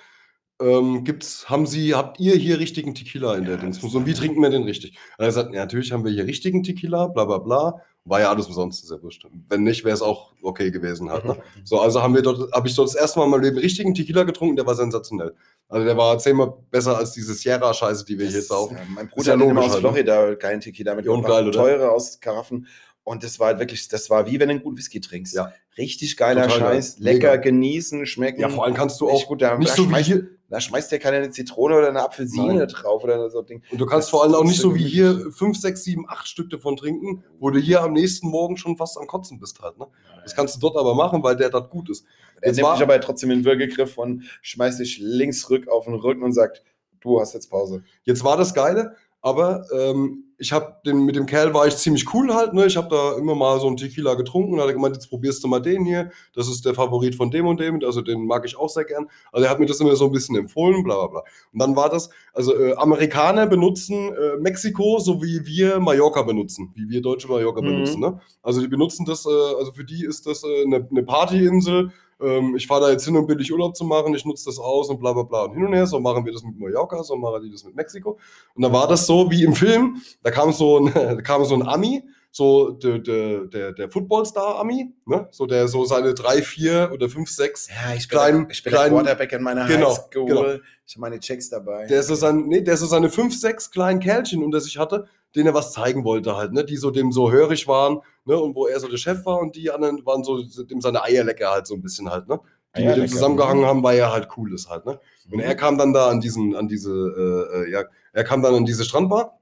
[0.61, 3.79] Ähm, gibt's, haben Sie, habt ihr hier richtigen Tequila in der Ja, Dings?
[3.81, 4.91] das- Und wie trinken wir den richtig?
[5.17, 7.81] Und er hat gesagt, ja, natürlich haben wir hier richtigen Tequila, bla bla bla.
[8.05, 9.25] War ja alles umsonst, sehr wurscht.
[9.47, 11.23] Wenn nicht, wäre es auch okay gewesen halt.
[11.23, 11.37] Ne?
[11.63, 13.93] So, also haben wir dort, habe ich dort das erste Mal in meinem Leben richtigen
[13.95, 15.33] Tequila getrunken, der war sensationell.
[15.69, 18.75] Also der war zehnmal besser als diese Sierra-Scheiße, die wir hier Das- saufen.
[18.75, 19.79] ja, mein Bruder ja hat aus halt, ne?
[19.79, 22.67] Florida geilen Tequila mit geil, teure aus Karaffen.
[23.05, 25.33] Und das war halt wirklich, das war wie wenn du einen guten Whisky trinkst.
[25.33, 25.53] Ja.
[25.77, 26.73] Richtig geiler Total geil.
[26.75, 27.35] Scheiß, lecker Mega.
[27.37, 28.41] genießen, schmecken.
[28.41, 31.17] Ja, vor allem kannst du auch gut, nicht so wie hier, da schmeißt ja keiner
[31.17, 32.67] eine Zitrone oder eine Apfelsine Nein.
[32.67, 33.63] drauf oder so ein Ding.
[33.71, 36.27] Und du kannst Das vor allem auch nicht so wie hier 5, 6, 7, 8
[36.27, 39.79] Stück davon trinken, wo du hier am nächsten Morgen schon fast am Kotzen bist halt.
[39.79, 39.87] Ne?
[40.23, 42.05] Das kannst du dort aber machen, weil der dort gut ist.
[42.39, 45.67] Er Jetzt nimmt war- dich aber trotzdem in den Würgegriff und schmeißt dich links rück
[45.67, 46.63] auf den Rücken und sagt,
[47.01, 47.83] du hast jetzt Pause.
[48.03, 52.13] Jetzt war das Geile, aber ähm, ich habe den mit dem Kerl war ich ziemlich
[52.13, 52.53] cool halt.
[52.53, 52.65] Ne?
[52.65, 55.41] Ich habe da immer mal so einen Tequila getrunken und hat er gemeint, jetzt probierst
[55.41, 56.11] du mal den hier.
[56.33, 57.79] Das ist der Favorit von dem und dem.
[57.85, 59.07] Also den mag ich auch sehr gern.
[59.31, 61.23] Also er hat mir das immer so ein bisschen empfohlen, bla bla bla.
[61.53, 66.73] Und dann war das, also äh, Amerikaner benutzen äh, Mexiko so wie wir Mallorca benutzen,
[66.75, 67.65] wie wir Deutsche Mallorca Mhm.
[67.65, 68.01] benutzen.
[68.01, 68.19] Ne?
[68.41, 71.91] Also die benutzen das, äh, also für die ist das äh, eine, eine Partyinsel.
[72.23, 74.89] Ähm, ich fahre da jetzt hin, um billig Urlaub zu machen, ich nutze das aus
[74.89, 75.85] und bla bla bla und hin und her.
[75.87, 78.17] So machen wir das mit Mallorca, so machen die das mit Mexiko.
[78.55, 81.55] Und dann war das so wie im Film, da kam so ein, da kam so
[81.55, 82.03] ein Ami,
[82.35, 85.27] so der, der, der, der Footballstar-Ami, ne?
[85.31, 88.63] so der so seine drei, vier oder fünf, sechs Ja, ich bin Klein- der- ich
[88.63, 90.25] bin der klein- Quarterback in meiner Genau, Highschool.
[90.25, 90.43] genau.
[90.85, 91.85] Ich habe meine Checks dabei.
[91.87, 95.47] der so, sein, nee, der so seine fünf, sechs kleinen Kerlchen unter sich hatte, denen
[95.47, 96.63] er was zeigen wollte halt, ne?
[96.63, 98.37] die so dem so hörig waren ne?
[98.37, 101.49] und wo er so der Chef war und die anderen waren so dem seine Eierlecker
[101.49, 102.39] halt so ein bisschen halt, ne?
[102.75, 103.67] die mit dem Eierlecker, zusammengehangen mhm.
[103.67, 104.85] haben, weil er halt cool ist halt.
[104.85, 104.99] Ne?
[105.31, 108.55] Und er kam dann da an diesen, an diese, äh, äh, ja, er kam dann
[108.55, 109.39] an diese Strandbar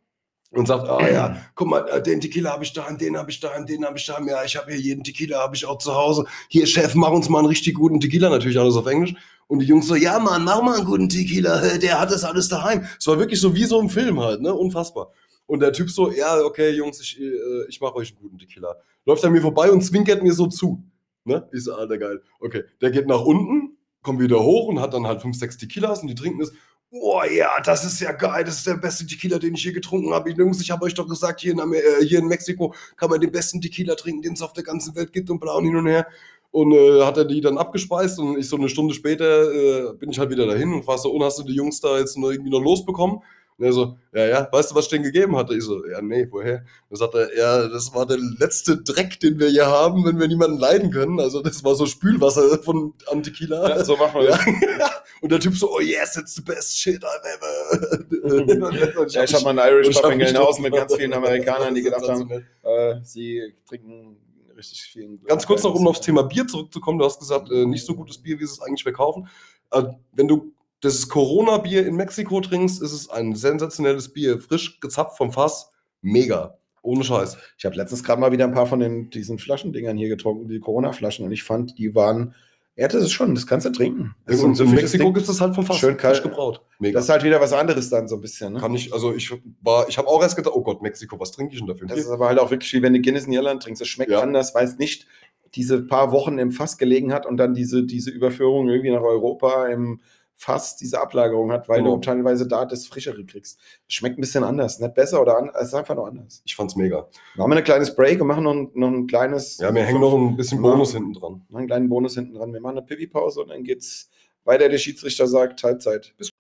[0.51, 3.39] und sagt, ah ja, guck mal, äh, den Tequila habe ich da, den habe ich
[3.39, 5.95] da, den habe ich da, ja, ich habe hier jeden Tequila, habe ich auch zu
[5.95, 6.25] Hause.
[6.49, 9.15] Hier, Chef, mach uns mal einen richtig guten Tequila, natürlich alles auf Englisch.
[9.47, 12.49] Und die Jungs so, ja, Mann, mach mal einen guten Tequila, der hat das alles
[12.49, 12.85] daheim.
[12.99, 15.11] Es war wirklich so wie so im Film halt, ne, unfassbar.
[15.51, 18.73] Und der Typ so, ja, okay, Jungs, ich, äh, ich mache euch einen guten Tequila.
[19.05, 20.81] Läuft an mir vorbei und zwinkert mir so zu.
[21.25, 21.45] Ne?
[21.51, 22.21] Ich so, Alter, geil.
[22.39, 26.03] Okay, der geht nach unten, kommt wieder hoch und hat dann halt fünf, sechs Tequilas
[26.03, 26.53] und die trinken das.
[26.89, 30.13] Oh ja, das ist ja geil, das ist der beste Tequila, den ich hier getrunken
[30.13, 30.29] habe.
[30.31, 33.33] Jungs, ich habe euch doch gesagt, hier in, äh, hier in Mexiko kann man den
[33.33, 35.87] besten Tequila trinken, den es auf der ganzen Welt gibt und bla und hin und
[35.87, 36.07] her.
[36.51, 40.11] Und äh, hat er die dann abgespeist und ich so eine Stunde später äh, bin
[40.11, 42.29] ich halt wieder dahin und frage so, und hast du die Jungs da jetzt noch
[42.29, 43.19] irgendwie noch losbekommen?
[43.61, 45.55] Und Und er so, ja, ja, weißt du, was ich denen gegeben hatte?
[45.55, 46.63] Ich so, ja, nee, woher?
[46.89, 50.27] Dann sagt er, ja, das war der letzte Dreck, den wir hier haben, wenn wir
[50.27, 51.19] niemanden leiden können.
[51.19, 53.69] Also das war so Spülwasser von am Tequila.
[53.69, 54.37] Ja, so machen wir Ja.
[54.37, 54.45] das.
[55.21, 59.05] Und der Typ so, oh yes, it's the best shit I've ever.
[59.09, 62.07] Ja, ich habe mal einen Irish Pub in Gelnhausen mit ganz vielen Amerikanern, die gedacht
[62.07, 62.31] haben,
[62.63, 64.17] äh, sie trinken
[64.57, 65.19] richtig viel.
[65.27, 66.97] Ganz kurz noch, um aufs Thema Bier zurückzukommen.
[66.97, 69.27] Du hast gesagt, äh, nicht so gutes Bier, wie sie es eigentlich verkaufen.
[69.71, 69.83] Äh,
[70.13, 70.51] wenn du
[70.81, 74.39] das Corona-Bier in Mexiko trinkst, ist es ein sensationelles Bier.
[74.39, 75.71] Frisch gezapft vom Fass.
[76.01, 76.57] Mega.
[76.81, 77.37] Ohne Scheiß.
[77.57, 80.59] Ich habe letztens gerade mal wieder ein paar von den, diesen Flaschendingern hier getrunken, die
[80.59, 82.33] Corona-Flaschen, und ich fand, die waren,
[82.75, 84.15] ja, das ist schon, das kannst du trinken.
[84.25, 85.77] Das und so in Mexiko gibt es halt vom Fass.
[85.77, 86.23] Schön kalt.
[86.23, 86.61] Gebraut.
[86.79, 86.95] Mega.
[86.97, 88.53] Das ist halt wieder was anderes dann so ein bisschen.
[88.53, 88.59] Ne?
[88.59, 91.53] kann ich, also ich war, ich habe auch erst gedacht, oh Gott, Mexiko, was trinke
[91.53, 91.87] ich denn dafür?
[91.87, 93.81] Das ist aber halt auch wirklich wie wenn du Guinness in Irland trinkst.
[93.81, 94.21] Das schmeckt Ja.
[94.21, 95.05] anders, weil es nicht
[95.53, 99.67] diese paar Wochen im Fass gelegen hat und dann diese, diese Überführung irgendwie nach Europa
[99.67, 99.99] im
[100.43, 101.97] Fass diese Ablagerung hat, weil Genau.
[101.97, 103.59] du teilweise da das Frischere kriegst.
[103.87, 104.79] Schmeckt ein bisschen anders.
[104.79, 106.41] Nicht besser oder anders, es ist einfach nur anders.
[106.43, 107.07] ich fand's mega.
[107.35, 109.59] Machen wir ein kleines Break und machen noch, ein- noch ein kleines.
[109.59, 110.59] Ja, wir hängen noch ein bisschen.
[110.59, 111.45] Bonus hinten dran.
[111.47, 112.51] noch einen kleinen Bonus hinten dran.
[112.53, 114.09] Wir machen eine Pipi-Pause und dann geht's
[114.43, 114.67] weiter.
[114.67, 116.11] Der Schiedsrichter sagt Halbzeit.
[116.17, 116.31] Bis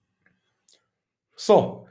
[1.35, 1.85] So,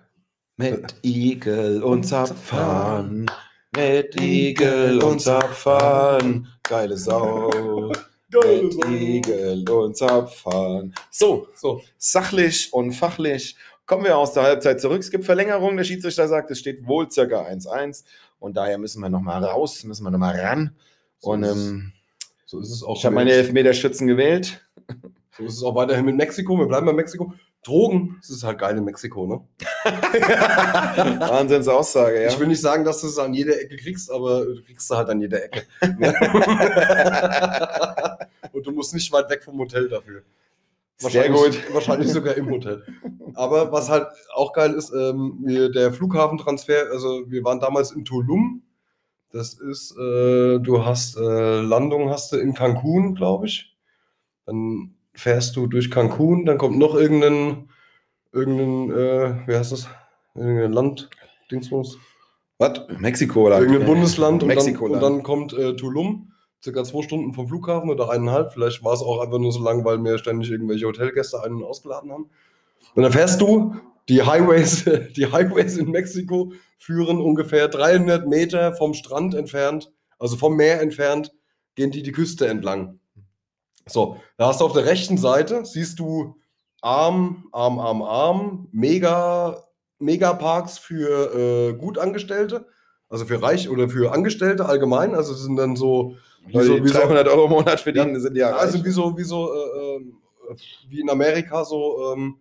[0.56, 3.30] Mit Igel und Zapfhahn.
[3.76, 6.48] Mit Igel und Zapfhahn.
[6.64, 7.92] Geile Sau.
[8.32, 10.94] Mit Igel und Zapfhahn.
[11.10, 11.82] So, so.
[11.98, 13.56] sachlich und fachlich
[13.86, 15.00] kommen wir aus der Halbzeit zurück.
[15.00, 15.76] Es gibt Verlängerung.
[15.76, 18.04] Der Schiedsrichter sagt, es steht wohl circa 1-1.
[18.38, 20.76] Und daher müssen wir nochmal raus, müssen wir nochmal ran.
[21.18, 21.92] So Und ähm,
[22.46, 22.96] So ist es auch.
[22.96, 24.64] ich habe meine Elfmeterschützen gewählt.
[25.36, 26.56] So ist es auch weiterhin mit Mexiko.
[26.56, 27.32] Wir bleiben bei Mexiko.
[27.62, 29.40] Drogen, das ist halt geil in Mexiko, ne?
[31.20, 32.28] Wahnsinnsaussage, ja.
[32.30, 34.96] Ich will nicht sagen, dass du es an jeder Ecke kriegst, aber du kriegst es
[34.96, 35.64] halt an jeder Ecke.
[38.52, 40.22] Und du musst nicht weit weg vom Hotel dafür.
[40.96, 41.68] Sehr Wahrscheinlich- gut.
[41.74, 42.84] Wahrscheinlich sogar im Hotel.
[43.34, 48.04] Aber was halt auch geil ist, ähm, wir- der Flughafentransfer, also wir waren damals in
[48.04, 48.62] Tulum.
[49.32, 53.76] Das ist, äh, du hast äh, Landung hast du in Cancun, glaube ich.
[54.44, 57.68] Dann fährst du durch Cancun, dann kommt noch irgendein,
[58.32, 59.88] irgendein, äh, wie heißt das?
[60.34, 61.10] Irgendein Land,
[61.50, 61.98] Dingsbums.
[62.58, 62.80] Was?
[62.98, 63.58] Mexiko oder?
[63.60, 67.90] Irgendein Bundesland und, Mexiko dann, und dann kommt äh, Tulum, circa zwei Stunden vom Flughafen
[67.90, 68.52] oder eineinhalb.
[68.52, 71.64] Vielleicht war es auch einfach nur so lang, weil wir ständig irgendwelche Hotelgäste ein- und
[71.64, 72.30] ausgeladen haben.
[72.94, 73.74] Und dann fährst du,
[74.08, 74.84] die Highways,
[75.16, 81.32] die Highways in Mexiko führen ungefähr 300 Meter vom Strand entfernt, also vom Meer entfernt,
[81.76, 82.98] gehen die die Küste entlang.
[83.92, 86.36] So, da hast du auf der rechten Seite, siehst du
[86.80, 89.64] Arm, Arm, Arm, Arm, mega,
[89.98, 92.66] Megaparks für äh, Gutangestellte,
[93.08, 95.14] also für Reich oder für Angestellte allgemein.
[95.14, 96.16] Also sind dann so,
[96.46, 98.86] wie so, wie so 300 Euro im Monat verdienen, sind ja also reich.
[98.86, 100.16] wie so, wie so, äh, ähm,
[100.88, 102.36] wie in Amerika so, ähm,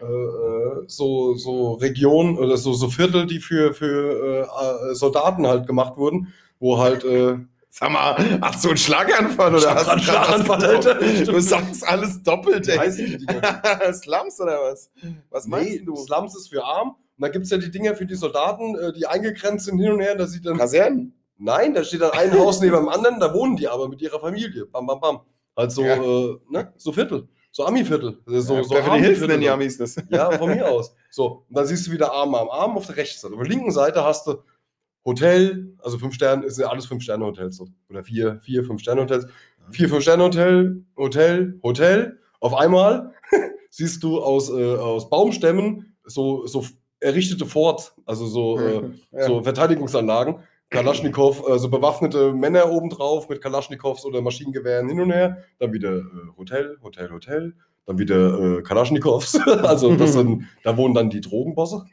[0.00, 5.46] äh, äh, so, so Regionen oder so, so Viertel, die für, für äh, äh, Soldaten
[5.46, 7.38] halt gemacht wurden, wo halt, äh,
[7.70, 10.64] Sag mal, hast du einen Schlaganfall Ich oder hast du einen Schlaganfall?
[10.64, 10.94] Alter.
[10.94, 12.78] Du sagst alles doppelt, ey.
[12.78, 13.92] heißen die Dinger?
[13.92, 14.90] Slums oder was?
[15.30, 15.94] Was meinst Nee, du?
[15.96, 16.90] Slums ist für arm.
[16.90, 19.92] Und dann gibt es ja die Dinger für die Soldaten, äh, die eingegrenzt sind hin
[19.92, 20.14] und her.
[20.14, 21.14] Da sieht dann, Kasernen?
[21.36, 24.18] nein, da steht dann ein Haus neben dem anderen, da wohnen die aber mit ihrer
[24.20, 24.66] Familie.
[24.66, 25.20] Bam, bam, bam.
[25.56, 25.94] Halt so, Ja.
[25.96, 26.72] äh, ne?
[26.76, 27.28] so Viertel.
[27.50, 28.20] So Ami-Viertel.
[28.26, 29.26] So, Ja, so arme Hills Viertel.
[29.28, 29.96] nennen die Amis das.
[30.10, 30.94] Ja, von mir aus.
[31.10, 33.34] So, und dann siehst du wieder Arm am Arm auf der rechten Seite.
[33.34, 34.38] Auf der linken Seite hast du
[35.08, 37.68] Hotel, also fünf Sterne, ist ja alles fünf Sterne Hotels so.
[37.88, 39.26] Oder vier, vier, fünf Sterne Hotels.
[39.70, 42.18] Vier, fünf Sterne Hotel, Hotel, Hotel.
[42.40, 43.14] Auf einmal
[43.70, 46.64] siehst du aus, äh, aus Baumstämmen so, so
[47.00, 48.82] errichtete Forts, also so, äh,
[49.12, 49.26] Ja.
[49.26, 50.40] so Verteidigungsanlagen.
[50.70, 55.38] Kalaschnikow, also bewaffnete Männer obendrauf mit Kalaschnikows oder Maschinengewehren hin und her.
[55.58, 56.02] Dann wieder äh,
[56.36, 57.54] Hotel, Hotel, Hotel.
[57.86, 59.40] Dann wieder äh, Kalaschnikows.
[59.62, 61.86] also das sind, da wohnen dann die Drogenbosse.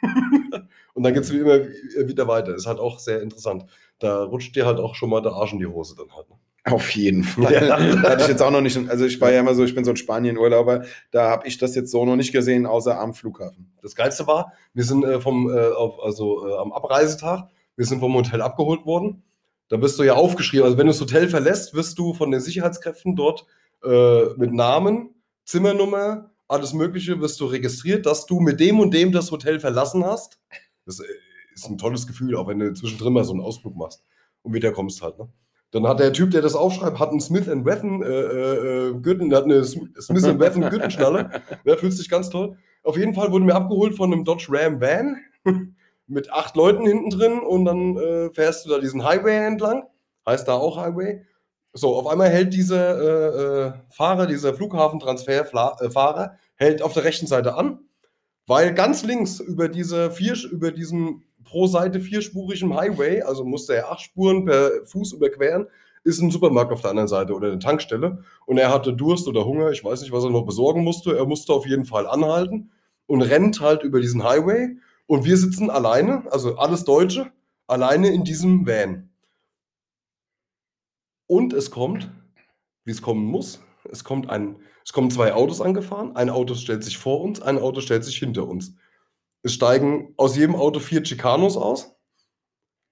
[0.96, 1.60] Und dann geht es wie immer
[2.08, 2.56] wieder weiter.
[2.56, 3.66] Ist halt auch sehr interessant.
[4.00, 6.30] Da rutscht dir halt auch schon mal der Arsch in die Hose dann halt.
[6.30, 6.38] ne?
[6.64, 7.54] Auf jeden Fall.
[7.54, 7.78] Ja.
[7.78, 8.78] Hatte ich jetzt auch noch nicht.
[8.90, 11.76] Also ich war ja immer so, ich bin so ein Spanien-Urlauber, da habe ich das
[11.76, 13.74] jetzt so noch nicht gesehen, außer am Flughafen.
[13.82, 18.00] Das Geilste war, wir sind äh, vom, äh, auf, also äh, am Abreisetag, wir sind
[18.00, 19.22] vom Hotel abgeholt worden.
[19.68, 20.64] Da bist du ja aufgeschrieben.
[20.64, 23.46] Also wenn du das Hotel verlässt, wirst du von den Sicherheitskräften dort
[24.38, 29.32] mit Namen, Zimmernummer, alles Mögliche, wirst du registriert, dass du mit dem und dem das
[29.32, 30.40] Hotel verlassen hast.
[30.86, 31.04] Das äh,
[31.54, 34.04] ist ein tolles Gefühl, auch wenn du zwischendrin mal so einen Ausflug machst
[34.42, 35.18] und wieder kommst halt.
[35.18, 35.30] Ne?
[35.72, 39.46] Dann hat der Typ, der das aufschreibt, hat einen Smith Wesson äh, äh, Gürtel, hat
[39.46, 41.42] eine Sm- Smith Wesson Gürtelschnalle.
[41.66, 42.58] Ja, fühlt sich ganz toll.
[42.84, 45.18] Auf jeden Fall wurden wir abgeholt von einem Dodge Ram Van
[46.08, 49.84] mit acht Leuten hinten drin und dann äh, fährst du da diesen Highway entlang.
[50.26, 51.26] Heißt da auch Highway.
[51.74, 57.56] So, auf einmal hält dieser äh, äh, Fahrer, dieser Flughafentransferfahrer, hält auf der rechten Seite
[57.56, 57.80] an.
[58.48, 63.92] Weil ganz links über, diese vier, über diesen pro Seite vierspurigen Highway, also musste er
[63.92, 65.68] acht Spuren per Fuß überqueren,
[66.04, 68.24] ist ein Supermarkt auf der anderen Seite oder eine Tankstelle.
[68.46, 71.18] Und er hatte Durst oder Hunger, ich weiß nicht, was er noch besorgen musste.
[71.18, 72.72] Er musste auf jeden Fall anhalten
[73.08, 74.78] und rennt halt über diesen Highway.
[75.08, 77.32] Und wir sitzen alleine, also alles Deutsche,
[77.66, 79.10] alleine in diesem Van.
[81.28, 82.12] Und es kommt,
[82.84, 83.60] wie es kommen muss,
[83.92, 86.16] es, kommt ein, es kommen zwei Autos angefahren.
[86.16, 88.76] Ein Auto stellt sich vor uns, ein Auto stellt sich hinter uns.
[89.42, 91.96] Es steigen aus jedem Auto vier Chicanos aus,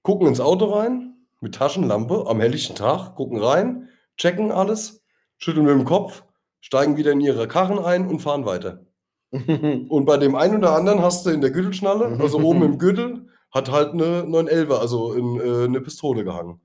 [0.04, 5.04] gucken ins Auto rein, mit Taschenlampe am helllichten Tag, gucken rein, checken alles,
[5.38, 6.24] schütteln mit dem Kopf,
[6.62, 8.86] steigen wieder in ihre Karren ein und fahren weiter.
[9.34, 13.28] Und bei dem einen oder anderen hast du in der Gürtelschnalle, also oben im Gürtel,
[13.52, 16.62] hat halt eine 911, also in, äh, eine Pistole gehangen.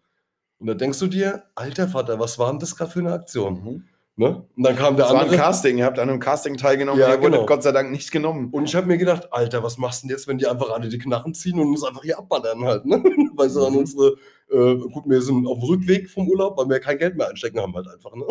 [0.58, 3.54] Und da denkst du dir, alter Vater, was war denn das gerade für eine Aktion?
[3.54, 3.84] Mhm.
[4.18, 4.44] Ne?
[4.56, 5.40] Und dann kam der Das war ein andere.
[5.40, 7.46] Casting, ihr habt an einem Casting teilgenommen, Ja, ihr genau.
[7.46, 8.48] Gott sei Dank nicht genommen.
[8.50, 10.88] Und ich habe mir gedacht, Alter, was machst du denn jetzt, wenn die einfach alle
[10.88, 12.96] die Knarren ziehen und uns einfach hier abballern halt, ne?
[13.36, 13.78] Weil sie an Mhm.
[13.78, 14.16] unsere,
[14.50, 17.60] äh, gut, wir sind auf dem Rückweg vom Urlaub, weil wir kein Geld mehr einstecken
[17.60, 18.24] haben halt einfach, ne?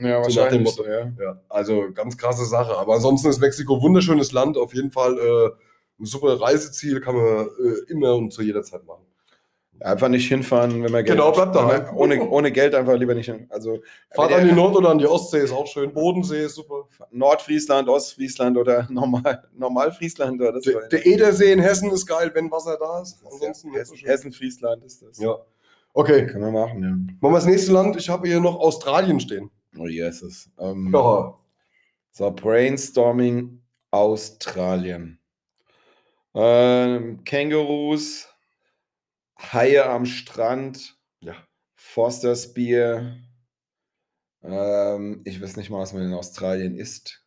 [0.00, 1.12] Ja, So wahrscheinlich so, ja.
[1.20, 2.74] Ja, also ganz krasse Sache.
[2.78, 5.50] Aber ansonsten ist Mexiko ein wunderschönes Land, auf jeden Fall äh,
[6.02, 9.04] ein super Reiseziel, kann man äh, immer und zu jeder Zeit machen.
[9.80, 13.26] Einfach nicht hinfahren, wenn man Geld Genau, bleibt man Ohne, ohne Geld einfach lieber nicht
[13.26, 13.46] hin.
[13.50, 13.78] Also
[14.10, 15.92] Fahrt an die Nord- oder an die Ostsee ist auch schön.
[15.92, 16.88] Bodensee ist super.
[17.10, 20.40] Nordfriesland, Ostfriesland oder normal, Normalfriesland.
[20.40, 23.18] Oder das Der, der Edersee in Hessen ist geil, wenn Wasser da ist.
[23.24, 24.08] Ansonsten so Hessen, schön.
[24.08, 25.18] Hessen, Friesland ist das.
[25.18, 25.36] Ja.
[25.92, 26.90] Okay, Können wir machen, ja.
[26.90, 27.96] machen wir das nächste Land.
[27.96, 29.50] Ich habe hier noch Australien stehen.
[29.78, 30.50] Oh, Jesus.
[30.58, 31.34] Ähm, Ja.
[32.12, 33.60] So, Brainstorming
[33.90, 35.18] Australien.
[36.34, 38.28] Ähm, Kängurus,
[39.38, 41.34] Haie am Strand, Ja.
[41.74, 43.16] Forsters Bier.
[44.42, 47.22] Ähm, ich weiß nicht mal, was man in Australien isst.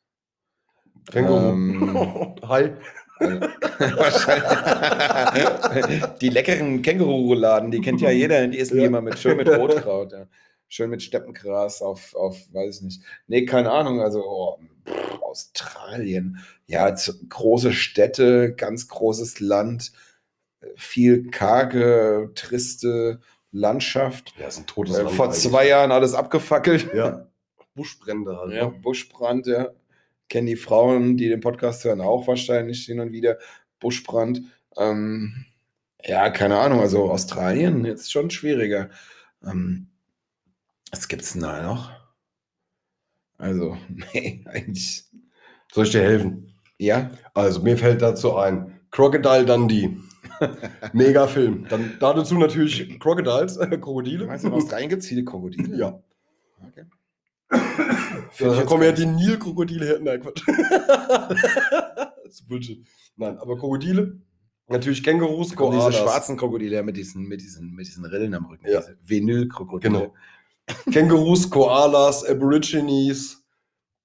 [1.12, 1.50] Känguru.
[1.50, 2.74] Ähm, Hi.
[3.20, 3.40] Also,
[6.22, 8.88] die leckeren Känguru-Rouladen, die kennt ja jeder, die essen die Ja.
[8.88, 10.12] immer mit, schön mit Rotkraut.
[10.14, 10.28] Ja.
[10.68, 13.02] Schön mit Steppengras auf, auf, weiß ich nicht.
[13.28, 16.40] Nee, keine Ahnung, also oh, pff, Australien.
[16.68, 16.96] Ja,
[17.30, 19.92] große Städte, ganz großes Land,
[20.76, 23.20] viel karge, triste
[23.52, 24.34] Landschaft.
[24.40, 25.42] Ja, ist ein totes Äh, Land vor eigentlich.
[25.42, 26.94] zwei Jahren alles abgefackelt.
[26.94, 27.28] Ja.
[27.76, 28.52] Buschbrände halt.
[28.54, 28.80] Ja, ne?
[28.82, 29.70] Buschbrand, ja.
[30.28, 33.38] Kennen die Frauen, die den Podcast hören, auch wahrscheinlich hin und wieder.
[33.80, 34.42] Buschbrand.
[34.78, 35.46] Ähm,
[36.04, 36.82] ja, keine Ahnung.
[36.82, 38.90] Also Australien jetzt schon schwieriger.
[39.44, 39.88] Ähm,
[40.92, 41.92] was gibt's denn da noch?
[43.38, 43.78] Also,
[44.14, 45.06] nee, eigentlich.
[45.74, 46.54] Soll ich dir helfen?
[46.78, 49.98] Ja, Also, mir fällt dazu ein: Crocodile Dundee.
[50.94, 51.66] Mega Film.
[51.70, 54.26] Dann dazu natürlich Crocodiles, äh, Krokodile.
[54.26, 55.78] meinst du, es viele Krokodile?
[55.78, 56.02] Ja.
[56.68, 56.86] Okay.
[58.40, 60.00] Da kommen ja die Nilkrokodile her.
[60.02, 60.44] Nein, Quatsch.
[60.48, 62.86] das ist Bullshit.
[63.16, 64.20] Nein, aber Krokodile.
[64.68, 66.00] Natürlich Kängurus, Kommen diese Koalas.
[66.00, 68.68] schwarzen Krokodile mit diesen, mit diesen, mit diesen Rillen am Rücken.
[68.70, 68.84] Ja.
[69.04, 69.92] Vinylkrokodile.
[69.92, 70.14] Genau.
[70.92, 73.44] Kängurus, Koalas, Aborigines,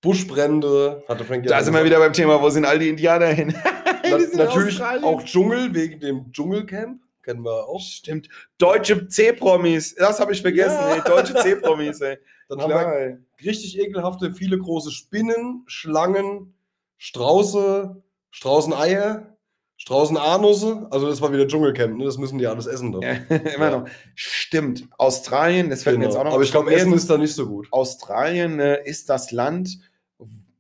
[0.00, 1.04] Buschbrände.
[1.06, 3.54] Hatte Frank Da sind wir wieder beim Thema, wo sind all die Indianer hin?
[4.11, 7.00] Na, natürlich auch Dschungel wegen dem Dschungelcamp.
[7.22, 7.80] Kennen wir auch.
[7.80, 8.28] Stimmt.
[8.59, 9.94] Deutsche C-Promis.
[9.94, 10.76] Das habe ich vergessen.
[10.78, 10.96] Ja.
[10.96, 11.00] Ey.
[11.07, 11.98] Deutsche C-Promis.
[12.48, 13.16] Dann haben Klar, wir ey.
[13.48, 16.52] richtig ekelhafte, viele große Spinnen, Schlangen,
[16.98, 19.36] Strauße, Straußeneier,
[19.76, 20.86] Straußenanusse.
[20.90, 22.05] Also das war wieder Dschungelcamp, ne?
[22.05, 22.92] das müssen die alles essen.
[22.92, 23.02] Dann.
[23.02, 23.12] Ja,
[23.55, 23.78] immer Ja.
[23.80, 23.88] noch.
[24.14, 24.86] Stimmt.
[24.98, 26.14] Australien, das fällt mir Genau.
[26.14, 27.68] jetzt auch noch Aber ich glaube, Essen ist da nicht so gut.
[27.70, 29.78] Australien äh, ist das Land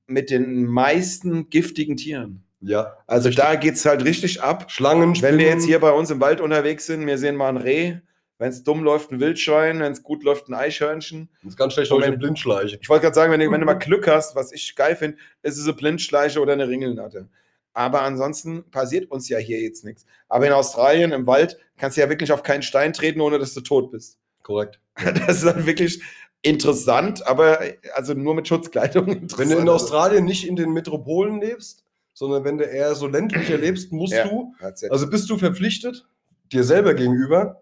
[0.06, 2.43] mit den meisten giftigen Tieren.
[2.66, 2.96] Ja.
[3.06, 4.70] Also da geht es halt richtig ab.
[4.70, 7.56] Schlangen, Wenn wir jetzt hier bei uns im Wald unterwegs sind, wir sehen mal ein
[7.56, 7.96] Reh.
[8.38, 9.80] Wenn es dumm läuft, ein Wildschwein.
[9.80, 11.28] Wenn es gut läuft, ein Eichhörnchen.
[11.42, 12.78] Das ist ganz schlecht wenn- eine Blindschleiche.
[12.80, 15.18] Ich wollte gerade sagen, wenn du, wenn du mal Glück hast, was ich geil finde,
[15.42, 17.28] ist es eine Blindschleiche oder eine Ringelnatte.
[17.74, 20.04] Aber ansonsten passiert uns ja hier jetzt nichts.
[20.28, 23.52] Aber in Australien im Wald kannst du ja wirklich auf keinen Stein treten, ohne dass
[23.54, 24.18] du tot bist.
[24.42, 24.80] Korrekt.
[25.26, 26.00] Das ist dann wirklich
[26.42, 27.60] interessant, aber
[27.94, 29.06] also nur mit Schutzkleidung.
[29.06, 29.68] Wenn du in interessant.
[29.70, 31.83] Australien nicht in den Metropolen lebst,
[32.14, 34.26] sondern wenn du eher so ländlicher lebst, musst Ja.
[34.26, 34.54] du,
[34.88, 36.06] Also, bist du verpflichtet,
[36.52, 37.60] dir selber gegenüber,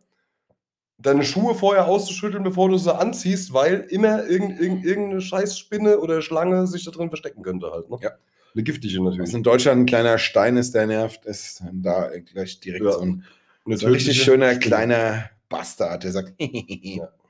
[0.98, 6.22] deine Schuhe vorher auszuschütteln, bevor du sie anziehst, weil immer irgend, irgend, irgendeine Scheißspinne oder
[6.22, 7.90] Schlange sich da drin verstecken könnte halt.
[7.90, 7.96] Ne?
[8.00, 8.10] Ja.
[8.54, 9.34] Eine giftige was natürlich.
[9.34, 12.92] in Deutschland ein kleiner Stein ist, der nervt, ist da gleich direkt Ja.
[12.92, 13.24] so ein,
[13.66, 14.60] so ein richtig schöner Spinne.
[14.60, 16.34] kleiner Bastard, der sagt,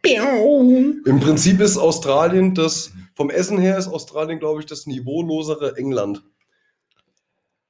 [0.05, 6.23] Im Prinzip ist Australien das, vom Essen her ist Australien, glaube ich, das niveaulosere England.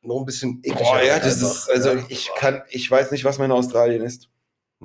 [0.03, 0.79] Noch ein bisschen ekliger.
[0.85, 1.51] Boah, ja, das einfach.
[1.57, 2.05] ist, also Ja.
[2.09, 4.29] ich kann, ich weiß nicht, was man in Australien isst.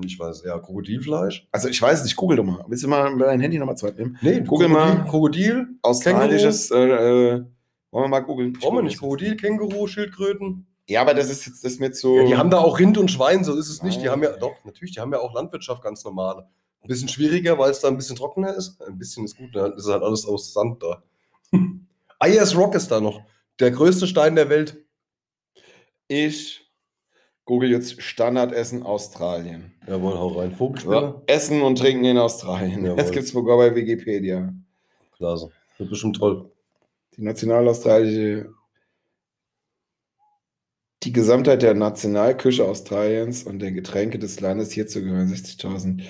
[0.06, 1.48] Ich weiß, ja, Krokodilfleisch.
[1.52, 2.64] Also ich weiß es nicht, google doch mal.
[2.68, 4.16] Willst du mal dein Handy nochmal Zeit nehmen?
[4.22, 5.06] Nee, Google Krokodil, mal.
[5.10, 5.68] Krokodil.
[5.82, 7.44] Australisches, äh, äh,
[7.90, 8.54] Wollen wir mal googeln?
[8.54, 8.94] Brauchen wir nicht.
[8.96, 9.00] das.
[9.00, 10.68] Krokodil, Känguru, Schildkröten.
[10.88, 12.16] Ja, aber das ist jetzt das ist mir zu.
[12.18, 13.98] Ja, die haben da auch Rind und Schwein, so ist es nicht.
[13.98, 14.12] Die Nein.
[14.12, 16.48] haben ja, doch, natürlich, die haben ja auch Landwirtschaft ganz normale.
[16.84, 18.80] Ein bisschen schwieriger, weil es da ein bisschen trockener ist.
[18.84, 21.02] Ein bisschen ist gut, dann ist halt alles aus Sand da.
[22.20, 23.22] Ayers Rock ist da noch.
[23.60, 24.78] Der größte Stein der Welt.
[26.08, 26.66] Ich
[27.46, 29.74] google jetzt Standardessen Australien.
[29.88, 30.56] Jawohl, hau rein.
[30.56, 31.02] Vogelspinner.
[31.02, 32.84] So, Essen und Trinken in Australien.
[32.84, 32.98] Jawohl.
[32.98, 34.54] Das gibt es sogar bei Wikipedia.
[35.16, 35.52] Klasse.
[35.78, 36.52] Wird bestimmt toll.
[37.16, 38.50] Die nationalaustralische.
[41.04, 46.02] Die Gesamtheit der Nationalküche Australiens und der Getränke des Landes hierzu gehören 60.000.
[46.02, 46.08] Ja.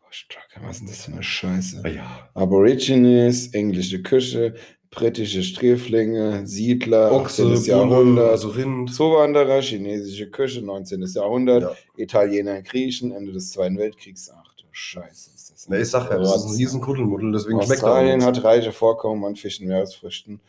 [0.00, 1.82] Boah, Strucker, Was ist denn das für eine Scheiße?
[1.88, 2.30] ja.
[2.34, 4.54] Aborigines, englische Küche,
[4.90, 7.54] britische Sträflinge, Siedler, Ochse, 18.
[7.54, 8.92] Bulle, Jahrhundert, also Rind.
[8.92, 11.02] Zuwanderer, chinesische Küche, 19.
[11.14, 11.72] Jahrhundert, Ja.
[11.96, 14.30] Italiener, Griechen, Ende des Zweiten Weltkriegs.
[14.34, 15.30] Ach du Scheiße.
[15.34, 17.90] Ist das Na, ich sag ja, das ist ein riesen Kuddelmuddel, deswegen schmeckt er auch
[17.92, 20.40] Australien hat reiche Vorkommen an Fischen, Meeresfrüchten.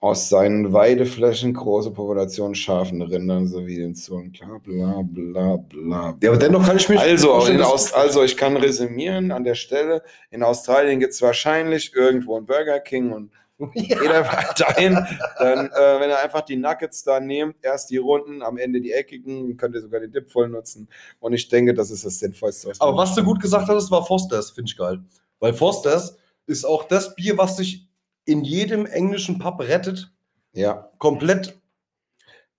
[0.00, 4.32] Aus seinen Weideflächen große Population scharfen Rindern sowie den Zonen.
[4.32, 6.18] Bla bla bla bla.
[6.20, 6.98] Ja, aber dennoch kann ich mich.
[6.98, 10.02] Also, Aus also ich kann resümieren an der Stelle.
[10.30, 13.30] In Australien gibt es wahrscheinlich irgendwo einen Burger King und
[13.74, 14.94] jeder fährt dahin.
[15.38, 18.92] Dann, äh, wenn ihr einfach die Nuggets da nehmt, erst die runden, am Ende die
[18.92, 20.88] eckigen, könnt ihr sogar den Dip voll nutzen.
[21.20, 22.68] Und ich denke, das ist das Sinnvollste.
[22.68, 25.00] was Aber was du gut gesagt hast, war Fosters, finde ich geil.
[25.40, 26.16] Weil Fosters
[26.46, 27.88] ist auch das Bier, was sich
[28.24, 30.12] in jedem englischen Pub rettet.
[30.52, 30.90] Ja.
[30.98, 31.58] Komplett.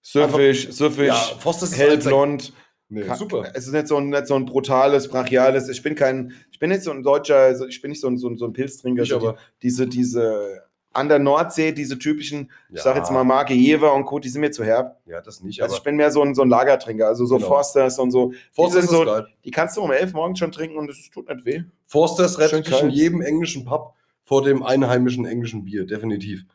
[0.02, 2.54] Süffig, süffig, Ja, Fosters ist hellblond.
[2.90, 3.50] Nee, super.
[3.54, 5.70] Es ist nicht so, ein, nicht so ein brutales, brachiales.
[5.70, 8.18] Ich bin kein, ich bin nicht so ein Deutscher, also ich bin nicht so ein,
[8.18, 9.04] so ein, so ein Pilztrinker.
[9.04, 9.34] Ich aber.
[9.34, 10.64] die, diese, diese
[10.94, 12.84] an der Nordsee, diese typischen, ich Ja.
[12.84, 14.99] sag jetzt mal Marke Jever und Co., die sind mir zu herb.
[15.06, 15.61] Ja, das nicht.
[15.61, 17.48] Also aber ich bin mehr so ein, so ein Lagertrinker, also so Genau.
[17.48, 18.34] Forsters und so.
[18.52, 19.28] Forsters die so, geil.
[19.44, 21.64] die kannst du um elf morgens schon trinken und es tut nicht weh.
[21.88, 23.94] Forsters rettet dich in jedem englischen Pub
[24.24, 26.45] vor dem einheimischen englischen Bier, definitiv.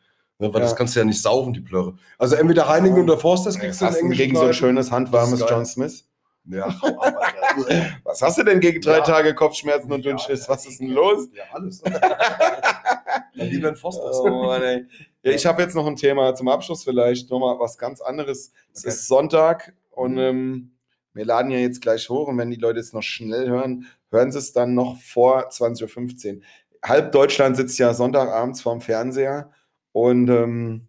[0.41, 0.67] Ne, weil Ja.
[0.67, 1.95] das kannst du ja nicht saufen, die Plörre.
[2.17, 3.03] Also entweder Heineken Ja.
[3.03, 5.43] oder Forsters kriegst du in englischen gegen so ein schönes, handwarmes.
[5.49, 6.05] John Smith?
[6.51, 7.97] Ja, hau ab, Alter.
[8.03, 9.01] Was hast du denn gegen drei Ja.
[9.03, 10.47] Tage Kopfschmerzen und Dünnschiss?
[10.47, 11.29] ja, Was ist denn los?
[11.33, 11.81] Ja, alles.
[13.35, 14.19] Dann lieber ein Forsters.
[14.19, 14.85] Oh Mann, ey.
[15.23, 18.51] Ja, ich habe jetzt noch ein Thema zum Abschluss vielleicht, nochmal was ganz anderes.
[18.73, 18.89] Es Okay.
[18.89, 20.17] ist Sonntag und Mhm.
[20.19, 20.71] ähm,
[21.13, 24.31] wir laden ja jetzt gleich hoch und wenn die Leute jetzt noch schnell hören, hören
[24.31, 26.41] sie es dann noch vor 20.15 Uhr.
[26.83, 29.51] Halb Deutschland sitzt ja Sonntagabends vorm Fernseher
[29.91, 30.87] und ähm,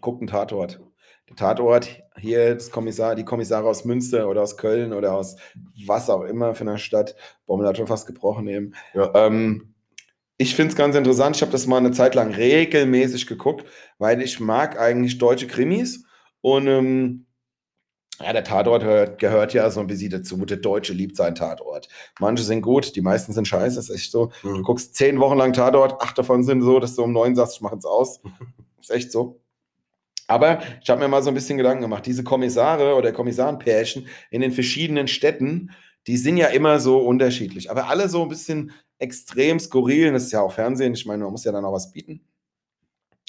[0.00, 0.80] guckt einen Tatort.
[1.28, 5.36] Der Tatort hier, das Kommissar, die Kommissare aus Münster oder aus Köln oder aus
[5.86, 7.14] was auch immer für einer Stadt,
[7.46, 8.74] Bommel hat schon fast gebrochen eben.
[8.94, 9.10] Ja.
[9.14, 9.74] Ähm,
[10.36, 11.36] ich finde es ganz interessant.
[11.36, 13.66] Ich habe das mal eine Zeit lang regelmäßig geguckt,
[13.98, 16.04] weil ich mag eigentlich deutsche Krimis.
[16.40, 17.26] Und ähm,
[18.20, 20.36] ja, der Tatort hört, gehört ja so ein bisschen dazu.
[20.44, 21.88] Der Deutsche liebt seinen Tatort.
[22.20, 23.78] Manche sind gut, die meisten sind scheiße.
[23.78, 24.30] ist echt so.
[24.42, 24.62] Du Mhm.
[24.62, 27.60] guckst zehn Wochen lang Tatort, acht davon sind so, dass du um neun sagst, ich
[27.60, 28.20] mache jetzt aus.
[28.80, 29.40] ist echt so.
[30.28, 32.06] Aber ich habe mir mal so ein bisschen Gedanken gemacht.
[32.06, 35.70] Diese Kommissare oder Kommissarenpärchen in den verschiedenen Städten,
[36.06, 37.70] die sind ja immer so unterschiedlich.
[37.70, 40.12] Aber alle so ein bisschen extrem skurril.
[40.12, 40.94] Das ist ja auch Fernsehen.
[40.94, 42.20] Ich meine, man muss ja dann auch was bieten.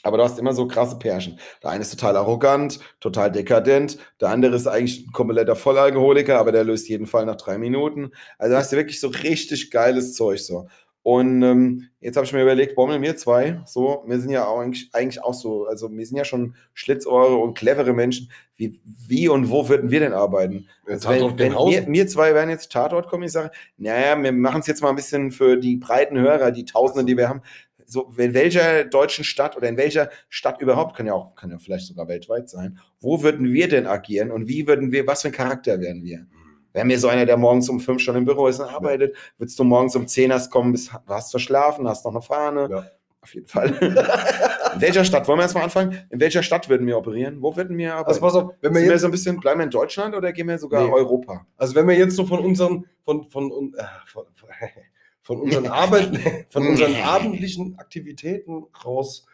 [0.04, 1.40] Aber du hast immer so krasse Pärchen.
[1.62, 3.98] Der eine ist total arrogant, total dekadent.
[4.22, 8.12] Der andere ist eigentlich ein kompletter Vollalkoholiker, aber der löst jeden Fall nach drei Minuten.
[8.38, 10.68] Also hast du wirklich so richtig geiles Zeug so.
[11.02, 14.60] Und ähm, jetzt habe ich mir überlegt, Bommel, wir zwei, so, wir sind ja auch
[14.60, 18.30] eigentlich, eigentlich auch so, also wir sind ja schon Schlitzohre und clevere Menschen.
[18.58, 20.68] Wie, wie und wo würden wir denn arbeiten?
[20.88, 23.52] Jetzt Also wenn, wenn wir, wir zwei wären jetzt Tatortkommissare.
[23.78, 27.16] Naja, wir machen es jetzt mal ein bisschen für die breiten Hörer, die Tausende, die
[27.16, 27.42] wir haben.
[27.86, 31.58] So, in welcher deutschen Stadt oder in welcher Stadt überhaupt, kann ja auch, kann ja
[31.58, 35.30] vielleicht sogar weltweit sein, wo würden wir denn agieren und wie würden wir, was für
[35.30, 36.28] ein Charakter wären wir?
[36.74, 39.58] Wären wir so einer, der morgens um fünf schon im Büro ist und arbeitet, würdest
[39.58, 42.68] du morgens um zehn erst kommen, bist, du hast verschlafen, hast noch eine Fahne?
[42.70, 42.86] Ja.
[43.22, 43.68] Auf jeden Fall.
[44.76, 45.98] in welcher Stadt, wollen wir erstmal anfangen?
[46.10, 47.42] In welcher Stadt würden wir operieren?
[47.42, 48.08] Wo würden wir arbeiten?
[48.08, 50.16] Also pass auf, wenn wir Sind wir jetzt, so ein bisschen, bleiben wir in Deutschland
[50.16, 50.92] oder gehen wir sogar Nee.
[50.92, 51.46] Europa?
[51.58, 54.26] also wenn wir jetzt so von unseren, von, von, äh, von,
[55.22, 56.18] von unseren Arbeit,
[56.50, 59.26] von unseren abendlichen Aktivitäten raus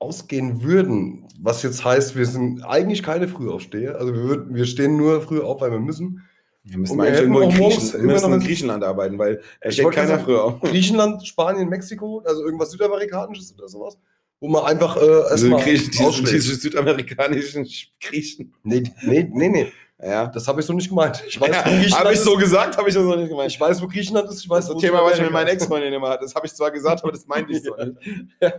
[0.00, 4.96] ausgehen würden, was jetzt heißt, wir sind eigentlich keine Frühaufsteher, also wir, würden, wir stehen
[4.96, 6.22] nur früh auf, weil wir müssen.
[6.62, 9.90] Wir müssen wir eigentlich irgendwo in, Griechen, wir müssen in Griechenland arbeiten, weil Ich steht
[9.92, 10.60] keiner sagen, früher auf.
[10.60, 13.98] Griechenland, Spanien, Mexiko, also irgendwas Südamerikanisches oder sowas,
[14.40, 16.32] wo man einfach äh, Also erstmal diese, ausschläft.
[16.34, 17.66] diese südamerikanischen
[18.00, 18.54] Griechen.
[18.62, 19.72] Nee, nee, nee, nee,
[20.02, 20.26] Ja.
[20.26, 21.22] das habe ich so nicht gemeint.
[21.26, 22.24] Ich weiß, ja wo Griechenland habe ich ist.
[22.24, 23.50] so gesagt, habe ich das noch nicht gemeint.
[23.50, 25.50] Ich weiß, wo Griechenland ist, ich weiß, Das ist Thema, was ich mit meiner.
[25.50, 26.24] Ex-Freundin immer hatte.
[26.24, 27.96] Das habe ich zwar gesagt, aber das meinte ich so nicht.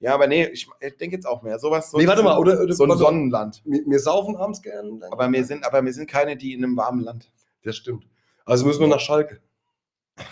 [0.00, 1.58] ja, aber nee, ich, ich denke jetzt auch mehr.
[1.58, 2.96] Sowas, so, Nee, warte mal, oder, oder so ein.
[2.96, 3.62] Sonnenland.
[3.64, 5.02] Wir, wir saufen abends gern.
[5.10, 7.30] Aber wir, sind, aber wir sind keine, die in einem warmen Land.
[7.64, 8.04] Das stimmt.
[8.44, 9.40] Also müssen wir nach Schalke.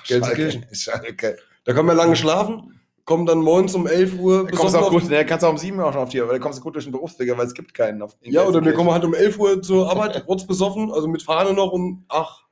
[0.07, 0.67] Gelsenkirchen.
[0.73, 1.39] Schalke.
[1.65, 2.78] Da können wir lange schlafen,
[3.09, 5.53] komm dann morgens um 11 Uhr Da kommst du auch gut, ne, kannst du auch
[5.53, 7.47] um sieben auch schon auf die, aber da kommst du gut durch den Berufsweg, weil
[7.47, 8.03] es gibt keinen.
[8.03, 11.09] Auf, in Ja, oder wir kommen halt um 11 Uhr zur Arbeit, kurz besoffen, also
[11.09, 12.43] mit Fahne noch und ach,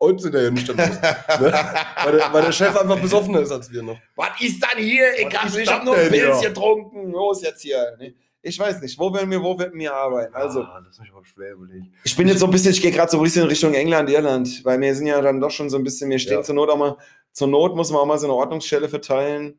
[0.00, 0.76] heute sind wir ja nicht ne?
[0.76, 3.98] weil, der, weil der Chef einfach besoffener ist als wir noch.
[4.14, 5.04] Was ist dann hier?
[5.16, 7.10] Ich, ich das hab nur ein Pilz getrunken.
[7.10, 7.96] Los jetzt hier.
[7.98, 8.14] ne?
[8.40, 10.32] Ich weiß nicht, wo werden wir, wo werden wir arbeiten?
[10.32, 11.92] Also, ah, das ist mich aber schwer überlegen.
[12.04, 14.64] ich bin jetzt so ein bisschen, ich gehe gerade so ein bisschen Richtung England, Irland,
[14.64, 16.42] weil wir sind ja dann doch schon so ein bisschen, wir stehen Ja.
[16.44, 16.96] zur Not auch mal,
[17.32, 19.58] zur Not muss man auch mal so eine Ordnungsstelle verteilen.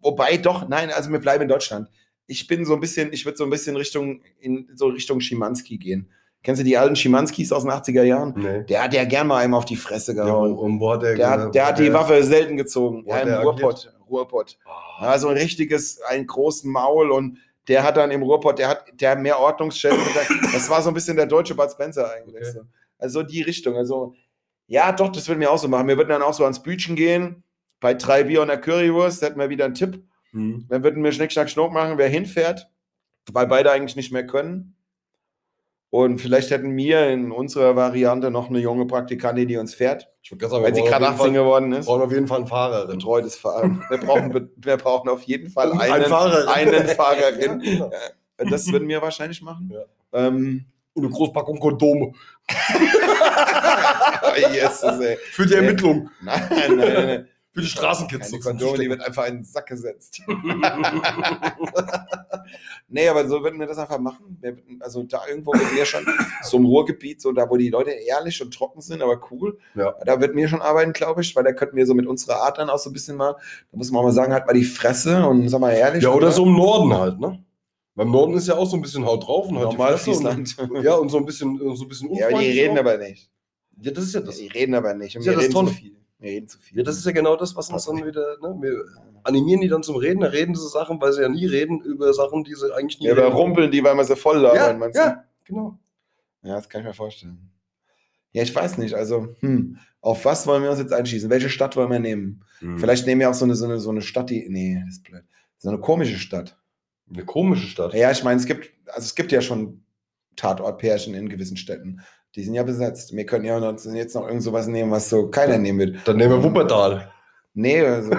[0.00, 1.88] Wobei doch, nein, also wir bleiben in Deutschland.
[2.26, 5.78] Ich bin so ein bisschen, ich würde so ein bisschen Richtung, in so Richtung Schimanski
[5.78, 6.10] gehen.
[6.42, 8.32] Kennst du die alten Schimanskis aus den 80er Jahren?
[8.36, 8.62] Nee.
[8.64, 10.56] Der hat ja gern mal einem auf die Fresse Ja, gehauen.
[10.56, 13.04] und wo hat der, Der hat, der hat die Waffe selten gezogen.
[13.06, 13.92] Ja, im Ruhrpott.
[14.08, 14.58] Ruhrpott.
[14.64, 17.36] Ah, Ja, so ein richtiges, einen großen Maul und
[17.68, 19.98] der hat dann im Ruhrpott, der hat der hat mehr Ordnungsstellen.
[20.52, 22.40] das war so ein bisschen der deutsche Bud Spencer eigentlich.
[22.42, 22.52] Okay.
[22.52, 22.60] So.
[22.98, 23.76] Also die Richtung.
[23.76, 24.14] Also,
[24.66, 25.86] ja, doch, das würden wir auch so machen.
[25.88, 27.42] Wir würden dann auch so ans Bütchen gehen,
[27.80, 30.02] bei drei Bier und einer Currywurst, hätten wir wieder einen Tipp.
[30.32, 30.66] hm.
[30.68, 32.68] Dann würden wir Schnick, Schnack, Schnuck machen, wer hinfährt,
[33.32, 34.76] weil beide eigentlich nicht mehr können.
[35.92, 40.30] Und vielleicht hätten wir in unserer Variante noch eine junge Praktikantin, die uns fährt, Ich
[40.30, 41.86] würde sagen, weil sie wir gerade brauchen auf 18 jeden Fall- geworden ist.
[41.86, 42.96] brauchen auf jeden Fall einen Fahrerin.
[42.98, 43.82] Betreutes Fahren.
[43.88, 46.48] Wir brauchen, wir brauchen auf jeden Fall einen, Fahrerin.
[46.48, 47.60] einen Fahrerin.
[47.64, 47.90] Ja, genau.
[48.50, 49.72] Das würden wir wahrscheinlich machen.
[49.74, 49.82] Ja.
[50.26, 52.12] Ähm, Und eine Großpackung Kondome.
[54.22, 55.16] oh, ey.
[55.32, 56.08] Für die Ermittlung.
[56.22, 57.28] Nein, nein, nein.
[57.52, 58.30] Für die Straßenkids.
[58.30, 60.22] Keine Kondome, die wird einfach in den Sack gesetzt.
[62.88, 64.40] nee, aber so würden wir das einfach machen.
[64.80, 66.06] Also da irgendwo würden wir schon,
[66.42, 69.58] so im Ruhrgebiet, so da, wo die Leute ehrlich und trocken sind, aber cool.
[69.74, 69.94] Ja.
[70.04, 72.58] Da würden wir schon arbeiten, glaube ich, weil da könnten wir so mit unserer Art
[72.58, 74.64] dann auch so ein bisschen mal, da muss man auch mal sagen, halt mal die
[74.64, 76.04] Fresse und sag mal ehrlich.
[76.04, 77.44] Ja, oder so im Norden halt, ne?
[77.96, 80.04] Beim Norden ist ja auch so ein bisschen Haut drauf und halt die Normal Fresse
[80.04, 80.56] Friesland.
[80.58, 82.80] Und, ja, und so ein bisschen, so ein bisschen Ja, aber die reden auch.
[82.82, 83.28] aber nicht.
[83.80, 84.36] Ja, das ist ja das.
[84.36, 85.16] Die reden aber nicht.
[85.16, 85.70] Und Ist ja wir das reden zu Tolle.
[85.72, 85.96] viel.
[86.20, 86.78] Wir reden zu viel.
[86.78, 88.54] Ja, das ist ja genau das, was uns dann wieder, ne?
[88.60, 88.84] Wir
[89.24, 92.12] animieren die dann zum Reden, da reden sie Sachen, weil sie ja nie reden über
[92.12, 93.34] Sachen, die sie eigentlich nie ja, aber reden.
[93.36, 95.02] rumpeln die, weil wir sie voll labern, Ja, meinst du?
[95.02, 95.78] ja, genau.
[96.42, 97.50] Ja, das kann ich mir vorstellen.
[98.32, 98.94] Ja, ich weiß nicht.
[98.94, 101.28] Also, hm, auf was wollen wir uns jetzt einschießen?
[101.30, 102.44] Welche Stadt wollen wir nehmen?
[102.60, 102.78] Hm.
[102.78, 104.46] Vielleicht nehmen wir auch so eine, so eine, so eine Stadt, die.
[104.48, 105.24] Nee, das ist blöd.
[105.58, 106.56] So eine komische Stadt.
[107.12, 107.92] Eine komische Stadt.
[107.92, 109.82] Ja, ich meine, es gibt, also es gibt ja schon
[110.36, 112.00] Tatortpärchen in gewissen Städten.
[112.36, 113.14] Die sind ja besetzt.
[113.14, 113.58] Wir können ja
[113.94, 116.08] jetzt noch irgend sowas nehmen, was so keiner nehmen wird.
[116.08, 117.12] Dann nehmen wir Wuppertal.
[117.54, 118.12] Nee, also.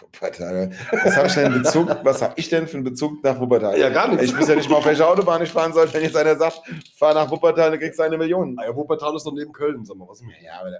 [0.00, 0.72] Wuppertal.
[1.04, 3.78] Was habe ich denn Bezug, was habe ich denn für einen Bezug nach Wuppertal?
[3.78, 4.24] Ja, gar nichts.
[4.24, 5.92] Ich weiß ja nicht mal, auf welche Autobahn ich fahren soll.
[5.92, 6.62] Wenn jetzt einer sagt,
[6.96, 8.56] fahr nach Wuppertal, dann kriegst du eine Million.
[8.58, 10.22] Ah ja, Wuppertal ist doch neben Köln, sag mal was.
[10.42, 10.78] Ja, aber da,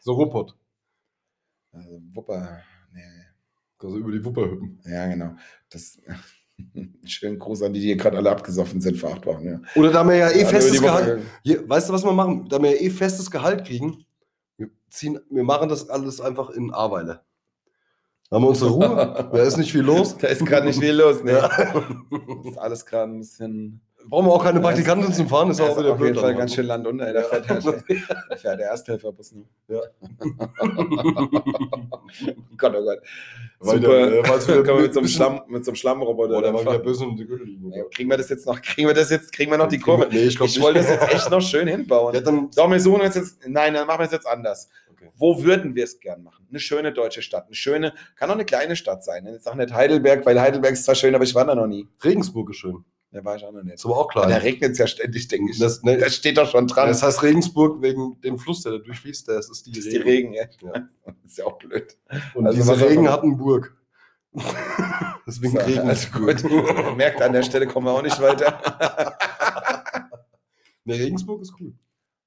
[0.00, 0.54] So Ruppert.
[1.72, 2.60] also Wupper,
[2.92, 3.00] nee.
[3.80, 4.80] Also über die Wupper hüppen.
[4.84, 5.36] Ja, genau.
[5.70, 5.98] Das,
[7.04, 9.46] schönen Gruß an die, die hier gerade alle abgesoffen sind vor acht Wochen.
[9.46, 9.60] Ja.
[9.74, 11.22] Oder da wir ja eh Ja, festes Gehalt.
[11.42, 12.48] Hier, weißt du, was wir machen?
[12.48, 14.04] Da wir ja eh festes Gehalt kriegen,
[14.56, 17.24] wir, ziehen, wir machen das alles einfach in Ahrweiler.
[18.30, 20.16] Da haben wir unsere Ruhe, da ist nicht viel los.
[20.18, 21.22] Da ist gerade nicht viel los.
[21.24, 21.48] Ne?
[22.44, 23.80] Ist alles gerade ein bisschen.
[24.08, 26.14] Brauchen wir auch keine Praktikantin zum Fahren, ist Das auch wieder auf jeden.
[26.14, 26.38] Fall dann.
[26.38, 27.12] ganz schön Land unter.
[27.12, 27.48] Da fährt
[28.60, 29.32] der, Ersthelferbus.
[29.32, 29.44] Ne?
[29.68, 29.80] Ja.
[32.56, 32.98] Gott, oh Gott.
[33.60, 34.12] Weil Super.
[34.18, 36.34] äh, Können wir mit so einem, Schlamm, mit so einem Schlammroboter.
[36.34, 37.76] Boah, der dann war wieder böse und die Gürtellinie.
[37.78, 38.60] Ja, kriegen wir das jetzt noch?
[38.62, 39.32] Kriegen wir das jetzt?
[39.32, 40.08] Kriegen wir noch die Kurve?
[40.10, 42.14] Nee, ich Ich wollte das jetzt echt noch schön hinbauen.
[42.14, 43.38] Ja, dann, So, wir suchen uns jetzt.
[43.46, 44.68] Nein, dann machen wir es jetzt anders.
[44.92, 45.10] Okay.
[45.16, 46.46] Wo würden wir es gern machen?
[46.50, 47.46] Eine schöne deutsche Stadt.
[47.46, 49.24] Eine schöne, kann auch eine kleine Stadt sein.
[49.24, 49.32] ne?
[49.32, 51.86] Jetzt auch nicht Heidelberg, weil Heidelberg ist zwar schön, aber ich war da noch nie.
[52.04, 52.84] Regensburg ist schön.
[53.10, 53.74] Da war ich auch noch nicht.
[53.74, 54.28] Ist aber auch klein.
[54.28, 55.58] da regnet es ja ständig, denke ich.
[55.58, 56.88] Das, ne, Das steht doch schon dran.
[56.88, 59.28] das heißt Regensburg wegen dem Fluss, der da durchfließt.
[59.28, 60.44] Das ist die, Das ist die Regen, ja.
[60.62, 60.72] Ja.
[61.04, 61.96] Das ist ja auch blöd.
[62.34, 63.12] Und Also diese Regen immer.
[63.12, 63.74] hatten Burg.
[65.26, 65.88] Deswegen So, Regen.
[65.88, 66.44] also gut.
[66.44, 68.60] Man merkt, an der Stelle kommen wir auch nicht weiter.
[70.84, 71.74] Ne, Regensburg ist cool.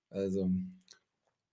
[0.10, 0.49] Also,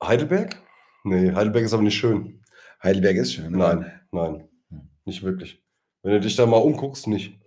[0.02, 0.56] Heidelberg?
[1.04, 2.42] Nee, Heidelberg ist aber nicht schön.
[2.82, 3.52] Heidelberg ist schön.
[3.52, 3.58] ne?
[3.58, 4.88] Nein, nein, Hm.
[5.04, 5.62] nicht wirklich.
[6.02, 7.38] Wenn du dich da mal umguckst, nicht.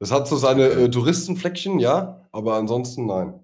[0.00, 3.38] Es hat so seine äh, Touristenfleckchen, ja, aber ansonsten nein.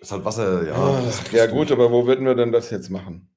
[0.00, 0.74] Ist halt Wasser, ja.
[0.74, 3.28] Ach, ja, gut, aber wo würden wir denn das jetzt machen?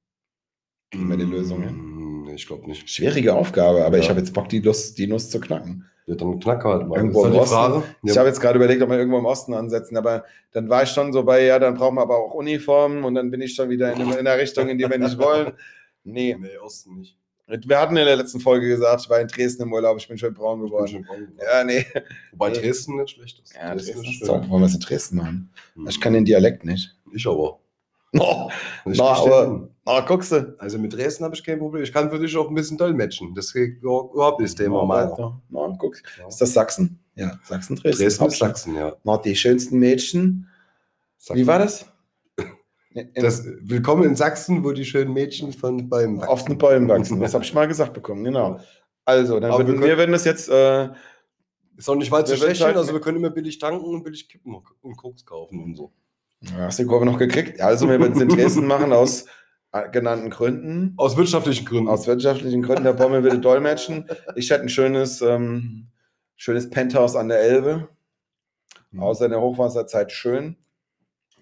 [0.90, 1.24] Kriegen wir die?
[1.26, 2.88] Mm, Nee, ich glaube nicht.
[2.88, 4.02] Schwierige Aufgabe, aber Ja.
[4.02, 5.86] ich habe jetzt Bock, die Nuss, die Nuss zu knacken.
[6.06, 6.96] Ja, dann knack halt mal.
[6.96, 7.54] Irgendwo im halt Osten.
[7.54, 7.82] Frage.
[8.02, 10.82] Ich Ja, habe jetzt gerade überlegt, ob wir irgendwo im Osten ansetzen, aber dann war
[10.82, 13.54] ich schon so bei, ja, dann brauchen wir aber auch Uniformen und dann bin ich
[13.54, 15.52] schon wieder in, in der Richtung, in die wir nicht wollen.
[16.02, 17.18] Nee, nee, Osten nicht.
[17.50, 20.16] Wir hatten in der letzten Folge gesagt, ich war in Dresden im Urlaub, ich bin
[20.18, 20.88] schön braun geworden.
[20.88, 21.38] schon braun geworden.
[21.42, 21.84] Ja, nee.
[22.32, 23.54] Wobei Dresden nicht schlecht ist.
[23.54, 24.28] Ja, Dresden ist schön.
[24.28, 25.50] Wollen wir es in Dresden machen?
[25.74, 25.88] Hm.
[25.88, 26.94] Ich kann den Dialekt nicht.
[27.12, 27.58] Ich aber.
[28.12, 28.50] No,
[28.86, 30.54] Ich aber, na, guckst du.
[30.58, 31.84] Also mit Dresden habe ich kein Problem.
[31.84, 33.34] Ich kann für dich auch ein bisschen dolmetschen.
[33.34, 35.14] Das geht überhaupt nicht das Thema meiner.
[35.16, 35.96] Na, na, guck.
[36.18, 36.26] Ja.
[36.26, 36.98] Ist das Sachsen?
[37.14, 38.02] Ja, Sachsen, Dresden.
[38.02, 38.38] Dresden ist.
[38.38, 38.96] Sachsen, ja.
[39.04, 40.48] Na, die schönsten Mädchen.
[41.32, 41.86] Wie war das?
[43.14, 47.20] Das, willkommen in Sachsen, wo die schönen Mädchen von beim auf den Bäumen wachsen.
[47.20, 48.58] Das habe ich mal gesagt bekommen, genau.
[49.04, 50.48] Also, dann würden, wir wir, können- würden das jetzt.
[50.48, 50.88] Äh,
[51.76, 54.28] Ist auch nicht weit zu Wir sagen- also wir können immer billig tanken und billig
[54.28, 55.92] kippen und Koks kaufen und so.
[56.40, 57.60] ja, hast du die Kurve noch gekriegt?
[57.60, 59.24] Also, wir würden es in Dresden machen aus
[59.72, 60.94] äh, genannten Gründen.
[60.96, 61.88] Aus wirtschaftlichen Gründen.
[61.88, 62.82] Aus wirtschaftlichen Gründen.
[62.84, 64.04] Der Bommel würde dolmetschen.
[64.34, 65.86] Ich hätte ein schönes, ähm,
[66.34, 67.88] schönes Penthouse an der Elbe.
[68.90, 69.00] Mhm.
[69.00, 70.56] Außer in der Hochwasserzeit schön.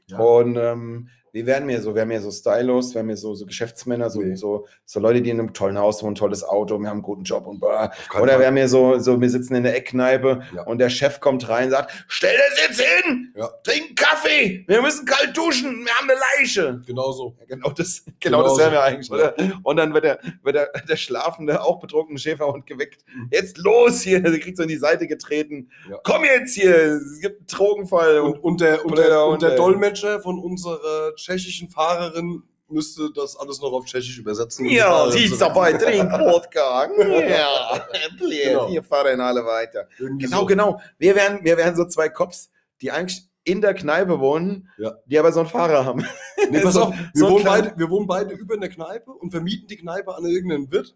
[0.09, 0.19] Ja.
[0.19, 4.11] Und ähm, wir wären mir so, wären mir so Stylos, wären mir so, so Geschäftsmänner,
[4.11, 4.35] so, Nee.
[4.35, 7.23] so, so Leute, die in einem tollen Haus wohnen, tolles Auto, wir haben einen guten
[7.25, 8.41] Job und keinen Oder Fall.
[8.41, 10.63] wären mir so, so, wir sitzen in der Eckkneipe Ja.
[10.63, 13.49] und der Chef kommt rein und sagt, stell das jetzt hin, Ja.
[13.63, 16.81] trink Kaffee, wir müssen kalt duschen, wir haben eine Leiche.
[16.87, 17.37] Genau so.
[17.41, 18.73] Ja, Genau das, genau Genau das wären so.
[18.73, 19.35] wir eigentlich, oder?
[19.63, 23.05] Und dann wird der, wird der, der schlafende, auch betrunkene Schäferhund geweckt.
[23.31, 25.71] Jetzt los hier, der kriegt so in die Seite getreten.
[26.05, 28.21] Komm jetzt hier, es gibt einen Drogenfall.
[28.21, 29.57] Und, und, der, und, Oder der, der und der.
[29.57, 34.67] Dolmetscher von unserer tschechischen Fahrerin müsste das alles noch auf Tschechisch übersetzen.
[34.67, 36.89] Ja, sie ist dabei, trink Wodka.
[37.29, 37.87] Ja,
[38.19, 38.69] blöd, Genau.
[38.69, 39.89] hier fahren alle weiter.
[39.99, 40.47] Irgendwie Genau, so.
[40.47, 40.81] genau.
[40.99, 42.51] Wir wären, wir wären so zwei Cops,
[42.83, 44.93] die eigentlich in der Kneipe wohnen, Ja.
[45.07, 46.05] die aber so einen Fahrer haben.
[46.51, 49.11] Nee, pass So- auf, wir, so wohnen beide, wir wohnen beide über in der Kneipe
[49.13, 50.95] und vermieten die Kneipe an irgendeinen Wirt.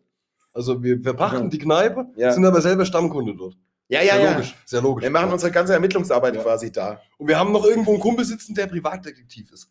[0.53, 1.49] Also wir verpachten Ja.
[1.49, 2.33] die Kneipe, Ja.
[2.33, 3.55] sind aber selber Stammkunde dort.
[3.89, 4.33] Ja, ja, Sehr ja.
[4.33, 4.55] logisch.
[4.67, 5.03] Sehr logisch.
[5.05, 6.43] Wir machen unsere ganze Ermittlungsarbeit Ja.
[6.43, 7.01] quasi da.
[7.17, 9.71] und wir haben noch irgendwo einen Kumpel sitzen, der Privatdetektiv ist.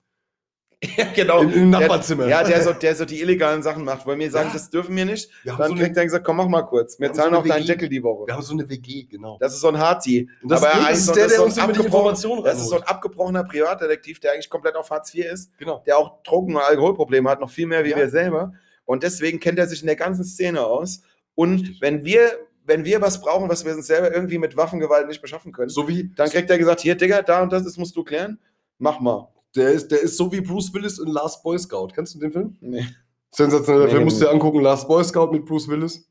[0.97, 1.41] Ja, genau.
[1.43, 2.27] Im, im Nachbarzimmer.
[2.27, 4.05] Ja, der so, der so die illegalen Sachen macht.
[4.07, 4.53] Wollen wir sagen, Ja.
[4.53, 5.29] das dürfen wir nicht?
[5.43, 6.99] wir, Dann so kriegt er gesagt, komm, mach mal kurz.
[6.99, 7.67] Wir haben zahlen so auch eine deinen WG.
[7.67, 8.25] Deckel die Woche.
[8.27, 9.37] wir haben so eine WG, genau.
[9.39, 10.27] Das ist so ein Harzi.
[10.43, 14.19] Das, aber ist so- der, der uns die Informationen Das ist so ein abgebrochener Privatdetektiv,
[14.21, 15.83] der eigentlich komplett auf Hartz IV ist, Genau.
[15.85, 17.97] der auch Drogen- und Alkoholprobleme hat, noch viel mehr wie Ja.
[17.97, 18.53] wir selber.
[18.85, 21.03] Und deswegen kennt er sich in der ganzen Szene aus.
[21.35, 21.81] Und Richtig.
[21.81, 22.31] wenn wir,
[22.65, 25.87] wenn wir was brauchen, was wir uns selber irgendwie mit Waffengewalt nicht beschaffen können, So
[25.87, 28.39] wie, dann kriegt er gesagt, hier, Digga, da und das, das musst du klären.
[28.79, 29.27] Mach mal.
[29.55, 31.89] Der ist, der ist so wie Bruce Willis in Last Boy Scout.
[31.93, 32.57] Kennst du den Film?
[32.61, 32.85] Nee.
[33.31, 34.61] Sensationeller Nee, Film, nee, musst du dir angucken.
[34.61, 36.07] Last Boy Scout mit Bruce Willis.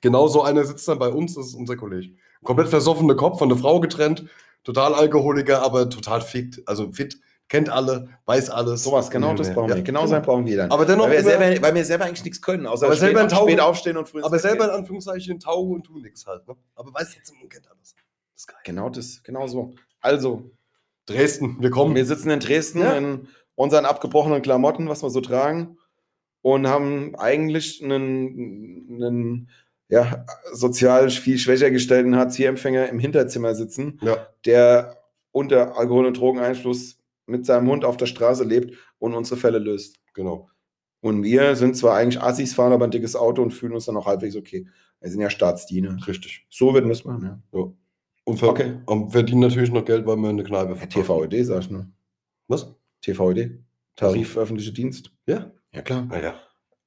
[0.00, 2.14] Genau so einer sitzt dann bei uns, das ist unser Kollege.
[2.42, 4.26] Komplett versoffener Kopf, von der Frau getrennt,
[4.62, 6.62] total Alkoholiker, aber total fit.
[6.66, 7.18] Also fit,
[7.48, 8.84] kennt alle, weiß alles.
[8.84, 9.82] Sowas, genau das brauchen Ja, wir.
[9.82, 10.08] Genau genau.
[10.10, 10.70] so einen brauchen wir dann.
[10.70, 13.06] Aber dennoch weil, wir immer- selber, weil wir selber eigentlich nichts können, außer Aber spät,
[13.06, 14.70] selber ein Tauge- spät aufstehen und früh ins Aber selber in.
[14.72, 16.46] Anführungszeichen Tauge und tu nix halt.
[16.46, 16.54] Ne?
[16.74, 17.94] Aber weiß jetzt, man kennt alles.
[18.34, 18.58] Das ist geil.
[18.64, 19.72] Genau das, genau so.
[20.00, 20.50] Also,
[21.06, 21.94] Dresden, wir kommen.
[21.94, 22.96] wir sitzen in Dresden Ja.
[22.96, 25.78] in unseren abgebrochenen Klamotten, was wir so tragen,
[26.42, 29.50] und haben eigentlich einen, einen
[29.88, 34.96] ja, sozial viel schwächer gestellten Hartz-IV-Empfänger im Hinterzimmer sitzen, Ja, der
[35.30, 39.96] unter Alkohol- und Drogeneinfluss mit seinem Hund auf der Straße lebt und unsere Fälle löst.
[40.14, 40.48] genau.
[41.00, 43.96] Und wir sind zwar eigentlich Assis, fahren aber ein dickes Auto und fühlen uns dann
[43.98, 44.66] auch halbwegs okay.
[45.00, 45.98] Wir sind ja Staatsdiener.
[46.06, 46.46] Richtig.
[46.48, 47.58] So würden wir es machen, ja.
[47.60, 47.72] Ja.
[48.24, 48.76] Und ver Okay.
[48.86, 51.02] und verdienen natürlich noch Geld, weil wir eine Kneipe ja verpachten.
[51.04, 51.86] TVÖD, sag ich nur.
[52.48, 52.74] Was?
[53.02, 53.60] TVÖD.
[53.96, 55.12] Tarif öffentlicher Dienst.
[55.26, 55.52] Ja.
[55.72, 56.06] Ja, klar.
[56.06, 56.34] Naja.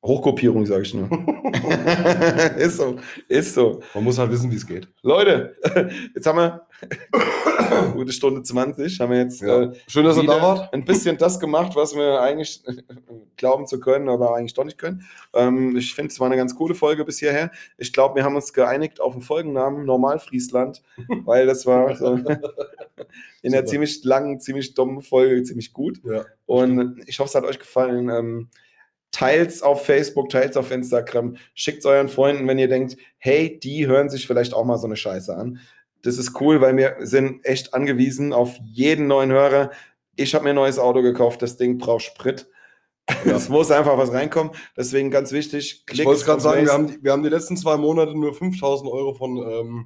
[0.05, 1.09] Hochkopierung, sag ich nur.
[2.57, 2.95] ist so,
[3.27, 3.81] ist so.
[3.93, 4.87] Man muss halt wissen, wie es geht.
[5.01, 5.55] Leute,
[6.15, 6.67] jetzt haben wir
[7.93, 9.63] gute Stunde 20, haben wir jetzt Ja.
[9.63, 10.73] äh, Schön, dass ihr da wart.
[10.73, 12.63] ein bisschen das gemacht, was wir eigentlich
[13.37, 15.03] glauben zu können, aber eigentlich doch nicht können.
[15.33, 17.51] Ähm, ich finde, es war eine ganz coole Folge bis hierher.
[17.77, 20.83] Ich glaube, wir haben uns geeinigt auf den Folgennamen Normalfriesland,
[21.25, 22.13] weil das war so
[23.41, 23.65] in der Super.
[23.65, 25.99] ziemlich langen, ziemlich dummen Folge ziemlich gut.
[26.03, 26.25] Ja.
[26.45, 28.09] Und ich hoffe, es hat euch gefallen.
[28.09, 28.49] Ähm,
[29.17, 31.37] Teils auf Facebook, teils auf Instagram.
[31.55, 34.95] Schickt euren Freunden, wenn ihr denkt, hey, die hören sich vielleicht auch mal so eine
[34.95, 35.59] Scheiße an.
[36.03, 39.71] Das ist cool, weil wir sind echt angewiesen auf jeden neuen Hörer.
[40.15, 42.47] Ich habe mir ein neues Auto gekauft, das Ding braucht Sprit.
[43.25, 43.35] Ja.
[43.37, 44.51] Es muss einfach was reinkommen.
[44.75, 45.83] Deswegen ganz wichtig.
[45.91, 48.33] Ich wollte es gerade sagen, wir haben, die- wir haben die letzten zwei Monate nur
[48.35, 49.85] 5000 Euro von ähm,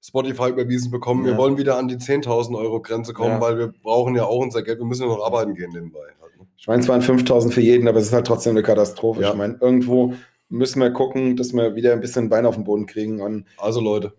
[0.00, 1.24] Spotify überwiesen bekommen.
[1.24, 1.38] Wir Ja.
[1.38, 3.40] wollen wieder an die 10.000 Euro Grenze kommen, Ja.
[3.40, 4.78] weil wir brauchen ja auch unser Geld.
[4.78, 5.98] Wir müssen ja noch arbeiten gehen nebenbei.
[6.22, 6.32] Halt?
[6.56, 9.22] Ich meine, es waren 5000 für jeden, aber es ist halt trotzdem eine Katastrophe.
[9.22, 9.30] Ja.
[9.30, 10.14] Ich meine, irgendwo
[10.48, 13.80] müssen wir gucken, dass wir wieder ein bisschen Bein auf den Boden kriegen und Also
[13.80, 14.14] Leute,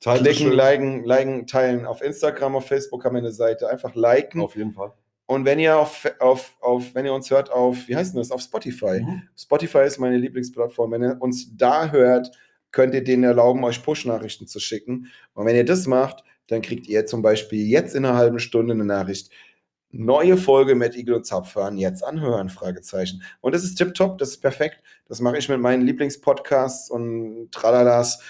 [0.00, 1.86] teilt es klicken, liken, liken, teilen.
[1.86, 3.68] Auf Instagram, auf Facebook haben wir eine Seite.
[3.68, 4.40] Einfach liken.
[4.40, 4.92] Auf jeden Fall.
[5.26, 8.30] Und wenn ihr auf, auf, auf, wenn ihr uns hört auf, wie heißt denn das?
[8.30, 9.00] Auf Spotify.
[9.00, 9.22] Mhm.
[9.36, 10.92] Spotify ist meine Lieblingsplattform.
[10.92, 12.30] Wenn ihr uns da hört,
[12.70, 15.08] könnt ihr denen erlauben, euch Push-Nachrichten zu schicken.
[15.34, 18.74] Und wenn ihr das macht, dann kriegt ihr zum Beispiel jetzt in einer halben Stunde
[18.74, 19.30] eine Nachricht.
[19.98, 23.22] Neue Folge mit Igel und Zapfhahn, jetzt anhören, Fragezeichen.
[23.40, 24.82] Und das ist tipptopp, das ist perfekt.
[25.08, 28.20] Das mache ich mit meinen Lieblingspodcasts und Tralalas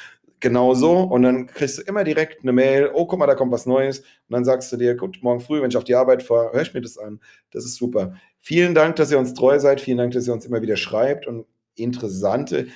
[0.41, 1.01] genauso.
[1.01, 4.01] Und dann kriegst du immer direkt eine Mail, oh, guck mal, da kommt was Neues.
[4.01, 6.63] Und dann sagst du dir, gut, morgen früh, wenn ich auf die Arbeit fahre, höre
[6.63, 7.21] ich mir das an.
[7.51, 8.15] Das ist super.
[8.41, 9.81] Vielen Dank, dass ihr uns treu seid.
[9.81, 12.69] Vielen Dank, dass ihr uns immer wieder schreibt und interessante,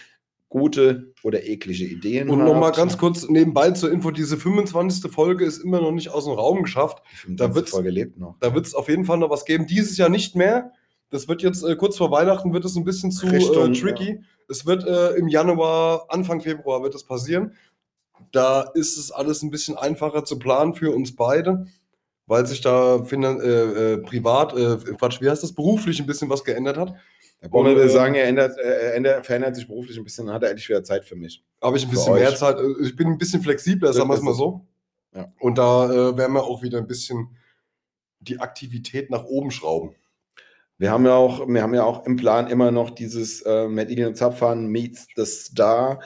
[0.51, 5.10] gute oder eklige Ideen Und nochmal ganz kurz nebenbei zur Info: Diese 25.
[5.10, 7.02] Folge ist immer noch nicht aus dem Raum geschafft.
[7.27, 8.36] da da wird's- Folge lebt noch.
[8.40, 9.66] Da wird es auf jeden Fall noch was geben.
[9.66, 10.72] Dieses Jahr nicht mehr.
[11.09, 14.20] Das wird jetzt äh, kurz vor Weihnachten wird es ein bisschen zu Richtung, äh, tricky.
[14.48, 17.55] Es wird äh, im Januar, Anfang Februar wird es passieren.
[18.32, 21.66] Da ist es alles ein bisschen einfacher zu planen für uns beide,
[22.27, 26.28] weil sich da finan äh, äh, privat, äh, Quatsch, wie heißt das, beruflich ein bisschen
[26.28, 26.94] was geändert hat.
[27.43, 30.43] Der Und, will sagen, er, ändert, er ändert, verändert sich beruflich ein bisschen, dann hat
[30.43, 31.43] er endlich wieder Zeit für mich.
[31.62, 32.59] Habe ich ein bisschen mehr Zeit.
[32.59, 34.67] äh, Ich bin ein bisschen flexibler, sagen wir es mal so.
[35.15, 35.33] Ja.
[35.41, 37.37] Und da äh, werden wir auch wieder ein bisschen
[38.21, 39.95] die Aktivität nach oben schrauben.
[40.77, 43.91] Wir haben ja auch, wir haben ja auch im Plan immer noch dieses äh, Matt
[43.91, 46.01] Eagle und Zapfhahn meets the Star.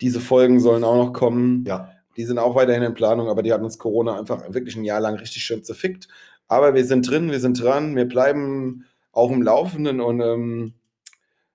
[0.00, 1.64] Diese Folgen sollen auch noch kommen.
[1.66, 1.90] Ja.
[2.16, 5.00] Die sind auch weiterhin in Planung, aber die hat uns Corona einfach wirklich ein Jahr
[5.00, 6.08] lang richtig schön zerfickt.
[6.46, 8.84] Aber wir sind drin, wir sind dran, wir bleiben
[9.16, 10.74] auch im Laufenden und ähm,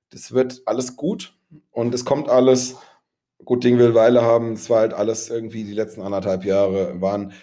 [0.10, 1.36] das wird alles gut
[1.72, 2.78] und es kommt alles.
[3.46, 4.54] Gut, Ding will Weile haben.
[4.54, 7.34] Es war halt alles irgendwie die letzten anderthalb Jahre waren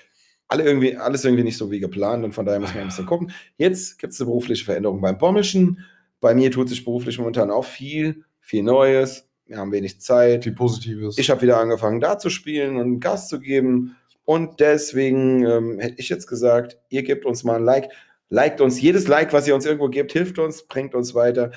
[0.49, 3.07] alle irgendwie, alles irgendwie nicht so wie geplant und von daher müssen wir ein bisschen
[3.07, 3.33] gucken.
[3.57, 5.85] Jetzt gibt es eine berufliche Veränderung beim Pommelschen.
[6.21, 9.29] Bei mir tut sich beruflich momentan auch viel, viel Neues.
[9.47, 10.45] Wir haben wenig Zeit.
[10.45, 11.19] Viel Positives.
[11.19, 13.97] Ich habe wieder angefangen, da zu spielen und Gas zu geben.
[14.25, 17.91] Und deswegen ähm, hätte ich jetzt gesagt, ihr gebt uns mal ein Like.
[18.29, 18.81] Liked uns.
[18.81, 21.53] Jedes Like, was ihr uns irgendwo gebt, hilft uns, bringt uns weiter.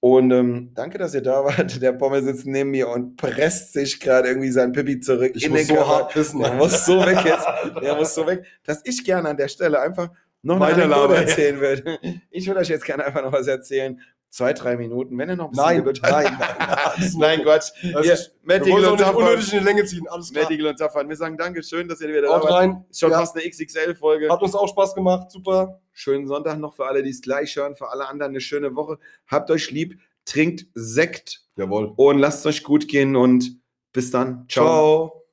[0.00, 1.80] Und ähm, danke, dass ihr da wart.
[1.80, 5.32] Der Pommel sitzt neben mir und presst sich gerade irgendwie sein Pipi zurück.
[5.34, 5.88] ich in muss den so Körper.
[5.88, 6.40] hart pissen.
[6.40, 7.46] Der muss so weg jetzt.
[7.82, 10.10] Der muss so weg, dass ich gerne an der Stelle einfach
[10.42, 11.98] noch eine Anekdote erzählen würde.
[12.30, 13.98] Ich würde euch jetzt gerne einfach noch was erzählen.
[14.34, 17.12] Zwei, drei Minuten, wenn ihr noch ein bisschen Nein, Geduld nein, nein.
[17.18, 17.70] nein, Quatsch.
[17.94, 19.14] Also ich- Matt und Zapfhahn.
[19.14, 20.08] unnötig in die Länge ziehen.
[20.08, 20.50] Alles klar.
[20.50, 21.08] Matt und Zapfhahn.
[21.08, 22.52] Wir sagen Dankeschön, dass ihr wieder da Haut wart.
[22.52, 22.84] rein.
[22.90, 23.20] Ist schon Ja.
[23.20, 24.28] fast eine XXL-Folge.
[24.28, 25.30] Hat uns auch Spaß gemacht.
[25.30, 25.80] Super.
[25.92, 27.76] Schönen Sonntag noch für alle, die es gleich hören.
[27.76, 28.98] Für alle anderen eine schöne Woche.
[29.28, 31.92] Habt euch lieb, trinkt Sekt Jawohl.
[31.94, 33.60] und lasst es euch gut gehen und
[33.92, 34.46] bis dann.
[34.48, 34.64] Ciao.
[34.66, 35.23] Ciao.